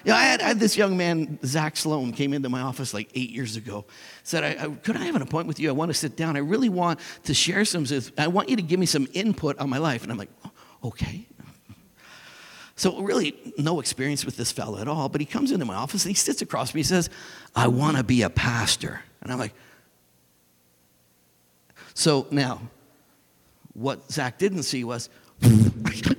You 0.04 0.12
know, 0.12 0.18
I 0.18 0.24
had, 0.24 0.42
I 0.42 0.48
had, 0.50 0.60
this 0.60 0.76
young 0.76 0.98
man, 0.98 1.40
Zach 1.46 1.78
Sloan, 1.78 2.12
came 2.12 2.34
into 2.34 2.50
my 2.50 2.60
office 2.60 2.94
like 2.94 3.10
eight 3.16 3.30
years 3.30 3.56
ago. 3.56 3.86
Said, 4.24 4.44
I, 4.44 4.66
I, 4.66 4.68
"Could 4.70 4.98
I 4.98 5.06
have 5.06 5.16
an 5.16 5.22
appointment 5.22 5.48
with 5.48 5.60
you? 5.62 5.70
I 5.70 5.72
want 5.72 5.90
to 5.90 5.94
sit 5.94 6.18
down. 6.18 6.36
I 6.36 6.40
really 6.40 6.68
want 6.68 7.00
to 7.24 7.34
share 7.34 7.64
some. 7.64 7.86
I 8.18 8.28
want 8.28 8.50
you 8.50 8.58
to 8.58 8.62
give 8.62 8.80
me 8.80 8.86
some 8.86 9.08
input 9.14 9.58
on 9.60 9.70
my 9.70 9.78
life." 9.78 10.04
And 10.04 10.12
I'm 10.12 10.18
like, 10.18 10.32
oh, 10.44 10.52
"Okay." 10.90 11.26
So 12.76 13.02
really, 13.02 13.54
no 13.58 13.80
experience 13.80 14.26
with 14.26 14.36
this 14.36 14.52
fellow 14.52 14.80
at 14.80 14.90
all. 14.90 15.08
But 15.08 15.22
he 15.22 15.26
comes 15.26 15.52
into 15.52 15.66
my 15.66 15.76
office 15.76 16.04
and 16.04 16.10
he 16.10 16.16
sits 16.16 16.42
across 16.42 16.74
me. 16.74 16.80
He 16.80 16.84
says, 16.84 17.10
"I 17.56 17.68
want 17.70 17.96
to 17.96 18.04
be 18.04 18.24
a 18.24 18.30
pastor." 18.30 19.02
And 19.22 19.32
I'm 19.32 19.40
like, 19.40 19.54
"So 21.94 22.28
now, 22.30 22.60
what 23.74 24.12
Zach 24.12 24.38
didn't 24.38 24.64
see 24.64 24.84
was 24.84 25.10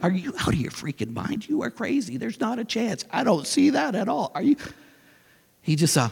are 0.02 0.10
you 0.10 0.34
out 0.40 0.48
of 0.48 0.56
your 0.56 0.70
freaking 0.70 1.14
mind? 1.14 1.48
You 1.48 1.62
are 1.62 1.70
crazy. 1.70 2.16
There's 2.16 2.40
not 2.40 2.58
a 2.58 2.64
chance. 2.64 3.04
I 3.10 3.24
don't 3.24 3.46
see 3.46 3.70
that 3.70 3.94
at 3.94 4.08
all. 4.08 4.30
Are 4.34 4.42
you? 4.42 4.56
He 5.62 5.76
just 5.76 5.94
saw. 5.94 6.10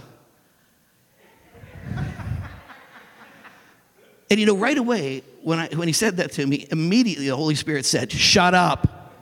and 4.30 4.40
you 4.40 4.46
know, 4.46 4.56
right 4.56 4.78
away, 4.78 5.22
when, 5.42 5.58
I, 5.58 5.68
when 5.74 5.88
he 5.88 5.92
said 5.92 6.16
that 6.16 6.32
to 6.32 6.46
me, 6.46 6.66
immediately 6.70 7.28
the 7.28 7.36
Holy 7.36 7.54
Spirit 7.54 7.84
said, 7.84 8.10
Shut 8.10 8.54
up. 8.54 9.12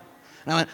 And 0.45 0.53
I 0.53 0.57
went, 0.57 0.69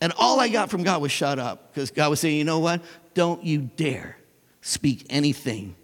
and 0.00 0.12
all 0.18 0.38
I 0.38 0.48
got 0.48 0.70
from 0.70 0.82
God 0.82 1.00
was 1.00 1.10
shut 1.10 1.38
up 1.38 1.72
because 1.72 1.90
God 1.90 2.10
was 2.10 2.20
saying, 2.20 2.36
You 2.36 2.44
know 2.44 2.58
what? 2.58 2.82
Don't 3.14 3.42
you 3.42 3.70
dare 3.76 4.18
speak 4.60 5.06
anything 5.08 5.74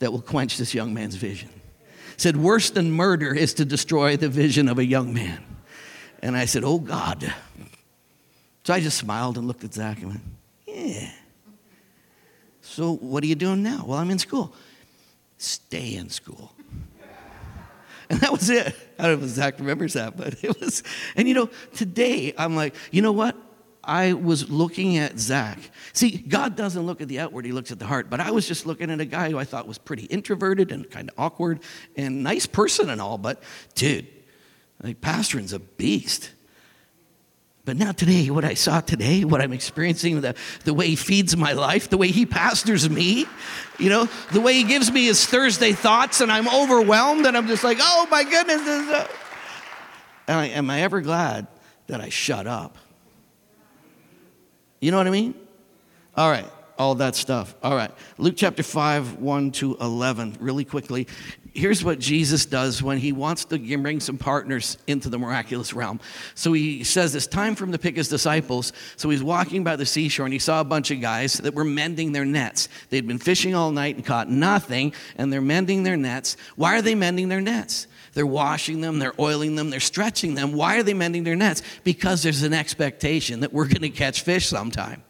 that 0.00 0.10
will 0.10 0.20
quench 0.20 0.58
this 0.58 0.74
young 0.74 0.92
man's 0.92 1.14
vision 1.14 1.48
said, 2.16 2.36
Worse 2.36 2.70
than 2.70 2.92
murder 2.92 3.34
is 3.34 3.54
to 3.54 3.64
destroy 3.64 4.16
the 4.16 4.28
vision 4.28 4.68
of 4.68 4.78
a 4.78 4.84
young 4.84 5.12
man. 5.14 5.42
And 6.20 6.36
I 6.36 6.44
said, 6.44 6.64
Oh 6.64 6.78
God. 6.78 7.32
So 8.64 8.74
I 8.74 8.80
just 8.80 8.98
smiled 8.98 9.38
and 9.38 9.46
looked 9.46 9.64
at 9.64 9.74
Zach 9.74 9.98
and 9.98 10.08
went, 10.08 10.20
Yeah. 10.66 11.10
So 12.60 12.94
what 12.94 13.22
are 13.24 13.26
you 13.26 13.34
doing 13.34 13.62
now? 13.62 13.84
Well, 13.86 13.98
I'm 13.98 14.10
in 14.10 14.18
school. 14.18 14.54
Stay 15.36 15.94
in 15.94 16.08
school. 16.08 16.52
And 18.08 18.20
that 18.20 18.30
was 18.30 18.50
it. 18.50 18.74
I 18.98 19.08
don't 19.08 19.20
know 19.20 19.24
if 19.24 19.30
Zach 19.30 19.58
remembers 19.58 19.94
that, 19.94 20.18
but 20.18 20.44
it 20.44 20.60
was, 20.60 20.82
and 21.16 21.26
you 21.26 21.32
know, 21.32 21.48
today 21.74 22.34
I'm 22.36 22.54
like, 22.54 22.74
you 22.90 23.00
know 23.00 23.12
what? 23.12 23.34
I 23.84 24.12
was 24.12 24.48
looking 24.50 24.96
at 24.96 25.18
Zach. 25.18 25.58
See, 25.92 26.10
God 26.10 26.56
doesn't 26.56 26.82
look 26.82 27.00
at 27.00 27.08
the 27.08 27.20
outward, 27.20 27.44
He 27.44 27.52
looks 27.52 27.72
at 27.72 27.78
the 27.78 27.86
heart. 27.86 28.10
But 28.10 28.20
I 28.20 28.30
was 28.30 28.46
just 28.46 28.66
looking 28.66 28.90
at 28.90 29.00
a 29.00 29.04
guy 29.04 29.30
who 29.30 29.38
I 29.38 29.44
thought 29.44 29.66
was 29.66 29.78
pretty 29.78 30.04
introverted 30.04 30.72
and 30.72 30.88
kind 30.90 31.10
of 31.10 31.18
awkward 31.18 31.60
and 31.96 32.22
nice 32.22 32.46
person 32.46 32.90
and 32.90 33.00
all. 33.00 33.18
But 33.18 33.42
dude, 33.74 34.06
like 34.82 35.00
pastoring's 35.00 35.52
a 35.52 35.58
beast. 35.58 36.30
But 37.64 37.76
now 37.76 37.92
today, 37.92 38.28
what 38.30 38.44
I 38.44 38.54
saw 38.54 38.80
today, 38.80 39.24
what 39.24 39.40
I'm 39.40 39.52
experiencing, 39.52 40.20
the, 40.20 40.34
the 40.64 40.74
way 40.74 40.88
he 40.88 40.96
feeds 40.96 41.36
my 41.36 41.52
life, 41.52 41.88
the 41.88 41.96
way 41.96 42.08
he 42.08 42.26
pastors 42.26 42.90
me, 42.90 43.26
you 43.78 43.88
know, 43.88 44.08
the 44.32 44.40
way 44.40 44.54
he 44.54 44.64
gives 44.64 44.90
me 44.90 45.04
his 45.04 45.24
Thursday 45.24 45.72
thoughts, 45.72 46.20
and 46.20 46.32
I'm 46.32 46.48
overwhelmed, 46.48 47.24
and 47.24 47.36
I'm 47.36 47.46
just 47.46 47.62
like, 47.62 47.78
oh 47.80 48.08
my 48.10 48.24
goodness. 48.24 49.08
Am 50.26 50.38
I, 50.38 50.46
am 50.48 50.70
I 50.70 50.82
ever 50.82 51.00
glad 51.00 51.46
that 51.86 52.00
I 52.00 52.08
shut 52.08 52.48
up? 52.48 52.78
You 54.82 54.90
know 54.90 54.96
what 54.96 55.06
I 55.06 55.10
mean? 55.10 55.34
All 56.16 56.28
right, 56.28 56.44
all 56.76 56.96
that 56.96 57.14
stuff. 57.14 57.54
All 57.62 57.76
right. 57.76 57.92
Luke 58.18 58.34
chapter 58.36 58.64
5, 58.64 59.20
1 59.20 59.52
to 59.52 59.76
11, 59.80 60.38
really 60.40 60.64
quickly. 60.64 61.06
Here's 61.54 61.84
what 61.84 62.00
Jesus 62.00 62.46
does 62.46 62.82
when 62.82 62.98
he 62.98 63.12
wants 63.12 63.44
to 63.44 63.58
bring 63.78 64.00
some 64.00 64.18
partners 64.18 64.78
into 64.88 65.08
the 65.08 65.18
miraculous 65.18 65.72
realm. 65.72 66.00
So 66.34 66.52
he 66.52 66.82
says 66.82 67.14
it's 67.14 67.28
time 67.28 67.54
for 67.54 67.62
him 67.62 67.70
to 67.72 67.78
pick 67.78 67.94
his 67.94 68.08
disciples. 68.08 68.72
So 68.96 69.08
he's 69.08 69.22
walking 69.22 69.62
by 69.62 69.76
the 69.76 69.86
seashore 69.86 70.26
and 70.26 70.32
he 70.32 70.40
saw 70.40 70.60
a 70.60 70.64
bunch 70.64 70.90
of 70.90 71.00
guys 71.00 71.34
that 71.34 71.54
were 71.54 71.64
mending 71.64 72.10
their 72.10 72.24
nets. 72.24 72.68
They'd 72.90 73.06
been 73.06 73.18
fishing 73.18 73.54
all 73.54 73.70
night 73.70 73.94
and 73.94 74.04
caught 74.04 74.28
nothing, 74.28 74.94
and 75.16 75.32
they're 75.32 75.40
mending 75.40 75.84
their 75.84 75.96
nets. 75.96 76.36
Why 76.56 76.76
are 76.76 76.82
they 76.82 76.96
mending 76.96 77.28
their 77.28 77.40
nets? 77.40 77.86
They're 78.12 78.26
washing 78.26 78.80
them, 78.80 78.98
they're 78.98 79.18
oiling 79.18 79.56
them, 79.56 79.70
they're 79.70 79.80
stretching 79.80 80.34
them. 80.34 80.52
Why 80.52 80.76
are 80.78 80.82
they 80.82 80.94
mending 80.94 81.24
their 81.24 81.36
nets? 81.36 81.62
Because 81.82 82.22
there's 82.22 82.42
an 82.42 82.52
expectation 82.52 83.40
that 83.40 83.52
we're 83.52 83.66
going 83.66 83.82
to 83.82 83.90
catch 83.90 84.22
fish 84.22 84.46
sometime. 84.46 85.02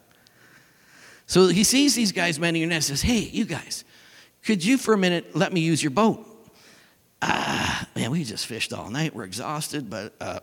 So 1.26 1.48
he 1.48 1.64
sees 1.64 1.94
these 1.94 2.12
guys 2.12 2.38
mending 2.38 2.62
their 2.62 2.68
nets 2.68 2.88
and 2.88 2.98
says, 2.98 3.08
Hey, 3.08 3.20
you 3.20 3.44
guys, 3.44 3.84
could 4.44 4.64
you 4.64 4.78
for 4.78 4.94
a 4.94 4.98
minute 4.98 5.34
let 5.34 5.52
me 5.52 5.60
use 5.60 5.82
your 5.82 5.90
boat? 5.90 6.26
Ah, 7.22 7.88
man, 7.94 8.10
we 8.10 8.24
just 8.24 8.46
fished 8.46 8.72
all 8.72 8.90
night. 8.90 9.14
We're 9.14 9.24
exhausted, 9.24 9.88
but 9.88 10.14
uh, 10.20 10.40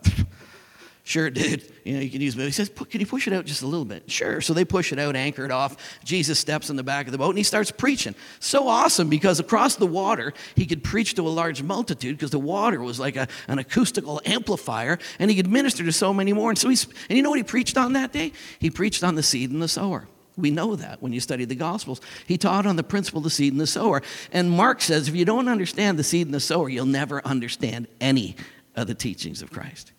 Sure, 1.04 1.30
dude. 1.30 1.64
You 1.82 1.94
know, 1.94 2.00
you 2.02 2.10
can 2.10 2.20
use 2.20 2.36
it. 2.36 2.44
He 2.44 2.50
says, 2.50 2.68
Can 2.68 3.00
you 3.00 3.06
push 3.06 3.26
it 3.26 3.32
out 3.32 3.46
just 3.46 3.62
a 3.62 3.66
little 3.66 3.86
bit? 3.86 4.08
Sure. 4.08 4.42
So 4.42 4.52
they 4.52 4.66
push 4.66 4.92
it 4.92 4.98
out, 4.98 5.16
anchor 5.16 5.46
it 5.46 5.50
off. 5.50 5.98
Jesus 6.04 6.38
steps 6.38 6.68
in 6.68 6.76
the 6.76 6.82
back 6.82 7.06
of 7.06 7.12
the 7.12 7.18
boat 7.18 7.30
and 7.30 7.38
he 7.38 7.42
starts 7.42 7.70
preaching. 7.70 8.14
So 8.38 8.68
awesome 8.68 9.08
because 9.08 9.40
across 9.40 9.76
the 9.76 9.86
water, 9.86 10.34
he 10.54 10.66
could 10.66 10.84
preach 10.84 11.14
to 11.14 11.22
a 11.22 11.30
large 11.30 11.62
multitude 11.62 12.18
because 12.18 12.30
the 12.30 12.38
water 12.38 12.80
was 12.80 13.00
like 13.00 13.16
a, 13.16 13.26
an 13.48 13.58
acoustical 13.58 14.20
amplifier 14.26 14.98
and 15.18 15.30
he 15.30 15.36
could 15.36 15.50
minister 15.50 15.82
to 15.82 15.90
so 15.90 16.12
many 16.12 16.34
more. 16.34 16.50
And 16.50 16.58
so 16.58 16.68
he's, 16.68 16.84
and 17.08 17.16
you 17.16 17.22
know 17.22 17.30
what 17.30 17.38
he 17.38 17.44
preached 17.44 17.78
on 17.78 17.94
that 17.94 18.12
day? 18.12 18.32
He 18.58 18.70
preached 18.70 19.02
on 19.02 19.14
the 19.14 19.22
seed 19.22 19.50
and 19.50 19.62
the 19.62 19.68
sower. 19.68 20.06
We 20.36 20.50
know 20.50 20.76
that 20.76 21.02
when 21.02 21.12
you 21.12 21.20
study 21.20 21.44
the 21.46 21.54
Gospels. 21.54 22.00
He 22.26 22.38
taught 22.38 22.66
on 22.66 22.76
the 22.76 22.82
principle 22.84 23.18
of 23.18 23.24
the 23.24 23.30
seed 23.30 23.52
and 23.52 23.60
the 23.60 23.66
sower. 23.66 24.02
And 24.32 24.50
Mark 24.50 24.80
says 24.82 25.08
if 25.08 25.16
you 25.16 25.24
don't 25.24 25.48
understand 25.48 25.98
the 25.98 26.04
seed 26.04 26.26
and 26.26 26.34
the 26.34 26.40
sower, 26.40 26.68
you'll 26.68 26.86
never 26.86 27.24
understand 27.26 27.88
any 28.00 28.36
of 28.76 28.86
the 28.86 28.94
teachings 28.94 29.42
of 29.42 29.50
Christ. 29.50 29.92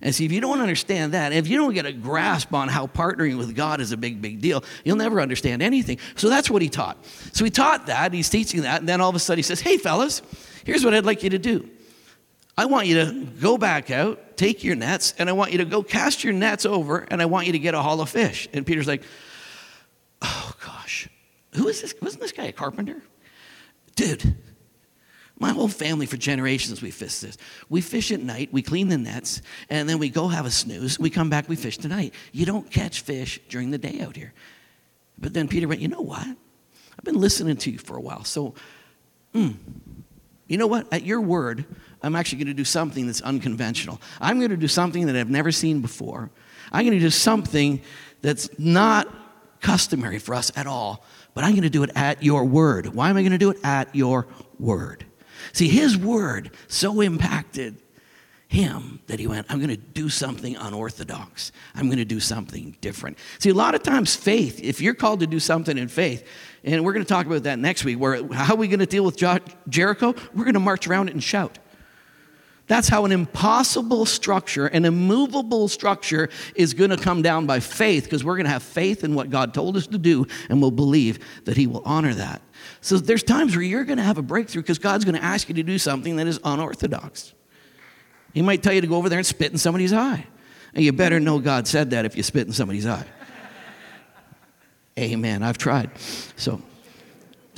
And 0.00 0.14
see, 0.14 0.24
if 0.24 0.32
you 0.32 0.40
don't 0.40 0.60
understand 0.60 1.14
that, 1.14 1.32
if 1.32 1.48
you 1.48 1.56
don't 1.56 1.72
get 1.72 1.86
a 1.86 1.92
grasp 1.92 2.52
on 2.52 2.68
how 2.68 2.86
partnering 2.86 3.38
with 3.38 3.54
God 3.54 3.80
is 3.80 3.92
a 3.92 3.96
big, 3.96 4.20
big 4.20 4.40
deal, 4.40 4.62
you'll 4.84 4.96
never 4.96 5.20
understand 5.20 5.62
anything. 5.62 5.98
So 6.16 6.28
that's 6.28 6.50
what 6.50 6.60
he 6.60 6.68
taught. 6.68 7.02
So 7.32 7.44
he 7.44 7.50
taught 7.50 7.86
that, 7.86 8.12
he's 8.12 8.28
teaching 8.28 8.62
that, 8.62 8.80
and 8.80 8.88
then 8.88 9.00
all 9.00 9.08
of 9.08 9.16
a 9.16 9.18
sudden 9.18 9.38
he 9.38 9.42
says, 9.42 9.60
Hey, 9.60 9.78
fellas, 9.78 10.22
here's 10.64 10.84
what 10.84 10.94
I'd 10.94 11.06
like 11.06 11.22
you 11.22 11.30
to 11.30 11.38
do. 11.38 11.68
I 12.58 12.66
want 12.66 12.86
you 12.86 13.04
to 13.04 13.26
go 13.40 13.58
back 13.58 13.90
out, 13.90 14.36
take 14.36 14.64
your 14.64 14.76
nets, 14.76 15.14
and 15.18 15.28
I 15.28 15.32
want 15.32 15.52
you 15.52 15.58
to 15.58 15.64
go 15.64 15.82
cast 15.82 16.24
your 16.24 16.32
nets 16.32 16.64
over, 16.64 16.98
and 16.98 17.20
I 17.20 17.26
want 17.26 17.46
you 17.46 17.52
to 17.52 17.58
get 17.58 17.74
a 17.74 17.82
haul 17.82 18.00
of 18.00 18.08
fish. 18.08 18.48
And 18.52 18.66
Peter's 18.66 18.86
like, 18.86 19.02
Oh, 20.22 20.52
gosh. 20.64 21.08
Who 21.54 21.68
is 21.68 21.80
this? 21.82 21.94
Wasn't 22.00 22.20
this 22.20 22.32
guy 22.32 22.44
a 22.44 22.52
carpenter? 22.52 23.02
Dude, 23.94 24.36
my 25.38 25.50
whole 25.50 25.68
family 25.68 26.06
for 26.06 26.16
generations 26.16 26.80
we 26.80 26.90
fish 26.90 27.18
this. 27.18 27.36
We 27.68 27.80
fish 27.80 28.10
at 28.10 28.20
night, 28.20 28.48
we 28.52 28.62
clean 28.62 28.88
the 28.88 28.96
nets, 28.96 29.42
and 29.68 29.88
then 29.88 29.98
we 29.98 30.08
go 30.08 30.28
have 30.28 30.46
a 30.46 30.50
snooze. 30.50 30.98
We 30.98 31.10
come 31.10 31.28
back, 31.28 31.48
we 31.48 31.56
fish 31.56 31.78
tonight. 31.78 32.14
You 32.32 32.46
don't 32.46 32.70
catch 32.70 33.02
fish 33.02 33.40
during 33.48 33.70
the 33.70 33.78
day 33.78 34.00
out 34.00 34.16
here. 34.16 34.32
But 35.18 35.34
then 35.34 35.48
Peter 35.48 35.68
went, 35.68 35.80
You 35.80 35.88
know 35.88 36.00
what? 36.00 36.26
I've 36.26 37.04
been 37.04 37.20
listening 37.20 37.56
to 37.58 37.70
you 37.70 37.78
for 37.78 37.96
a 37.96 38.00
while. 38.00 38.24
So, 38.24 38.54
mm, 39.34 39.54
you 40.46 40.56
know 40.56 40.66
what? 40.66 40.90
At 40.92 41.04
your 41.04 41.20
word, 41.20 41.64
I'm 42.02 42.16
actually 42.16 42.38
going 42.38 42.48
to 42.48 42.54
do 42.54 42.64
something 42.64 43.06
that's 43.06 43.20
unconventional. 43.20 44.00
I'm 44.20 44.38
going 44.38 44.50
to 44.50 44.56
do 44.56 44.68
something 44.68 45.06
that 45.06 45.16
I've 45.16 45.30
never 45.30 45.52
seen 45.52 45.80
before. 45.80 46.30
I'm 46.72 46.84
going 46.84 46.98
to 46.98 47.04
do 47.04 47.10
something 47.10 47.82
that's 48.22 48.48
not 48.58 49.08
customary 49.60 50.18
for 50.18 50.34
us 50.34 50.52
at 50.56 50.66
all, 50.66 51.04
but 51.34 51.44
I'm 51.44 51.52
going 51.52 51.62
to 51.62 51.70
do 51.70 51.82
it 51.82 51.90
at 51.94 52.22
your 52.22 52.44
word. 52.44 52.86
Why 52.94 53.10
am 53.10 53.16
I 53.16 53.22
going 53.22 53.32
to 53.32 53.38
do 53.38 53.50
it 53.50 53.58
at 53.64 53.94
your 53.94 54.26
word? 54.58 55.05
See, 55.52 55.68
his 55.68 55.96
word 55.96 56.50
so 56.68 57.00
impacted 57.00 57.76
him 58.48 59.00
that 59.08 59.18
he 59.18 59.26
went, 59.26 59.46
I'm 59.50 59.58
going 59.58 59.70
to 59.70 59.76
do 59.76 60.08
something 60.08 60.56
unorthodox. 60.56 61.50
I'm 61.74 61.86
going 61.86 61.98
to 61.98 62.04
do 62.04 62.20
something 62.20 62.76
different. 62.80 63.18
See, 63.40 63.50
a 63.50 63.54
lot 63.54 63.74
of 63.74 63.82
times, 63.82 64.14
faith, 64.14 64.60
if 64.62 64.80
you're 64.80 64.94
called 64.94 65.20
to 65.20 65.26
do 65.26 65.40
something 65.40 65.76
in 65.76 65.88
faith, 65.88 66.26
and 66.62 66.84
we're 66.84 66.92
going 66.92 67.04
to 67.04 67.08
talk 67.08 67.26
about 67.26 67.42
that 67.42 67.58
next 67.58 67.84
week, 67.84 67.98
where 67.98 68.24
how 68.32 68.54
are 68.54 68.56
we 68.56 68.68
going 68.68 68.80
to 68.80 68.86
deal 68.86 69.04
with 69.04 69.16
Jericho? 69.68 70.14
We're 70.34 70.44
going 70.44 70.54
to 70.54 70.60
march 70.60 70.86
around 70.86 71.08
it 71.08 71.14
and 71.14 71.22
shout. 71.22 71.58
That's 72.66 72.88
how 72.88 73.04
an 73.04 73.12
impossible 73.12 74.06
structure, 74.06 74.66
an 74.66 74.84
immovable 74.84 75.68
structure, 75.68 76.28
is 76.54 76.74
going 76.74 76.90
to 76.90 76.96
come 76.96 77.22
down 77.22 77.46
by 77.46 77.60
faith 77.60 78.04
because 78.04 78.24
we're 78.24 78.34
going 78.34 78.46
to 78.46 78.50
have 78.50 78.62
faith 78.62 79.04
in 79.04 79.14
what 79.14 79.30
God 79.30 79.54
told 79.54 79.76
us 79.76 79.86
to 79.88 79.98
do 79.98 80.26
and 80.48 80.60
we'll 80.60 80.72
believe 80.72 81.20
that 81.44 81.56
He 81.56 81.66
will 81.66 81.82
honor 81.84 82.12
that. 82.14 82.42
So 82.80 82.98
there's 82.98 83.22
times 83.22 83.54
where 83.54 83.64
you're 83.64 83.84
going 83.84 83.98
to 83.98 84.04
have 84.04 84.18
a 84.18 84.22
breakthrough 84.22 84.62
because 84.62 84.78
God's 84.78 85.04
going 85.04 85.14
to 85.14 85.22
ask 85.22 85.48
you 85.48 85.54
to 85.54 85.62
do 85.62 85.78
something 85.78 86.16
that 86.16 86.26
is 86.26 86.40
unorthodox. 86.42 87.34
He 88.34 88.42
might 88.42 88.62
tell 88.62 88.72
you 88.72 88.80
to 88.80 88.86
go 88.86 88.96
over 88.96 89.08
there 89.08 89.18
and 89.18 89.26
spit 89.26 89.52
in 89.52 89.58
somebody's 89.58 89.92
eye. 89.92 90.26
And 90.74 90.84
you 90.84 90.92
better 90.92 91.20
know 91.20 91.38
God 91.38 91.68
said 91.68 91.90
that 91.90 92.04
if 92.04 92.16
you 92.16 92.22
spit 92.22 92.46
in 92.46 92.52
somebody's 92.52 92.86
eye. 92.86 93.06
Amen. 94.98 95.42
I've 95.42 95.58
tried. 95.58 95.90
So. 96.36 96.60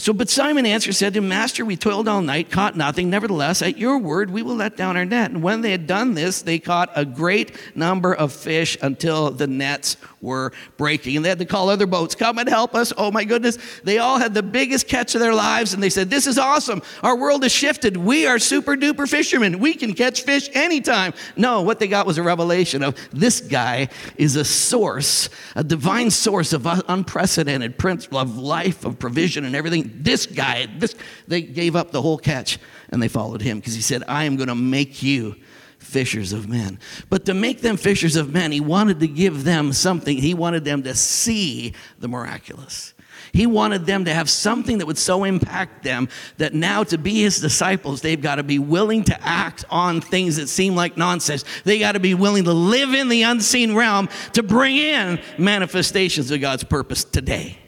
So, 0.01 0.13
but 0.13 0.31
Simon 0.31 0.65
answered, 0.65 0.95
said 0.95 1.15
to 1.15 1.19
him, 1.19 1.29
Master, 1.29 1.65
we 1.65 1.77
toiled 1.77 2.07
all 2.07 2.21
night, 2.21 2.53
caught 2.53 2.77
nothing. 2.77 3.11
Nevertheless, 3.11 3.63
at 3.63 3.79
your 3.79 3.99
word, 3.99 4.31
we 4.31 4.43
will 4.43 4.55
let 4.55 4.77
down 4.77 4.97
our 4.97 5.05
net. 5.05 5.33
And 5.33 5.43
when 5.43 5.61
they 5.61 5.73
had 5.73 5.89
done 5.89 6.15
this, 6.15 6.41
they 6.41 6.61
caught 6.61 6.91
a 6.95 7.05
great 7.05 7.57
number 7.75 8.15
of 8.15 8.33
fish 8.33 8.79
until 8.81 9.33
the 9.33 9.49
nets 9.49 9.97
were 10.21 10.53
breaking. 10.77 11.17
And 11.17 11.25
they 11.25 11.31
had 11.31 11.41
to 11.41 11.45
call 11.45 11.69
other 11.69 11.87
boats, 11.87 12.15
come 12.15 12.39
and 12.39 12.49
help 12.49 12.77
us. 12.77 12.93
Oh 12.97 13.11
my 13.11 13.25
goodness. 13.25 13.59
They 13.83 13.99
all 13.99 14.19
had 14.19 14.35
the 14.35 14.43
biggest 14.43 14.87
catch 14.87 15.17
of 15.17 15.21
their 15.21 15.35
lives. 15.35 15.75
And 15.75 15.83
they 15.83 15.91
said, 15.91 16.11
This 16.11 16.29
is 16.29 16.39
awesome. 16.39 16.81
Our 17.03 17.17
world 17.17 17.43
has 17.43 17.51
shifted. 17.51 17.97
We 17.97 18.25
are 18.25 18.39
super 18.39 18.77
duper 18.77 19.09
fishermen. 19.09 19.59
We 19.59 19.75
can 19.75 19.95
catch 19.95 20.23
fish 20.23 20.49
anytime. 20.55 21.13
No, 21.37 21.63
what 21.63 21.81
they 21.81 21.89
got 21.89 22.07
was 22.07 22.19
a 22.19 22.23
revelation 22.23 22.85
of 22.85 22.97
this 23.11 23.41
guy 23.41 23.89
is 24.17 24.37
a 24.37 24.45
source, 24.45 25.29
a 25.57 25.65
divine 25.65 26.13
source 26.13 26.53
of 26.53 26.69
unprecedented 26.89 27.79
principle 27.79 28.19
of 28.19 28.39
life, 28.39 28.85
of 28.85 29.01
provision, 29.01 29.45
and 29.45 29.57
everything 29.57 29.88
this 29.95 30.27
guy, 30.27 30.67
this, 30.79 30.95
they 31.27 31.43
gave 31.43 31.77
up 31.77 31.91
the 31.91 32.03
whole 32.03 32.19
catch 32.19 32.59
and 32.91 33.03
they 33.03 33.09
followed 33.09 33.43
him 33.43 33.59
because 33.59 33.75
he 33.75 33.83
said, 33.83 34.03
I 34.09 34.25
am 34.25 34.37
going 34.37 34.49
to 34.49 34.55
make 34.55 35.03
you 35.03 35.37
fishers 35.79 36.33
of 36.33 36.49
men. 36.49 36.79
But 37.09 37.25
to 37.27 37.35
make 37.35 37.61
them 37.61 37.77
fishers 37.77 38.17
of 38.17 38.33
men, 38.33 38.53
he 38.53 38.61
wanted 38.61 39.01
to 39.01 39.09
give 39.09 39.45
them 39.45 39.73
something. 39.73 40.17
He 40.17 40.35
wanted 40.35 40.65
them 40.65 40.83
to 40.83 40.95
see 40.95 41.75
the 41.99 42.09
miraculous. 42.09 42.95
He 43.33 43.47
wanted 43.47 43.87
them 43.87 44.05
to 44.07 44.15
have 44.15 44.31
something 44.31 44.79
that 44.79 44.87
would 44.87 44.99
so 44.99 45.25
impact 45.25 45.83
them 45.83 46.09
that 46.39 46.55
now 46.55 46.85
to 46.85 46.99
be 46.99 47.21
his 47.23 47.41
disciples, 47.41 48.01
they've 48.01 48.21
got 48.21 48.37
to 48.37 48.43
be 48.43 48.59
willing 48.59 49.05
to 49.05 49.27
act 49.27 49.65
on 49.71 50.01
things 50.01 50.37
that 50.37 50.49
seem 50.49 50.75
like 50.75 50.97
nonsense. 50.97 51.45
They 51.65 51.79
got 51.79 51.93
to 51.93 52.01
be 52.01 52.15
willing 52.15 52.45
to 52.45 52.53
live 52.53 52.95
in 52.95 53.09
the 53.09 53.23
unseen 53.23 53.75
realm 53.75 54.09
to 54.33 54.43
bring 54.43 54.77
in 54.77 55.21
manifestations 55.37 56.31
of 56.31 56.41
God's 56.41 56.65
purpose 56.65 57.05
today. 57.05 57.59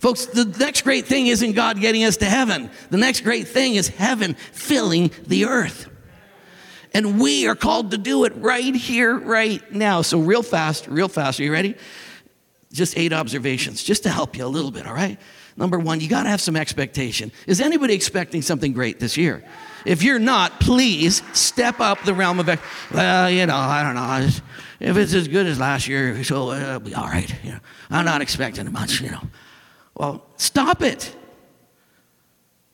Folks, 0.00 0.24
the 0.24 0.46
next 0.58 0.82
great 0.82 1.04
thing 1.04 1.26
isn't 1.26 1.52
God 1.52 1.78
getting 1.78 2.04
us 2.04 2.16
to 2.18 2.24
heaven. 2.24 2.70
The 2.88 2.96
next 2.96 3.20
great 3.20 3.46
thing 3.46 3.74
is 3.74 3.88
heaven 3.88 4.34
filling 4.52 5.10
the 5.26 5.44
earth. 5.44 5.90
And 6.94 7.20
we 7.20 7.46
are 7.46 7.54
called 7.54 7.90
to 7.90 7.98
do 7.98 8.24
it 8.24 8.32
right 8.36 8.74
here, 8.74 9.18
right 9.18 9.60
now. 9.72 10.00
So, 10.00 10.18
real 10.18 10.42
fast, 10.42 10.86
real 10.88 11.08
fast. 11.08 11.38
Are 11.38 11.42
you 11.42 11.52
ready? 11.52 11.76
Just 12.72 12.96
eight 12.96 13.12
observations, 13.12 13.84
just 13.84 14.04
to 14.04 14.10
help 14.10 14.38
you 14.38 14.46
a 14.46 14.48
little 14.48 14.70
bit, 14.70 14.86
all 14.86 14.94
right? 14.94 15.18
Number 15.54 15.78
one, 15.78 16.00
you 16.00 16.08
got 16.08 16.22
to 16.22 16.30
have 16.30 16.40
some 16.40 16.56
expectation. 16.56 17.30
Is 17.46 17.60
anybody 17.60 17.92
expecting 17.92 18.40
something 18.40 18.72
great 18.72 19.00
this 19.00 19.18
year? 19.18 19.44
If 19.84 20.02
you're 20.02 20.18
not, 20.18 20.60
please 20.60 21.22
step 21.34 21.78
up 21.78 22.02
the 22.04 22.14
realm 22.14 22.40
of, 22.40 22.46
well, 22.92 23.30
you 23.30 23.44
know, 23.44 23.56
I 23.56 23.82
don't 23.82 23.94
know. 23.94 24.30
If 24.80 24.96
it's 24.96 25.12
as 25.12 25.28
good 25.28 25.46
as 25.46 25.60
last 25.60 25.86
year, 25.88 26.24
so 26.24 26.52
it'll 26.52 26.80
be 26.80 26.94
all 26.94 27.06
right. 27.06 27.32
You 27.44 27.52
know, 27.52 27.58
I'm 27.90 28.06
not 28.06 28.22
expecting 28.22 28.72
much, 28.72 29.02
you 29.02 29.10
know. 29.10 29.20
Well, 30.00 30.24
stop 30.38 30.80
it. 30.80 31.14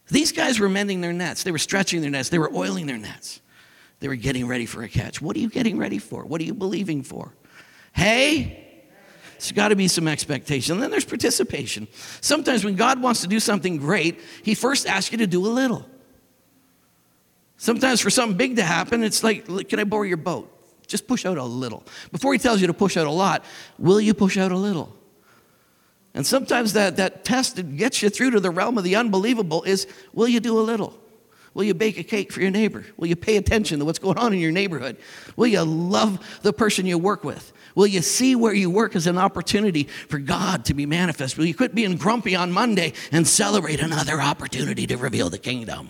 These 0.08 0.30
guys 0.30 0.60
were 0.60 0.68
mending 0.68 1.00
their 1.00 1.12
nets, 1.12 1.42
they 1.42 1.50
were 1.50 1.58
stretching 1.58 2.00
their 2.00 2.10
nets, 2.10 2.28
they 2.28 2.38
were 2.38 2.54
oiling 2.54 2.86
their 2.86 2.98
nets. 2.98 3.40
They 3.98 4.06
were 4.06 4.14
getting 4.14 4.46
ready 4.46 4.64
for 4.64 4.84
a 4.84 4.88
catch. 4.88 5.20
What 5.20 5.34
are 5.34 5.40
you 5.40 5.48
getting 5.48 5.76
ready 5.76 5.98
for? 5.98 6.24
What 6.24 6.40
are 6.40 6.44
you 6.44 6.54
believing 6.54 7.02
for? 7.02 7.34
Hey, 7.92 8.84
there's 9.32 9.50
got 9.50 9.68
to 9.68 9.74
be 9.74 9.88
some 9.88 10.06
expectation. 10.06 10.74
And 10.74 10.82
then 10.84 10.92
there's 10.92 11.04
participation. 11.04 11.88
Sometimes 12.20 12.64
when 12.64 12.76
God 12.76 13.02
wants 13.02 13.22
to 13.22 13.26
do 13.26 13.40
something 13.40 13.78
great, 13.78 14.20
He 14.44 14.54
first 14.54 14.86
asks 14.86 15.10
you 15.10 15.18
to 15.18 15.26
do 15.26 15.44
a 15.44 15.48
little. 15.48 15.84
Sometimes 17.56 18.00
for 18.00 18.10
something 18.10 18.36
big 18.36 18.54
to 18.54 18.62
happen, 18.62 19.02
it's 19.02 19.24
like, 19.24 19.46
can 19.68 19.80
I 19.80 19.84
borrow 19.84 20.04
your 20.04 20.16
boat? 20.16 20.48
Just 20.86 21.08
push 21.08 21.26
out 21.26 21.38
a 21.38 21.44
little. 21.44 21.82
Before 22.12 22.32
He 22.32 22.38
tells 22.38 22.60
you 22.60 22.68
to 22.68 22.74
push 22.74 22.96
out 22.96 23.08
a 23.08 23.10
lot, 23.10 23.44
will 23.80 24.00
you 24.00 24.14
push 24.14 24.36
out 24.36 24.52
a 24.52 24.56
little? 24.56 24.96
And 26.16 26.26
sometimes 26.26 26.72
that, 26.72 26.96
that 26.96 27.24
test 27.24 27.56
that 27.56 27.76
gets 27.76 28.02
you 28.02 28.08
through 28.08 28.30
to 28.30 28.40
the 28.40 28.50
realm 28.50 28.78
of 28.78 28.84
the 28.84 28.96
unbelievable 28.96 29.62
is 29.64 29.86
will 30.14 30.26
you 30.26 30.40
do 30.40 30.58
a 30.58 30.62
little? 30.62 30.98
Will 31.52 31.64
you 31.64 31.74
bake 31.74 31.98
a 31.98 32.02
cake 32.02 32.32
for 32.32 32.40
your 32.40 32.50
neighbor? 32.50 32.86
Will 32.96 33.06
you 33.06 33.16
pay 33.16 33.36
attention 33.36 33.78
to 33.80 33.84
what's 33.84 33.98
going 33.98 34.16
on 34.16 34.32
in 34.32 34.38
your 34.38 34.50
neighborhood? 34.50 34.96
Will 35.36 35.46
you 35.46 35.62
love 35.62 36.40
the 36.40 36.54
person 36.54 36.86
you 36.86 36.96
work 36.96 37.22
with? 37.22 37.52
Will 37.74 37.86
you 37.86 38.00
see 38.00 38.34
where 38.34 38.54
you 38.54 38.70
work 38.70 38.96
as 38.96 39.06
an 39.06 39.18
opportunity 39.18 39.84
for 39.84 40.18
God 40.18 40.64
to 40.64 40.74
be 40.74 40.86
manifest? 40.86 41.36
Will 41.36 41.44
you 41.44 41.54
quit 41.54 41.74
being 41.74 41.96
grumpy 41.96 42.34
on 42.34 42.50
Monday 42.50 42.94
and 43.12 43.26
celebrate 43.28 43.80
another 43.80 44.18
opportunity 44.18 44.86
to 44.86 44.96
reveal 44.96 45.28
the 45.28 45.38
kingdom? 45.38 45.88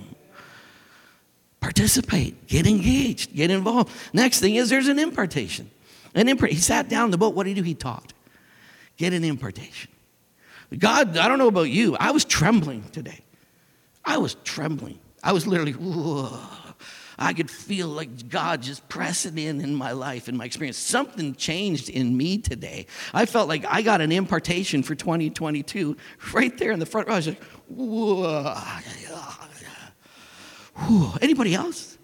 Participate, 1.61 2.49
get 2.49 2.67
engaged, 2.67 3.33
get 3.33 3.53
involved. 3.53 3.93
Next 4.12 4.41
thing 4.41 4.57
is 4.57 4.71
there's 4.71 4.89
an 4.89 4.99
impartation. 4.99 5.71
An 6.17 6.29
impart- 6.29 6.51
he 6.51 6.59
sat 6.59 6.89
down 6.89 7.12
the 7.12 7.19
boat. 7.19 7.35
What 7.35 7.45
did 7.45 7.51
he 7.51 7.62
do? 7.62 7.62
He 7.62 7.75
taught. 7.75 8.12
Get 8.97 9.12
an 9.12 9.23
impartation. 9.23 9.91
God, 10.79 11.17
I 11.17 11.29
don't 11.29 11.39
know 11.39 11.49
about 11.49 11.71
you. 11.71 11.97
I 11.99 12.11
was 12.11 12.25
trembling 12.25 12.85
today. 12.93 13.21
I 14.05 14.19
was 14.19 14.37
trembling. 14.45 14.99
I 15.23 15.33
was 15.33 15.47
literally, 15.47 15.73
Whoa. 15.73 16.39
I 17.19 17.33
could 17.33 17.51
feel 17.51 17.89
like 17.89 18.29
God 18.29 18.61
just 18.61 18.87
pressing 18.89 19.39
in 19.39 19.62
in 19.62 19.75
my 19.75 19.93
life, 19.93 20.29
in 20.29 20.37
my 20.37 20.45
experience. 20.45 20.77
Something 20.77 21.35
changed 21.35 21.89
in 21.89 22.15
me 22.15 22.39
today. 22.39 22.87
I 23.15 23.25
felt 23.25 23.48
like 23.48 23.65
I 23.67 23.81
got 23.81 24.03
an 24.03 24.13
impartation 24.13 24.83
for 24.83 24.94
2022 24.94 25.96
right 26.35 26.57
there 26.59 26.73
in 26.73 26.79
the 26.79 26.87
front 26.87 27.09
row. 27.09 27.15
I 27.15 27.17
was 27.17 27.29
like, 27.29 27.42
Whoa. 27.69 28.55
Anybody 31.23 31.55
else? 31.55 31.96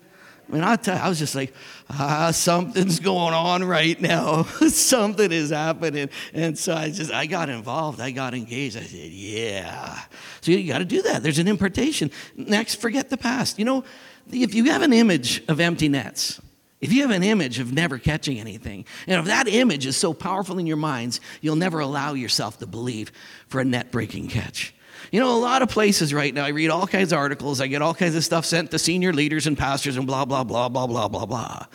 I 0.48 0.52
mean, 0.52 0.64
I, 0.64 0.76
tell 0.76 0.96
you, 0.96 1.02
I 1.02 1.08
was 1.08 1.18
just 1.18 1.34
like, 1.34 1.54
ah, 1.90 2.30
something's 2.32 3.00
going 3.00 3.32
on 3.32 3.64
right 3.64 3.98
now. 4.00 4.42
Something 4.68 5.32
is 5.32 5.50
happening. 5.50 6.10
And 6.34 6.58
so 6.58 6.74
I 6.74 6.90
just, 6.90 7.10
I 7.10 7.26
got 7.26 7.48
involved. 7.48 8.00
I 8.00 8.10
got 8.10 8.34
engaged. 8.34 8.76
I 8.76 8.82
said, 8.82 9.10
yeah. 9.10 9.98
So 10.40 10.50
you 10.50 10.70
got 10.70 10.78
to 10.78 10.84
do 10.84 11.02
that. 11.02 11.22
There's 11.22 11.38
an 11.38 11.48
impartation. 11.48 12.10
Next, 12.36 12.76
forget 12.76 13.08
the 13.08 13.16
past. 13.16 13.58
You 13.58 13.64
know, 13.64 13.84
if 14.30 14.54
you 14.54 14.64
have 14.64 14.82
an 14.82 14.92
image 14.92 15.42
of 15.48 15.60
empty 15.60 15.88
nets, 15.88 16.40
if 16.80 16.92
you 16.92 17.02
have 17.02 17.12
an 17.12 17.22
image 17.22 17.60
of 17.60 17.72
never 17.72 17.96
catching 17.96 18.40
anything, 18.40 18.84
and 19.06 19.20
if 19.20 19.26
that 19.26 19.46
image 19.46 19.86
is 19.86 19.96
so 19.96 20.12
powerful 20.12 20.58
in 20.58 20.66
your 20.66 20.76
minds, 20.76 21.20
you'll 21.40 21.56
never 21.56 21.78
allow 21.78 22.14
yourself 22.14 22.58
to 22.58 22.66
believe 22.66 23.12
for 23.46 23.60
a 23.60 23.64
net 23.64 23.92
breaking 23.92 24.28
catch. 24.28 24.74
You 25.10 25.20
know, 25.20 25.36
a 25.36 25.40
lot 25.40 25.62
of 25.62 25.68
places 25.68 26.14
right 26.14 26.32
now, 26.32 26.44
I 26.44 26.48
read 26.48 26.70
all 26.70 26.86
kinds 26.86 27.12
of 27.12 27.18
articles, 27.18 27.60
I 27.60 27.66
get 27.66 27.82
all 27.82 27.94
kinds 27.94 28.14
of 28.14 28.24
stuff 28.24 28.44
sent 28.44 28.70
to 28.70 28.78
senior 28.78 29.12
leaders 29.12 29.46
and 29.46 29.56
pastors 29.58 29.96
and 29.96 30.06
blah, 30.06 30.24
blah, 30.24 30.44
blah, 30.44 30.68
blah, 30.68 30.86
blah, 30.86 31.08
blah, 31.08 31.26
blah. 31.26 31.66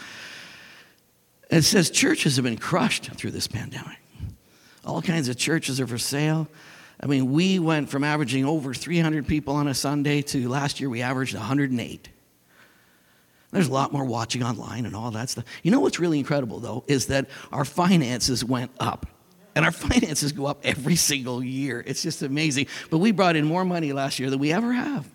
It 1.49 1.61
says 1.63 1.89
churches 1.89 2.35
have 2.35 2.45
been 2.45 2.57
crushed 2.57 3.11
through 3.15 3.31
this 3.31 3.47
pandemic. 3.47 3.97
All 4.85 5.01
kinds 5.01 5.27
of 5.27 5.37
churches 5.37 5.79
are 5.79 5.87
for 5.87 5.97
sale. 5.97 6.47
I 6.99 7.05
mean, 7.05 7.31
we 7.31 7.59
went 7.59 7.89
from 7.89 8.03
averaging 8.03 8.45
over 8.45 8.73
300 8.73 9.27
people 9.27 9.55
on 9.55 9.67
a 9.67 9.73
Sunday 9.73 10.21
to 10.23 10.49
last 10.49 10.79
year 10.79 10.89
we 10.89 11.01
averaged 11.01 11.35
108. 11.35 12.09
There's 13.51 13.67
a 13.67 13.73
lot 13.73 13.93
more 13.93 14.03
watching 14.03 14.43
online 14.43 14.85
and 14.85 14.95
all 14.95 15.11
that 15.11 15.29
stuff. 15.29 15.45
You 15.63 15.71
know 15.71 15.79
what's 15.79 15.99
really 15.99 16.19
incredible, 16.19 16.59
though, 16.59 16.83
is 16.87 17.07
that 17.07 17.29
our 17.51 17.65
finances 17.65 18.43
went 18.43 18.71
up. 18.79 19.05
And 19.57 19.65
our 19.65 19.71
finances 19.73 20.31
go 20.31 20.45
up 20.45 20.59
every 20.63 20.95
single 20.95 21.43
year. 21.43 21.83
It's 21.85 22.03
just 22.03 22.21
amazing. 22.21 22.67
But 22.89 22.99
we 22.99 23.11
brought 23.11 23.35
in 23.35 23.45
more 23.45 23.65
money 23.65 23.91
last 23.91 24.19
year 24.19 24.29
than 24.29 24.39
we 24.39 24.53
ever 24.53 24.71
have. 24.71 25.09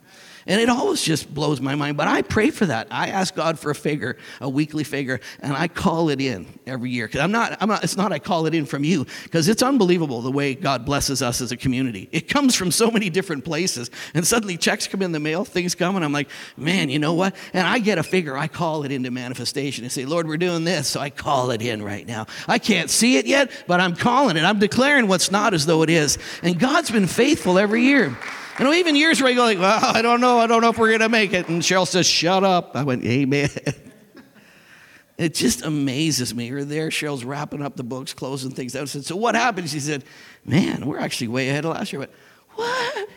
And 0.47 0.61
it 0.61 0.69
always 0.69 1.03
just 1.03 1.33
blows 1.33 1.61
my 1.61 1.75
mind. 1.75 1.97
But 1.97 2.09
I 2.09 2.23
pray 2.23 2.51
for 2.51 2.67
that. 2.67 2.89
I 2.91 3.09
ask 3.09 3.35
God 3.35 3.59
for 3.59 3.71
a 3.71 3.75
figure, 3.75 4.17
a 4.41 4.49
weekly 4.49 4.85
figure, 4.85 5.21
and 5.41 5.53
I 5.53 5.69
call 5.69 6.09
it 6.09 6.21
in 6.21 6.47
every 6.67 6.91
year. 6.91 7.07
Because 7.07 7.21
I'm 7.21 7.33
not, 7.33 7.57
I'm 7.61 7.69
not, 7.69 7.85
it's 7.85 7.97
not 7.97 8.13
I 8.13 8.19
call 8.19 8.47
it 8.47 8.55
in 8.55 8.67
from 8.67 8.85
you, 8.85 9.07
because 9.25 9.49
it's 9.49 9.63
unbelievable 9.63 10.21
the 10.23 10.33
way 10.33 10.55
God 10.55 10.85
blesses 10.85 11.23
us 11.23 11.41
as 11.41 11.53
a 11.53 11.57
community. 11.57 12.09
It 12.13 12.29
comes 12.29 12.55
from 12.55 12.71
so 12.71 12.91
many 12.91 13.11
different 13.11 13.45
places. 13.45 13.91
And 14.15 14.27
suddenly 14.27 14.57
checks 14.57 14.87
come 14.87 15.03
in 15.03 15.13
the 15.13 15.21
mail, 15.21 15.45
things 15.45 15.75
come, 15.75 15.97
and 15.97 16.05
I'm 16.05 16.13
like, 16.13 16.29
man, 16.57 16.89
you 16.89 16.99
know 16.99 17.15
what? 17.15 17.37
And 17.53 17.67
I 17.67 17.79
get 17.79 17.99
a 17.99 18.03
figure, 18.03 18.37
I 18.37 18.49
call 18.49 18.85
it 18.85 18.93
into 18.93 19.11
manifestation 19.11 19.85
and 19.85 19.93
say, 19.93 20.05
Lord, 20.05 20.27
we're 20.27 20.37
doing 20.37 20.65
this, 20.65 20.89
so 20.89 21.01
I 21.01 21.11
call 21.11 21.51
it 21.51 21.63
in 21.63 21.83
right 21.83 22.07
now. 22.07 22.27
I 22.49 22.59
can't 22.59 22.91
see 22.91 23.17
it 23.17 23.27
yet, 23.27 23.51
but 23.67 23.81
I'm 23.81 23.95
calling 23.95 24.37
it. 24.37 24.45
I'm 24.45 24.59
declaring 24.59 25.07
what's 25.07 25.31
not 25.31 25.55
as 25.55 25.67
though 25.67 25.83
it 25.83 25.91
is. 25.91 26.19
And 26.43 26.59
God's 26.59 26.91
been 26.91 27.07
faithful 27.07 27.59
every 27.59 27.83
year. 27.83 28.17
You 28.59 28.65
know, 28.67 28.73
even 28.75 28.97
years 28.97 29.21
where 29.21 29.31
you 29.31 29.37
go 29.37 29.45
like, 29.45 29.59
well, 29.59 29.81
I 29.83 30.03
don't 30.03 30.21
know, 30.21 30.39
I 30.39 30.47
don't 30.47 30.61
know 30.61 30.69
if 30.69 30.79
we're 30.79 30.89
going 30.89 31.01
to 31.01 31.09
make 31.09 31.33
it. 31.33 31.49
And 31.49 31.63
Cheryl 31.63 31.87
says, 31.87 32.07
shut 32.07 32.45
up. 32.45 32.77
I 32.77 32.83
went, 32.83 33.05
amen. 33.05 33.49
It 35.19 35.35
just 35.35 35.63
amazes 35.63 36.35
me. 36.35 36.51
We're 36.51 36.65
there, 36.65 36.89
Cheryl's 36.89 37.23
wrapping 37.25 37.63
up 37.63 37.77
the 37.77 37.85
books, 37.85 38.13
closing 38.13 38.51
things 38.51 38.73
down. 38.73 38.83
I 38.83 38.87
said, 38.87 39.05
so 39.05 39.15
what 39.15 39.37
happened? 39.37 39.69
She 39.69 39.79
said, 39.79 40.05
man, 40.45 40.85
we're 40.85 40.99
actually 40.99 41.29
way 41.29 41.49
ahead 41.49 41.65
of 41.65 41.73
last 41.73 41.93
year. 41.93 42.01
I 42.01 42.07
went, 42.07 42.13
what? 42.55 43.09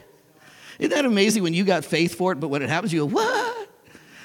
Isn't 0.77 0.91
that 0.91 1.05
amazing 1.05 1.41
when 1.41 1.55
you 1.55 1.63
got 1.63 1.83
faith 1.85 2.13
for 2.13 2.31
it, 2.31 2.39
but 2.39 2.49
when 2.49 2.61
it 2.61 2.69
happens, 2.69 2.93
you 2.93 2.99
go, 2.99 3.05
what? 3.07 3.69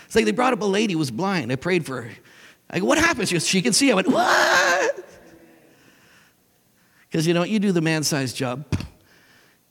It's 0.04 0.14
like 0.14 0.24
they 0.24 0.32
brought 0.32 0.52
up 0.52 0.60
a 0.60 0.66
lady 0.66 0.92
who 0.92 0.98
was 0.98 1.10
blind. 1.10 1.52
I 1.52 1.56
prayed 1.56 1.86
for 1.86 2.02
her. 2.02 2.10
I 2.68 2.80
go, 2.80 2.86
what 2.86 2.98
happens? 2.98 3.28
She 3.30 3.36
goes, 3.36 3.46
she 3.46 3.62
can 3.62 3.72
see. 3.72 3.90
I 3.90 3.94
went, 3.94 4.08
what? 4.08 5.08
Because 7.08 7.26
you 7.26 7.32
know, 7.32 7.44
you 7.44 7.60
do 7.60 7.72
the 7.72 7.80
man-sized 7.80 8.36
job. 8.36 8.66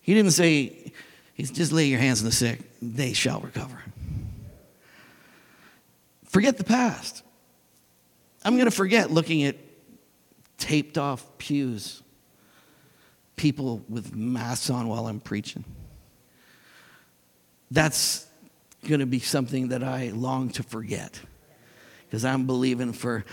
He 0.02 0.14
didn't 0.14 0.32
say, 0.32 0.94
He's 1.40 1.52
just 1.52 1.72
lay 1.72 1.86
your 1.86 2.00
hands 2.00 2.20
on 2.20 2.26
the 2.26 2.34
sick, 2.34 2.60
they 2.82 3.14
shall 3.14 3.40
recover. 3.40 3.82
Forget 6.26 6.58
the 6.58 6.66
past. 6.66 7.24
I'm 8.44 8.56
going 8.56 8.66
to 8.66 8.76
forget 8.76 9.10
looking 9.10 9.44
at 9.44 9.56
taped 10.58 10.98
off 10.98 11.26
pews, 11.38 12.04
people 13.38 13.82
with 13.88 14.14
masks 14.14 14.70
on 14.70 14.90
while 14.90 15.08
I'm 15.08 15.22
preaching. 15.22 15.64
That's 17.72 18.28
going 18.86 19.00
to 19.00 19.06
be 19.06 19.20
something 19.20 19.70
that 19.70 19.82
I 19.82 20.10
long 20.10 20.50
to 20.50 20.64
forget 20.64 21.22
because 22.06 22.26
I'm 22.26 22.48
believing 22.48 22.92
for, 22.92 23.24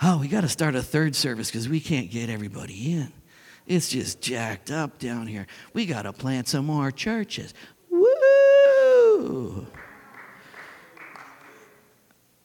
oh, 0.00 0.18
we 0.20 0.28
got 0.28 0.42
to 0.42 0.48
start 0.48 0.76
a 0.76 0.84
third 0.84 1.16
service 1.16 1.50
because 1.50 1.68
we 1.68 1.80
can't 1.80 2.12
get 2.12 2.30
everybody 2.30 2.92
in. 2.92 3.12
It's 3.70 3.88
just 3.88 4.20
jacked 4.20 4.72
up 4.72 4.98
down 4.98 5.28
here. 5.28 5.46
We 5.74 5.86
got 5.86 6.02
to 6.02 6.12
plant 6.12 6.48
some 6.48 6.66
more 6.66 6.90
churches. 6.90 7.54
Woo! 7.88 9.64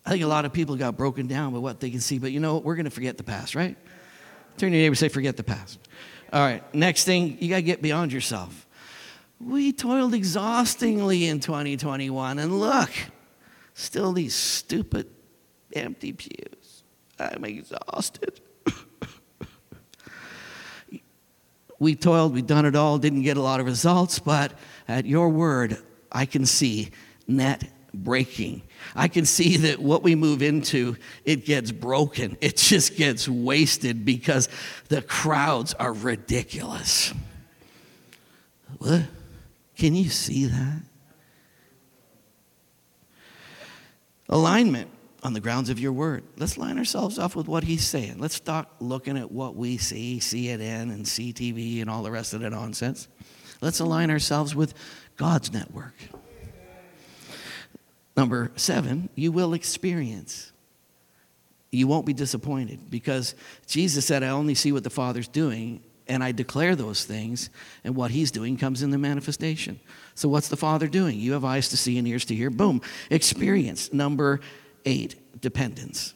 I 0.06 0.12
think 0.12 0.24
a 0.24 0.28
lot 0.28 0.46
of 0.46 0.54
people 0.54 0.76
got 0.76 0.96
broken 0.96 1.26
down 1.26 1.52
by 1.52 1.58
what 1.58 1.80
they 1.80 1.90
can 1.90 2.00
see, 2.00 2.20
but 2.20 2.32
you 2.32 2.40
know 2.40 2.54
what? 2.54 2.64
We're 2.64 2.76
going 2.76 2.86
to 2.86 2.92
forget 2.92 3.18
the 3.18 3.24
past, 3.24 3.56
right? 3.56 3.76
Turn 4.58 4.70
to 4.70 4.78
your 4.78 4.84
neighbor 4.84 4.92
and 4.92 5.00
say, 5.00 5.08
forget 5.10 5.36
the 5.36 5.44
past. 5.44 5.80
All 6.32 6.42
right, 6.46 6.64
next 6.76 7.06
thing, 7.06 7.40
you 7.42 7.50
got 7.50 7.56
to 7.56 7.64
get 7.64 7.82
beyond 7.82 8.14
yourself. 8.14 8.68
We 9.40 9.74
toiled 9.74 10.14
exhaustingly 10.14 11.26
in 11.26 11.40
2021, 11.40 12.38
and 12.38 12.60
look, 12.60 12.92
still 13.74 14.14
these 14.14 14.36
stupid 14.36 15.10
empty 15.74 16.14
pews. 16.14 16.84
I'm 17.18 17.44
exhausted. 17.46 18.42
We 21.86 21.96
toiled, 21.96 22.34
we've 22.34 22.48
done 22.48 22.66
it 22.66 22.76
all, 22.76 22.98
didn't 22.98 23.22
get 23.22 23.38
a 23.38 23.42
lot 23.42 23.60
of 23.60 23.68
results, 23.68 24.18
but 24.20 24.52
at 24.88 25.06
your 25.06 25.30
word, 25.30 25.78
I 26.12 26.26
can 26.26 26.46
see 26.46 26.90
net 27.28 27.64
breaking. 27.94 28.64
I 28.96 29.08
can 29.08 29.24
see 29.26 29.58
that 29.58 29.80
what 29.80 30.02
we 30.02 30.16
move 30.16 30.42
into, 30.42 30.98
it 31.24 31.46
gets 31.46 31.72
broken. 31.72 32.38
It 32.42 32.58
just 32.58 32.98
gets 32.98 33.30
wasted 33.30 34.04
because 34.04 34.50
the 34.90 35.04
crowds 35.04 35.76
are 35.76 35.94
ridiculous. 35.94 37.14
What? 38.80 39.04
Can 39.78 39.96
you 39.96 40.10
see 40.10 40.48
that? 40.48 40.82
Alignment 44.28 44.90
on 45.26 45.34
the 45.34 45.40
grounds 45.40 45.72
of 45.72 45.80
your 45.80 45.92
word. 45.92 46.24
Let's 46.38 46.56
line 46.56 46.78
ourselves 46.78 47.18
up 47.18 47.36
with 47.36 47.48
what 47.48 47.64
he's 47.64 47.84
saying. 47.84 48.20
Let's 48.20 48.36
stop 48.36 48.76
looking 48.80 49.18
at 49.18 49.32
what 49.32 49.56
we 49.56 49.78
see, 49.78 50.20
CNN 50.20 50.94
and 50.94 51.04
CTV 51.04 51.82
and 51.82 51.90
all 51.90 52.04
the 52.04 52.12
rest 52.12 52.36
of 52.36 52.42
the 52.42 52.50
nonsense. 52.52 53.08
Let's 53.60 53.80
align 53.80 54.12
ourselves 54.12 54.54
with 54.54 54.76
God's 55.18 55.52
network. 55.52 55.96
Number 58.16 58.52
seven, 58.56 59.10
you 59.16 59.32
will 59.32 59.56
experience. 59.56 60.52
You 61.72 61.88
won't 61.88 62.06
be 62.06 62.14
disappointed 62.14 62.92
because 62.92 63.34
Jesus 63.66 64.06
said, 64.06 64.22
I 64.22 64.30
only 64.30 64.54
see 64.54 64.72
what 64.72 64.84
the 64.84 64.92
Father's 64.92 65.28
doing, 65.28 65.82
and 66.08 66.24
I 66.24 66.34
declare 66.34 66.76
those 66.76 67.04
things, 67.04 67.50
and 67.84 67.96
what 67.96 68.12
He's 68.12 68.30
doing 68.30 68.58
comes 68.58 68.84
in 68.84 68.92
the 68.92 69.00
manifestation. 69.00 69.80
So, 70.14 70.30
what's 70.30 70.50
the 70.50 70.56
Father 70.56 70.88
doing? 70.88 71.20
You 71.20 71.34
have 71.34 71.44
eyes 71.44 71.70
to 71.70 71.78
see 71.78 71.98
and 71.98 72.08
ears 72.08 72.26
to 72.26 72.36
hear. 72.36 72.52
Boom. 72.52 72.80
Experience. 73.10 73.92
Number 73.92 74.40
eight, 74.86 75.42
dependence. 75.42 76.14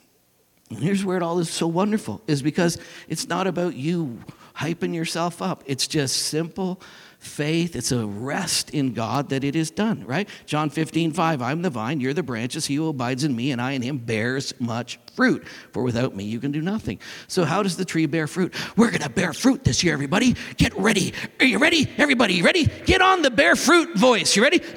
And 0.70 0.80
here's 0.80 1.04
where 1.04 1.18
it 1.18 1.24
all 1.24 1.40
is 1.40 1.50
so 1.50 1.68
wonderful 1.68 2.22
is 2.28 2.42
because 2.42 2.78
it's 3.08 3.28
not 3.28 3.48
about 3.48 3.76
you 3.76 4.20
hyping 4.56 4.94
yourself 4.94 5.42
up. 5.42 5.64
It's 5.66 5.88
just 5.88 6.16
simple 6.18 6.82
faith. 7.20 7.76
It's 7.76 7.92
a 7.92 8.06
rest 8.06 8.70
in 8.70 8.94
God 8.94 9.30
that 9.30 9.44
it 9.44 9.56
is 9.56 9.70
done, 9.70 10.06
right? 10.06 10.28
John 10.46 10.70
15, 10.70 11.12
5, 11.12 11.42
I'm 11.42 11.62
the 11.62 11.70
vine, 11.70 12.00
you're 12.00 12.14
the 12.14 12.24
branches. 12.24 12.66
He 12.66 12.76
who 12.76 12.88
abides 12.88 13.24
in 13.26 13.36
me 13.36 13.52
and 13.52 13.62
I 13.62 13.74
in 13.74 13.82
him 13.82 13.98
bears 13.98 14.54
much 14.60 15.00
fruit. 15.16 15.46
For 15.74 15.84
without 15.84 16.16
me, 16.16 16.24
you 16.24 16.40
can 16.40 16.52
do 16.52 16.62
nothing. 16.62 17.00
So, 17.28 17.44
how 17.44 17.62
does 17.62 17.76
the 17.76 17.86
tree 17.86 18.06
bear 18.06 18.26
fruit? 18.26 18.56
We're 18.78 18.92
to 18.92 19.10
bear 19.10 19.34
fruit 19.34 19.64
this 19.64 19.84
year, 19.84 19.94
everybody. 19.94 20.36
Get 20.58 20.76
ready. 20.78 21.14
Are 21.40 21.46
you 21.46 21.60
ready? 21.60 21.90
Everybody, 21.98 22.36
you 22.36 22.44
ready? 22.44 22.66
Get 22.66 23.02
on 23.02 23.22
the 23.22 23.32
bear 23.32 23.56
fruit 23.56 23.98
voice. 23.98 24.36
You 24.36 24.44
ready? 24.44 24.62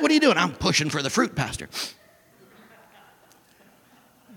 What 0.00 0.10
are 0.10 0.14
you 0.14 0.20
doing? 0.20 0.38
I'm 0.38 0.52
pushing 0.52 0.88
for 0.90 1.02
the 1.02 1.10
fruit, 1.10 1.36
Pastor. 1.36 1.68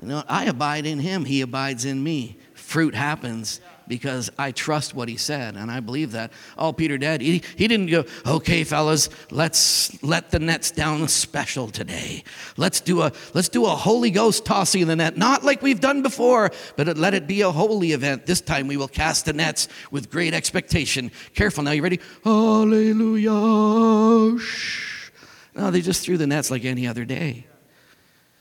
You 0.01 0.09
know, 0.09 0.23
I 0.27 0.45
abide 0.45 0.85
in 0.85 0.99
him, 0.99 1.25
he 1.25 1.41
abides 1.41 1.85
in 1.85 2.03
me. 2.03 2.37
Fruit 2.53 2.93
happens 2.93 3.61
because 3.87 4.29
I 4.37 4.51
trust 4.51 4.93
what 4.93 5.09
he 5.09 5.17
said, 5.17 5.55
and 5.55 5.71
I 5.71 5.79
believe 5.79 6.11
that. 6.13 6.31
All 6.57 6.73
Peter 6.73 6.97
did, 6.97 7.21
he, 7.21 7.43
he 7.55 7.67
didn't 7.67 7.87
go, 7.87 8.05
okay, 8.25 8.63
fellas, 8.63 9.09
let's 9.31 10.01
let 10.03 10.31
the 10.31 10.39
nets 10.39 10.71
down 10.71 11.07
special 11.07 11.67
today. 11.67 12.23
Let's 12.57 12.81
do 12.81 13.01
a 13.01 13.11
let's 13.33 13.49
do 13.49 13.65
a 13.65 13.69
Holy 13.69 14.11
Ghost 14.11 14.45
tossing 14.45 14.81
in 14.81 14.87
the 14.87 14.95
net, 14.95 15.17
not 15.17 15.43
like 15.43 15.61
we've 15.61 15.79
done 15.79 16.01
before, 16.01 16.51
but 16.75 16.97
let 16.97 17.13
it 17.13 17.27
be 17.27 17.41
a 17.41 17.51
holy 17.51 17.91
event. 17.91 18.25
This 18.25 18.41
time 18.41 18.67
we 18.67 18.77
will 18.77 18.87
cast 18.87 19.25
the 19.25 19.33
nets 19.33 19.67
with 19.91 20.09
great 20.09 20.33
expectation. 20.33 21.11
Careful 21.35 21.63
now, 21.63 21.71
you 21.71 21.81
ready? 21.81 21.99
Hallelujah. 22.23 23.31
No, 25.55 25.69
they 25.71 25.81
just 25.81 26.03
threw 26.03 26.17
the 26.17 26.27
nets 26.27 26.49
like 26.49 26.65
any 26.65 26.87
other 26.87 27.05
day. 27.05 27.45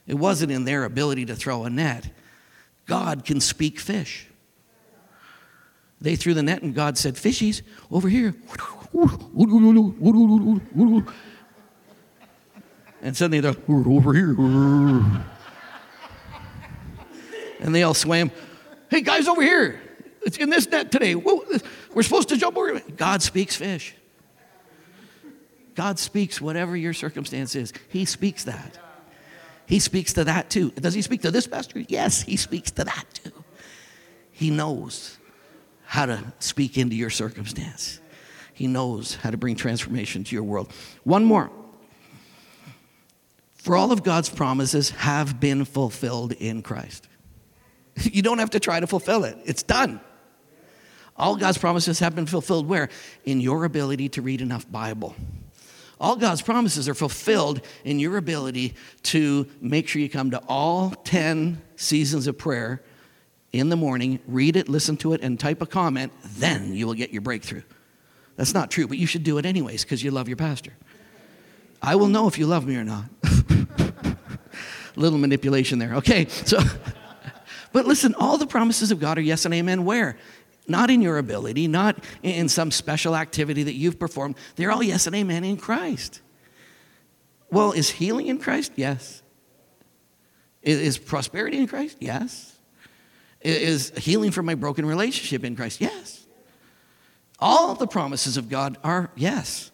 It 0.06 0.14
wasn't 0.14 0.52
in 0.52 0.64
their 0.64 0.84
ability 0.84 1.26
to 1.26 1.36
throw 1.36 1.64
a 1.64 1.70
net. 1.70 2.10
God 2.86 3.24
can 3.24 3.40
speak 3.40 3.78
fish. 3.78 4.26
They 6.02 6.16
threw 6.16 6.34
the 6.34 6.42
net 6.42 6.62
and 6.62 6.74
God 6.74 6.98
said, 6.98 7.14
Fishies, 7.14 7.62
over 7.90 8.08
here. 8.08 8.34
And 13.00 13.16
suddenly 13.16 13.40
they're 13.40 13.54
over 13.68 14.12
here. 14.12 14.34
And 17.60 17.74
they 17.74 17.84
all 17.84 17.94
swam. 17.94 18.32
Hey, 18.90 19.00
guys, 19.00 19.28
over 19.28 19.42
here. 19.42 19.80
It's 20.22 20.36
in 20.36 20.50
this 20.50 20.68
net 20.68 20.90
today. 20.90 21.14
We're 21.14 22.02
supposed 22.02 22.28
to 22.30 22.36
jump 22.36 22.56
over. 22.56 22.80
God 22.96 23.22
speaks 23.22 23.54
fish. 23.54 23.94
God 25.74 26.00
speaks 26.00 26.40
whatever 26.40 26.76
your 26.76 26.92
circumstance 26.92 27.54
is. 27.54 27.72
He 27.88 28.04
speaks 28.04 28.44
that. 28.44 28.78
He 29.66 29.78
speaks 29.78 30.12
to 30.14 30.24
that 30.24 30.50
too. 30.50 30.70
Does 30.72 30.94
he 30.94 31.02
speak 31.02 31.22
to 31.22 31.30
this 31.30 31.46
pastor? 31.46 31.80
Yes, 31.88 32.22
he 32.22 32.36
speaks 32.36 32.72
to 32.72 32.84
that 32.84 33.04
too. 33.14 33.32
He 34.32 34.50
knows 34.50 35.16
how 35.92 36.06
to 36.06 36.24
speak 36.38 36.78
into 36.78 36.96
your 36.96 37.10
circumstance. 37.10 38.00
He 38.54 38.66
knows 38.66 39.16
how 39.16 39.28
to 39.28 39.36
bring 39.36 39.56
transformation 39.56 40.24
to 40.24 40.34
your 40.34 40.42
world. 40.42 40.72
One 41.04 41.22
more 41.22 41.50
For 43.56 43.76
all 43.76 43.92
of 43.92 44.02
God's 44.02 44.30
promises 44.30 44.88
have 44.88 45.38
been 45.38 45.66
fulfilled 45.66 46.32
in 46.32 46.62
Christ. 46.62 47.06
You 48.10 48.22
don't 48.22 48.38
have 48.38 48.48
to 48.50 48.60
try 48.60 48.80
to 48.80 48.86
fulfill 48.86 49.24
it, 49.24 49.36
it's 49.44 49.62
done. 49.62 50.00
All 51.14 51.36
God's 51.36 51.58
promises 51.58 51.98
have 51.98 52.14
been 52.14 52.24
fulfilled 52.24 52.66
where? 52.66 52.88
In 53.24 53.42
your 53.42 53.66
ability 53.66 54.08
to 54.10 54.22
read 54.22 54.40
enough 54.40 54.64
Bible. 54.72 55.14
All 56.00 56.16
God's 56.16 56.40
promises 56.40 56.88
are 56.88 56.94
fulfilled 56.94 57.60
in 57.84 57.98
your 57.98 58.16
ability 58.16 58.76
to 59.02 59.46
make 59.60 59.88
sure 59.88 60.00
you 60.00 60.08
come 60.08 60.30
to 60.30 60.38
all 60.48 60.94
10 61.04 61.60
seasons 61.76 62.26
of 62.26 62.38
prayer 62.38 62.82
in 63.52 63.68
the 63.68 63.76
morning, 63.76 64.18
read 64.26 64.56
it, 64.56 64.68
listen 64.68 64.96
to 64.98 65.12
it, 65.12 65.20
and 65.20 65.38
type 65.38 65.60
a 65.60 65.66
comment, 65.66 66.12
then 66.36 66.74
you 66.74 66.86
will 66.86 66.94
get 66.94 67.12
your 67.12 67.20
breakthrough. 67.20 67.62
That's 68.36 68.54
not 68.54 68.70
true, 68.70 68.86
but 68.86 68.96
you 68.96 69.06
should 69.06 69.24
do 69.24 69.38
it 69.38 69.44
anyways 69.44 69.84
because 69.84 70.02
you 70.02 70.10
love 70.10 70.28
your 70.28 70.38
pastor. 70.38 70.72
I 71.82 71.96
will 71.96 72.08
know 72.08 72.28
if 72.28 72.38
you 72.38 72.46
love 72.46 72.66
me 72.66 72.76
or 72.76 72.84
not. 72.84 73.04
Little 74.96 75.18
manipulation 75.18 75.78
there. 75.78 75.94
Okay, 75.96 76.26
so, 76.26 76.60
but 77.72 77.86
listen, 77.86 78.14
all 78.14 78.38
the 78.38 78.46
promises 78.46 78.90
of 78.90 79.00
God 79.00 79.18
are 79.18 79.22
yes 79.22 79.44
and 79.44 79.52
amen. 79.52 79.84
Where? 79.84 80.16
Not 80.66 80.90
in 80.90 81.02
your 81.02 81.18
ability, 81.18 81.66
not 81.68 82.02
in 82.22 82.48
some 82.48 82.70
special 82.70 83.16
activity 83.16 83.64
that 83.64 83.74
you've 83.74 83.98
performed. 83.98 84.36
They're 84.56 84.70
all 84.70 84.82
yes 84.82 85.06
and 85.06 85.16
amen 85.16 85.44
in 85.44 85.56
Christ. 85.56 86.20
Well, 87.50 87.72
is 87.72 87.90
healing 87.90 88.28
in 88.28 88.38
Christ? 88.38 88.72
Yes. 88.76 89.22
Is 90.62 90.96
prosperity 90.96 91.58
in 91.58 91.66
Christ? 91.66 91.96
Yes. 92.00 92.51
Is 93.44 93.92
healing 93.96 94.30
from 94.30 94.46
my 94.46 94.54
broken 94.54 94.86
relationship 94.86 95.44
in 95.44 95.56
Christ? 95.56 95.80
Yes. 95.80 96.24
All 97.38 97.74
the 97.74 97.88
promises 97.88 98.36
of 98.36 98.48
God 98.48 98.78
are 98.84 99.10
yes. 99.16 99.70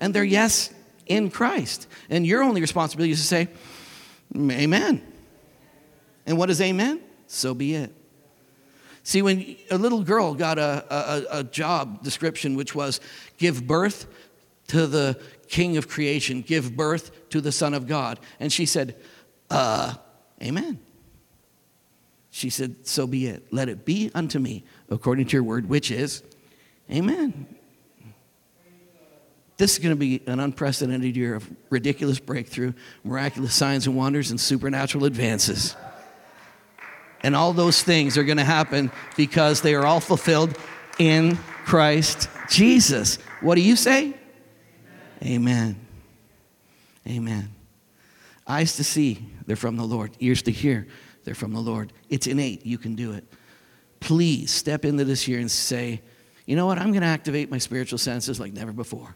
And 0.00 0.14
they're 0.14 0.24
yes 0.24 0.72
in 1.06 1.30
Christ. 1.30 1.86
And 2.08 2.26
your 2.26 2.42
only 2.42 2.60
responsibility 2.60 3.12
is 3.12 3.20
to 3.20 3.26
say, 3.26 3.48
Amen. 4.34 5.02
And 6.26 6.38
what 6.38 6.48
is 6.50 6.60
amen? 6.60 7.00
So 7.26 7.54
be 7.54 7.74
it. 7.74 7.92
See, 9.02 9.20
when 9.20 9.56
a 9.70 9.76
little 9.76 10.02
girl 10.02 10.34
got 10.34 10.58
a, 10.58 10.84
a, 10.88 11.40
a, 11.40 11.44
job 11.44 12.04
description 12.04 12.54
which 12.54 12.74
was 12.74 13.00
give 13.36 13.66
birth 13.66 14.06
to 14.68 14.86
the 14.86 15.20
King 15.48 15.76
of 15.76 15.88
creation, 15.88 16.40
give 16.40 16.76
birth 16.76 17.28
to 17.30 17.40
the 17.40 17.50
Son 17.50 17.74
of 17.74 17.88
God, 17.88 18.20
and 18.38 18.52
she 18.52 18.64
said, 18.64 18.96
uh, 19.50 19.94
Amen. 20.40 20.78
She 22.34 22.48
said, 22.48 22.86
So 22.86 23.06
be 23.06 23.26
it. 23.26 23.52
Let 23.52 23.68
it 23.68 23.84
be 23.84 24.10
unto 24.14 24.38
me 24.38 24.64
according 24.88 25.26
to 25.26 25.36
your 25.36 25.44
word, 25.44 25.68
which 25.68 25.90
is 25.90 26.22
Amen. 26.90 27.46
This 29.58 29.74
is 29.74 29.78
going 29.78 29.92
to 29.92 29.96
be 29.96 30.22
an 30.26 30.40
unprecedented 30.40 31.14
year 31.14 31.36
of 31.36 31.48
ridiculous 31.70 32.18
breakthrough, 32.18 32.72
miraculous 33.04 33.54
signs 33.54 33.86
and 33.86 33.94
wonders, 33.94 34.30
and 34.30 34.40
supernatural 34.40 35.04
advances. 35.04 35.76
And 37.22 37.36
all 37.36 37.52
those 37.52 37.82
things 37.82 38.18
are 38.18 38.24
going 38.24 38.38
to 38.38 38.44
happen 38.44 38.90
because 39.16 39.60
they 39.60 39.74
are 39.74 39.86
all 39.86 40.00
fulfilled 40.00 40.58
in 40.98 41.36
Christ 41.64 42.28
Jesus. 42.48 43.16
What 43.40 43.54
do 43.54 43.60
you 43.60 43.76
say? 43.76 44.14
Amen. 45.22 45.78
Amen. 47.06 47.50
Eyes 48.46 48.76
to 48.76 48.84
see, 48.84 49.24
they're 49.46 49.54
from 49.54 49.76
the 49.76 49.84
Lord. 49.84 50.12
Ears 50.18 50.42
to 50.42 50.50
hear, 50.50 50.88
they're 51.24 51.34
from 51.34 51.52
the 51.52 51.60
Lord. 51.60 51.92
It's 52.08 52.26
innate. 52.26 52.66
You 52.66 52.78
can 52.78 52.94
do 52.94 53.12
it. 53.12 53.24
Please 54.00 54.50
step 54.50 54.84
into 54.84 55.04
this 55.04 55.28
year 55.28 55.38
and 55.38 55.50
say, 55.50 56.02
you 56.46 56.56
know 56.56 56.66
what? 56.66 56.78
I'm 56.78 56.90
going 56.90 57.02
to 57.02 57.06
activate 57.06 57.50
my 57.50 57.58
spiritual 57.58 57.98
senses 57.98 58.40
like 58.40 58.52
never 58.52 58.72
before. 58.72 59.14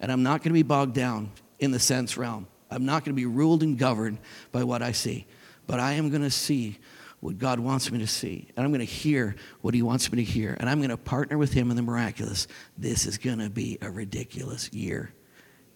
And 0.00 0.10
I'm 0.10 0.22
not 0.22 0.40
going 0.40 0.50
to 0.50 0.54
be 0.54 0.62
bogged 0.62 0.94
down 0.94 1.30
in 1.58 1.70
the 1.70 1.78
sense 1.78 2.16
realm. 2.16 2.46
I'm 2.70 2.84
not 2.84 3.04
going 3.04 3.14
to 3.14 3.20
be 3.20 3.26
ruled 3.26 3.62
and 3.62 3.78
governed 3.78 4.18
by 4.50 4.64
what 4.64 4.82
I 4.82 4.92
see. 4.92 5.26
But 5.66 5.80
I 5.80 5.92
am 5.92 6.10
going 6.10 6.22
to 6.22 6.30
see 6.30 6.78
what 7.20 7.38
God 7.38 7.58
wants 7.60 7.90
me 7.90 7.98
to 8.00 8.06
see. 8.06 8.48
And 8.56 8.64
I'm 8.64 8.70
going 8.70 8.80
to 8.80 8.92
hear 8.92 9.36
what 9.60 9.72
He 9.74 9.82
wants 9.82 10.10
me 10.12 10.24
to 10.24 10.30
hear. 10.30 10.56
And 10.60 10.68
I'm 10.68 10.78
going 10.78 10.90
to 10.90 10.96
partner 10.96 11.38
with 11.38 11.52
Him 11.52 11.70
in 11.70 11.76
the 11.76 11.82
miraculous. 11.82 12.48
This 12.76 13.06
is 13.06 13.18
going 13.18 13.38
to 13.38 13.48
be 13.48 13.78
a 13.80 13.90
ridiculous 13.90 14.72
year, 14.72 15.12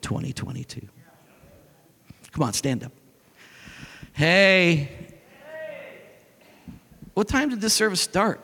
2022. 0.03 0.87
Come 2.33 2.43
on, 2.43 2.53
stand 2.53 2.85
up. 2.85 2.93
Hey. 4.13 5.08
What 7.19 7.27
time 7.27 7.49
did 7.49 7.61
this 7.61 7.75
service 7.75 8.01
start? 8.01 8.41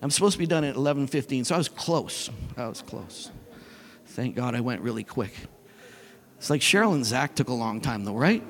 I'm 0.00 0.10
supposed 0.10 0.34
to 0.34 0.38
be 0.38 0.46
done 0.46 0.62
at 0.62 0.76
11:15, 0.76 1.44
so 1.44 1.56
I 1.56 1.58
was 1.58 1.68
close. 1.68 2.30
I 2.56 2.68
was 2.68 2.80
close. 2.80 3.28
Thank 4.06 4.36
God 4.36 4.54
I 4.54 4.60
went 4.60 4.82
really 4.82 5.02
quick. 5.02 5.34
It's 6.38 6.48
like 6.48 6.60
Cheryl 6.60 6.94
and 6.94 7.04
Zach 7.04 7.34
took 7.34 7.48
a 7.48 7.52
long 7.52 7.80
time, 7.80 8.04
though, 8.04 8.14
right? 8.14 8.40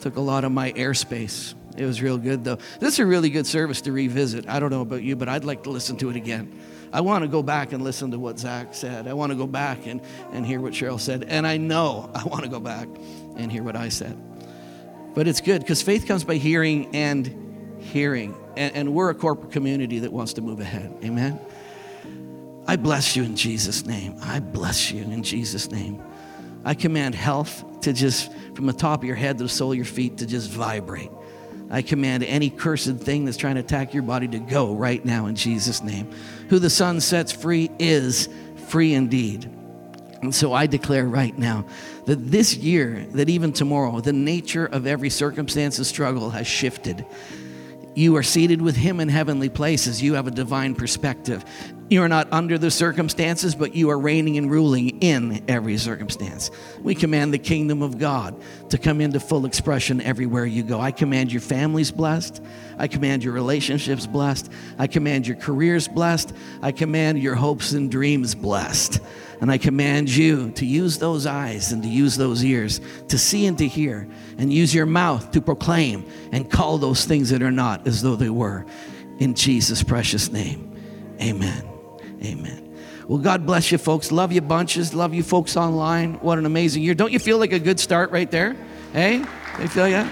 Took 0.00 0.16
a 0.16 0.20
lot 0.22 0.44
of 0.44 0.52
my 0.52 0.72
airspace. 0.72 1.52
It 1.76 1.84
was 1.84 2.00
real 2.00 2.16
good, 2.16 2.42
though. 2.42 2.56
This 2.80 2.94
is 2.94 3.00
a 3.00 3.06
really 3.06 3.28
good 3.28 3.46
service 3.46 3.82
to 3.82 3.92
revisit. 3.92 4.48
I 4.48 4.58
don't 4.58 4.70
know 4.70 4.80
about 4.80 5.02
you, 5.02 5.14
but 5.14 5.28
I'd 5.28 5.44
like 5.44 5.64
to 5.64 5.70
listen 5.70 5.98
to 5.98 6.08
it 6.08 6.16
again. 6.16 6.58
I 6.90 7.02
want 7.02 7.22
to 7.22 7.28
go 7.28 7.42
back 7.42 7.74
and 7.74 7.84
listen 7.84 8.12
to 8.12 8.18
what 8.18 8.38
Zach 8.38 8.68
said. 8.74 9.08
I 9.08 9.12
want 9.12 9.30
to 9.30 9.36
go 9.36 9.46
back 9.46 9.86
and, 9.86 10.00
and 10.32 10.46
hear 10.46 10.62
what 10.62 10.72
Cheryl 10.72 10.98
said. 10.98 11.24
And 11.24 11.46
I 11.46 11.58
know 11.58 12.10
I 12.14 12.24
want 12.24 12.44
to 12.44 12.48
go 12.48 12.60
back 12.60 12.88
and 13.36 13.52
hear 13.52 13.62
what 13.62 13.76
I 13.76 13.90
said. 13.90 14.16
But 15.16 15.26
it's 15.26 15.40
good 15.40 15.62
because 15.62 15.80
faith 15.80 16.06
comes 16.06 16.24
by 16.24 16.34
hearing 16.34 16.94
and 16.94 17.78
hearing. 17.80 18.36
And, 18.54 18.76
and 18.76 18.94
we're 18.94 19.08
a 19.08 19.14
corporate 19.14 19.50
community 19.50 20.00
that 20.00 20.12
wants 20.12 20.34
to 20.34 20.42
move 20.42 20.60
ahead. 20.60 20.94
Amen. 21.02 21.40
I 22.66 22.76
bless 22.76 23.16
you 23.16 23.22
in 23.22 23.34
Jesus' 23.34 23.86
name. 23.86 24.16
I 24.20 24.40
bless 24.40 24.92
you 24.92 25.04
in 25.04 25.22
Jesus' 25.22 25.70
name. 25.70 26.02
I 26.66 26.74
command 26.74 27.14
health 27.14 27.80
to 27.80 27.94
just, 27.94 28.30
from 28.54 28.66
the 28.66 28.74
top 28.74 29.00
of 29.00 29.04
your 29.04 29.16
head 29.16 29.38
to 29.38 29.44
the 29.44 29.48
sole 29.48 29.72
of 29.72 29.76
your 29.76 29.86
feet, 29.86 30.18
to 30.18 30.26
just 30.26 30.50
vibrate. 30.50 31.10
I 31.70 31.80
command 31.80 32.22
any 32.22 32.50
cursed 32.50 32.98
thing 32.98 33.24
that's 33.24 33.38
trying 33.38 33.54
to 33.54 33.62
attack 33.62 33.94
your 33.94 34.02
body 34.02 34.28
to 34.28 34.38
go 34.38 34.74
right 34.74 35.02
now 35.02 35.26
in 35.26 35.34
Jesus' 35.34 35.82
name. 35.82 36.10
Who 36.50 36.58
the 36.58 36.68
Son 36.68 37.00
sets 37.00 37.32
free 37.32 37.70
is 37.78 38.28
free 38.68 38.92
indeed. 38.92 39.50
And 40.26 40.34
so 40.34 40.52
I 40.52 40.66
declare 40.66 41.06
right 41.06 41.38
now 41.38 41.66
that 42.06 42.16
this 42.16 42.56
year, 42.56 43.06
that 43.12 43.28
even 43.28 43.52
tomorrow, 43.52 44.00
the 44.00 44.12
nature 44.12 44.66
of 44.66 44.84
every 44.84 45.08
circumstance 45.08 45.78
and 45.78 45.86
struggle 45.86 46.30
has 46.30 46.48
shifted. 46.48 47.06
You 47.94 48.16
are 48.16 48.24
seated 48.24 48.60
with 48.60 48.74
Him 48.74 48.98
in 48.98 49.08
heavenly 49.08 49.48
places. 49.48 50.02
You 50.02 50.14
have 50.14 50.26
a 50.26 50.32
divine 50.32 50.74
perspective. 50.74 51.44
You 51.88 52.02
are 52.02 52.08
not 52.08 52.26
under 52.32 52.58
the 52.58 52.72
circumstances, 52.72 53.54
but 53.54 53.76
you 53.76 53.88
are 53.90 53.98
reigning 53.98 54.36
and 54.36 54.50
ruling 54.50 55.00
in 55.00 55.44
every 55.46 55.78
circumstance. 55.78 56.50
We 56.82 56.96
command 56.96 57.32
the 57.32 57.38
kingdom 57.38 57.80
of 57.80 57.96
God 57.96 58.34
to 58.70 58.78
come 58.78 59.00
into 59.00 59.20
full 59.20 59.46
expression 59.46 60.00
everywhere 60.00 60.44
you 60.44 60.64
go. 60.64 60.80
I 60.80 60.90
command 60.90 61.30
your 61.32 61.40
families 61.40 61.92
blessed. 61.92 62.42
I 62.76 62.88
command 62.88 63.22
your 63.22 63.32
relationships 63.32 64.08
blessed. 64.08 64.50
I 64.76 64.88
command 64.88 65.28
your 65.28 65.36
careers 65.36 65.86
blessed. 65.86 66.32
I 66.60 66.72
command 66.72 67.22
your 67.22 67.36
hopes 67.36 67.72
and 67.72 67.88
dreams 67.88 68.34
blessed. 68.34 69.00
And 69.40 69.50
I 69.50 69.58
command 69.58 70.08
you 70.08 70.50
to 70.52 70.64
use 70.64 70.98
those 70.98 71.26
eyes 71.26 71.72
and 71.72 71.82
to 71.82 71.88
use 71.88 72.16
those 72.16 72.42
ears 72.44 72.80
to 73.08 73.18
see 73.18 73.46
and 73.46 73.58
to 73.58 73.68
hear, 73.68 74.08
and 74.38 74.52
use 74.52 74.74
your 74.74 74.86
mouth 74.86 75.30
to 75.32 75.40
proclaim 75.40 76.06
and 76.32 76.50
call 76.50 76.78
those 76.78 77.04
things 77.04 77.30
that 77.30 77.42
are 77.42 77.50
not 77.50 77.86
as 77.86 78.02
though 78.02 78.16
they 78.16 78.30
were. 78.30 78.64
In 79.18 79.34
Jesus' 79.34 79.82
precious 79.82 80.30
name, 80.32 80.76
amen. 81.20 81.64
Amen. 82.22 82.62
Well, 83.08 83.18
God 83.18 83.46
bless 83.46 83.70
you, 83.70 83.78
folks. 83.78 84.10
Love 84.10 84.32
you 84.32 84.40
bunches. 84.40 84.92
Love 84.92 85.14
you, 85.14 85.22
folks 85.22 85.56
online. 85.56 86.14
What 86.14 86.38
an 86.38 86.46
amazing 86.46 86.82
year. 86.82 86.94
Don't 86.94 87.12
you 87.12 87.18
feel 87.18 87.38
like 87.38 87.52
a 87.52 87.58
good 87.58 87.78
start 87.78 88.10
right 88.10 88.30
there? 88.30 88.56
Hey? 88.92 89.18
You 89.60 89.68
feel 89.68 89.86
yeah? 89.86 90.08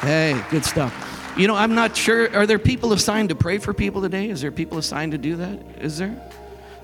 Hey, 0.00 0.42
good 0.50 0.64
stuff. 0.64 1.32
You 1.36 1.46
know, 1.48 1.54
I'm 1.54 1.74
not 1.74 1.96
sure. 1.96 2.34
Are 2.36 2.46
there 2.46 2.58
people 2.58 2.92
assigned 2.92 3.28
to 3.28 3.34
pray 3.34 3.58
for 3.58 3.72
people 3.72 4.02
today? 4.02 4.30
Is 4.30 4.40
there 4.40 4.50
people 4.50 4.78
assigned 4.78 5.12
to 5.12 5.18
do 5.18 5.36
that? 5.36 5.60
Is 5.80 5.98
there? 5.98 6.30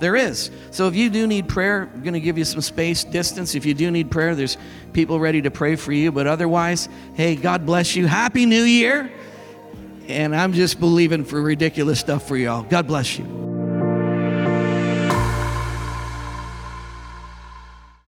There 0.01 0.17
is. 0.17 0.51
So 0.71 0.89
if 0.89 0.97
you 0.97 1.11
do 1.11 1.27
need 1.27 1.47
prayer, 1.47 1.89
I'm 1.95 2.03
going 2.03 2.15
to 2.15 2.21
give 2.21 2.39
you 2.39 2.45
some 2.45 2.63
space, 2.63 3.05
distance. 3.05 3.55
If 3.55 3.67
you 3.67 3.75
do 3.75 3.91
need 3.91 4.11
prayer, 4.11 4.35
there's 4.35 4.57
people 4.95 5.21
ready 5.21 5.43
to 5.43 5.51
pray 5.51 5.77
for 5.77 5.93
you. 5.93 6.11
But 6.11 6.27
otherwise, 6.27 6.89
hey, 7.15 7.37
God 7.37 7.67
bless 7.67 7.95
you. 7.95 8.07
Happy 8.07 8.47
New 8.47 8.63
Year. 8.63 9.13
And 10.09 10.35
I'm 10.35 10.55
just 10.55 10.81
believing 10.81 11.25
for 11.25 11.41
ridiculous 11.41 12.01
stuff 12.01 12.27
for 12.27 12.37
y'all. 12.37 12.63
God 12.63 12.87
bless 12.87 13.19
you. 13.19 13.50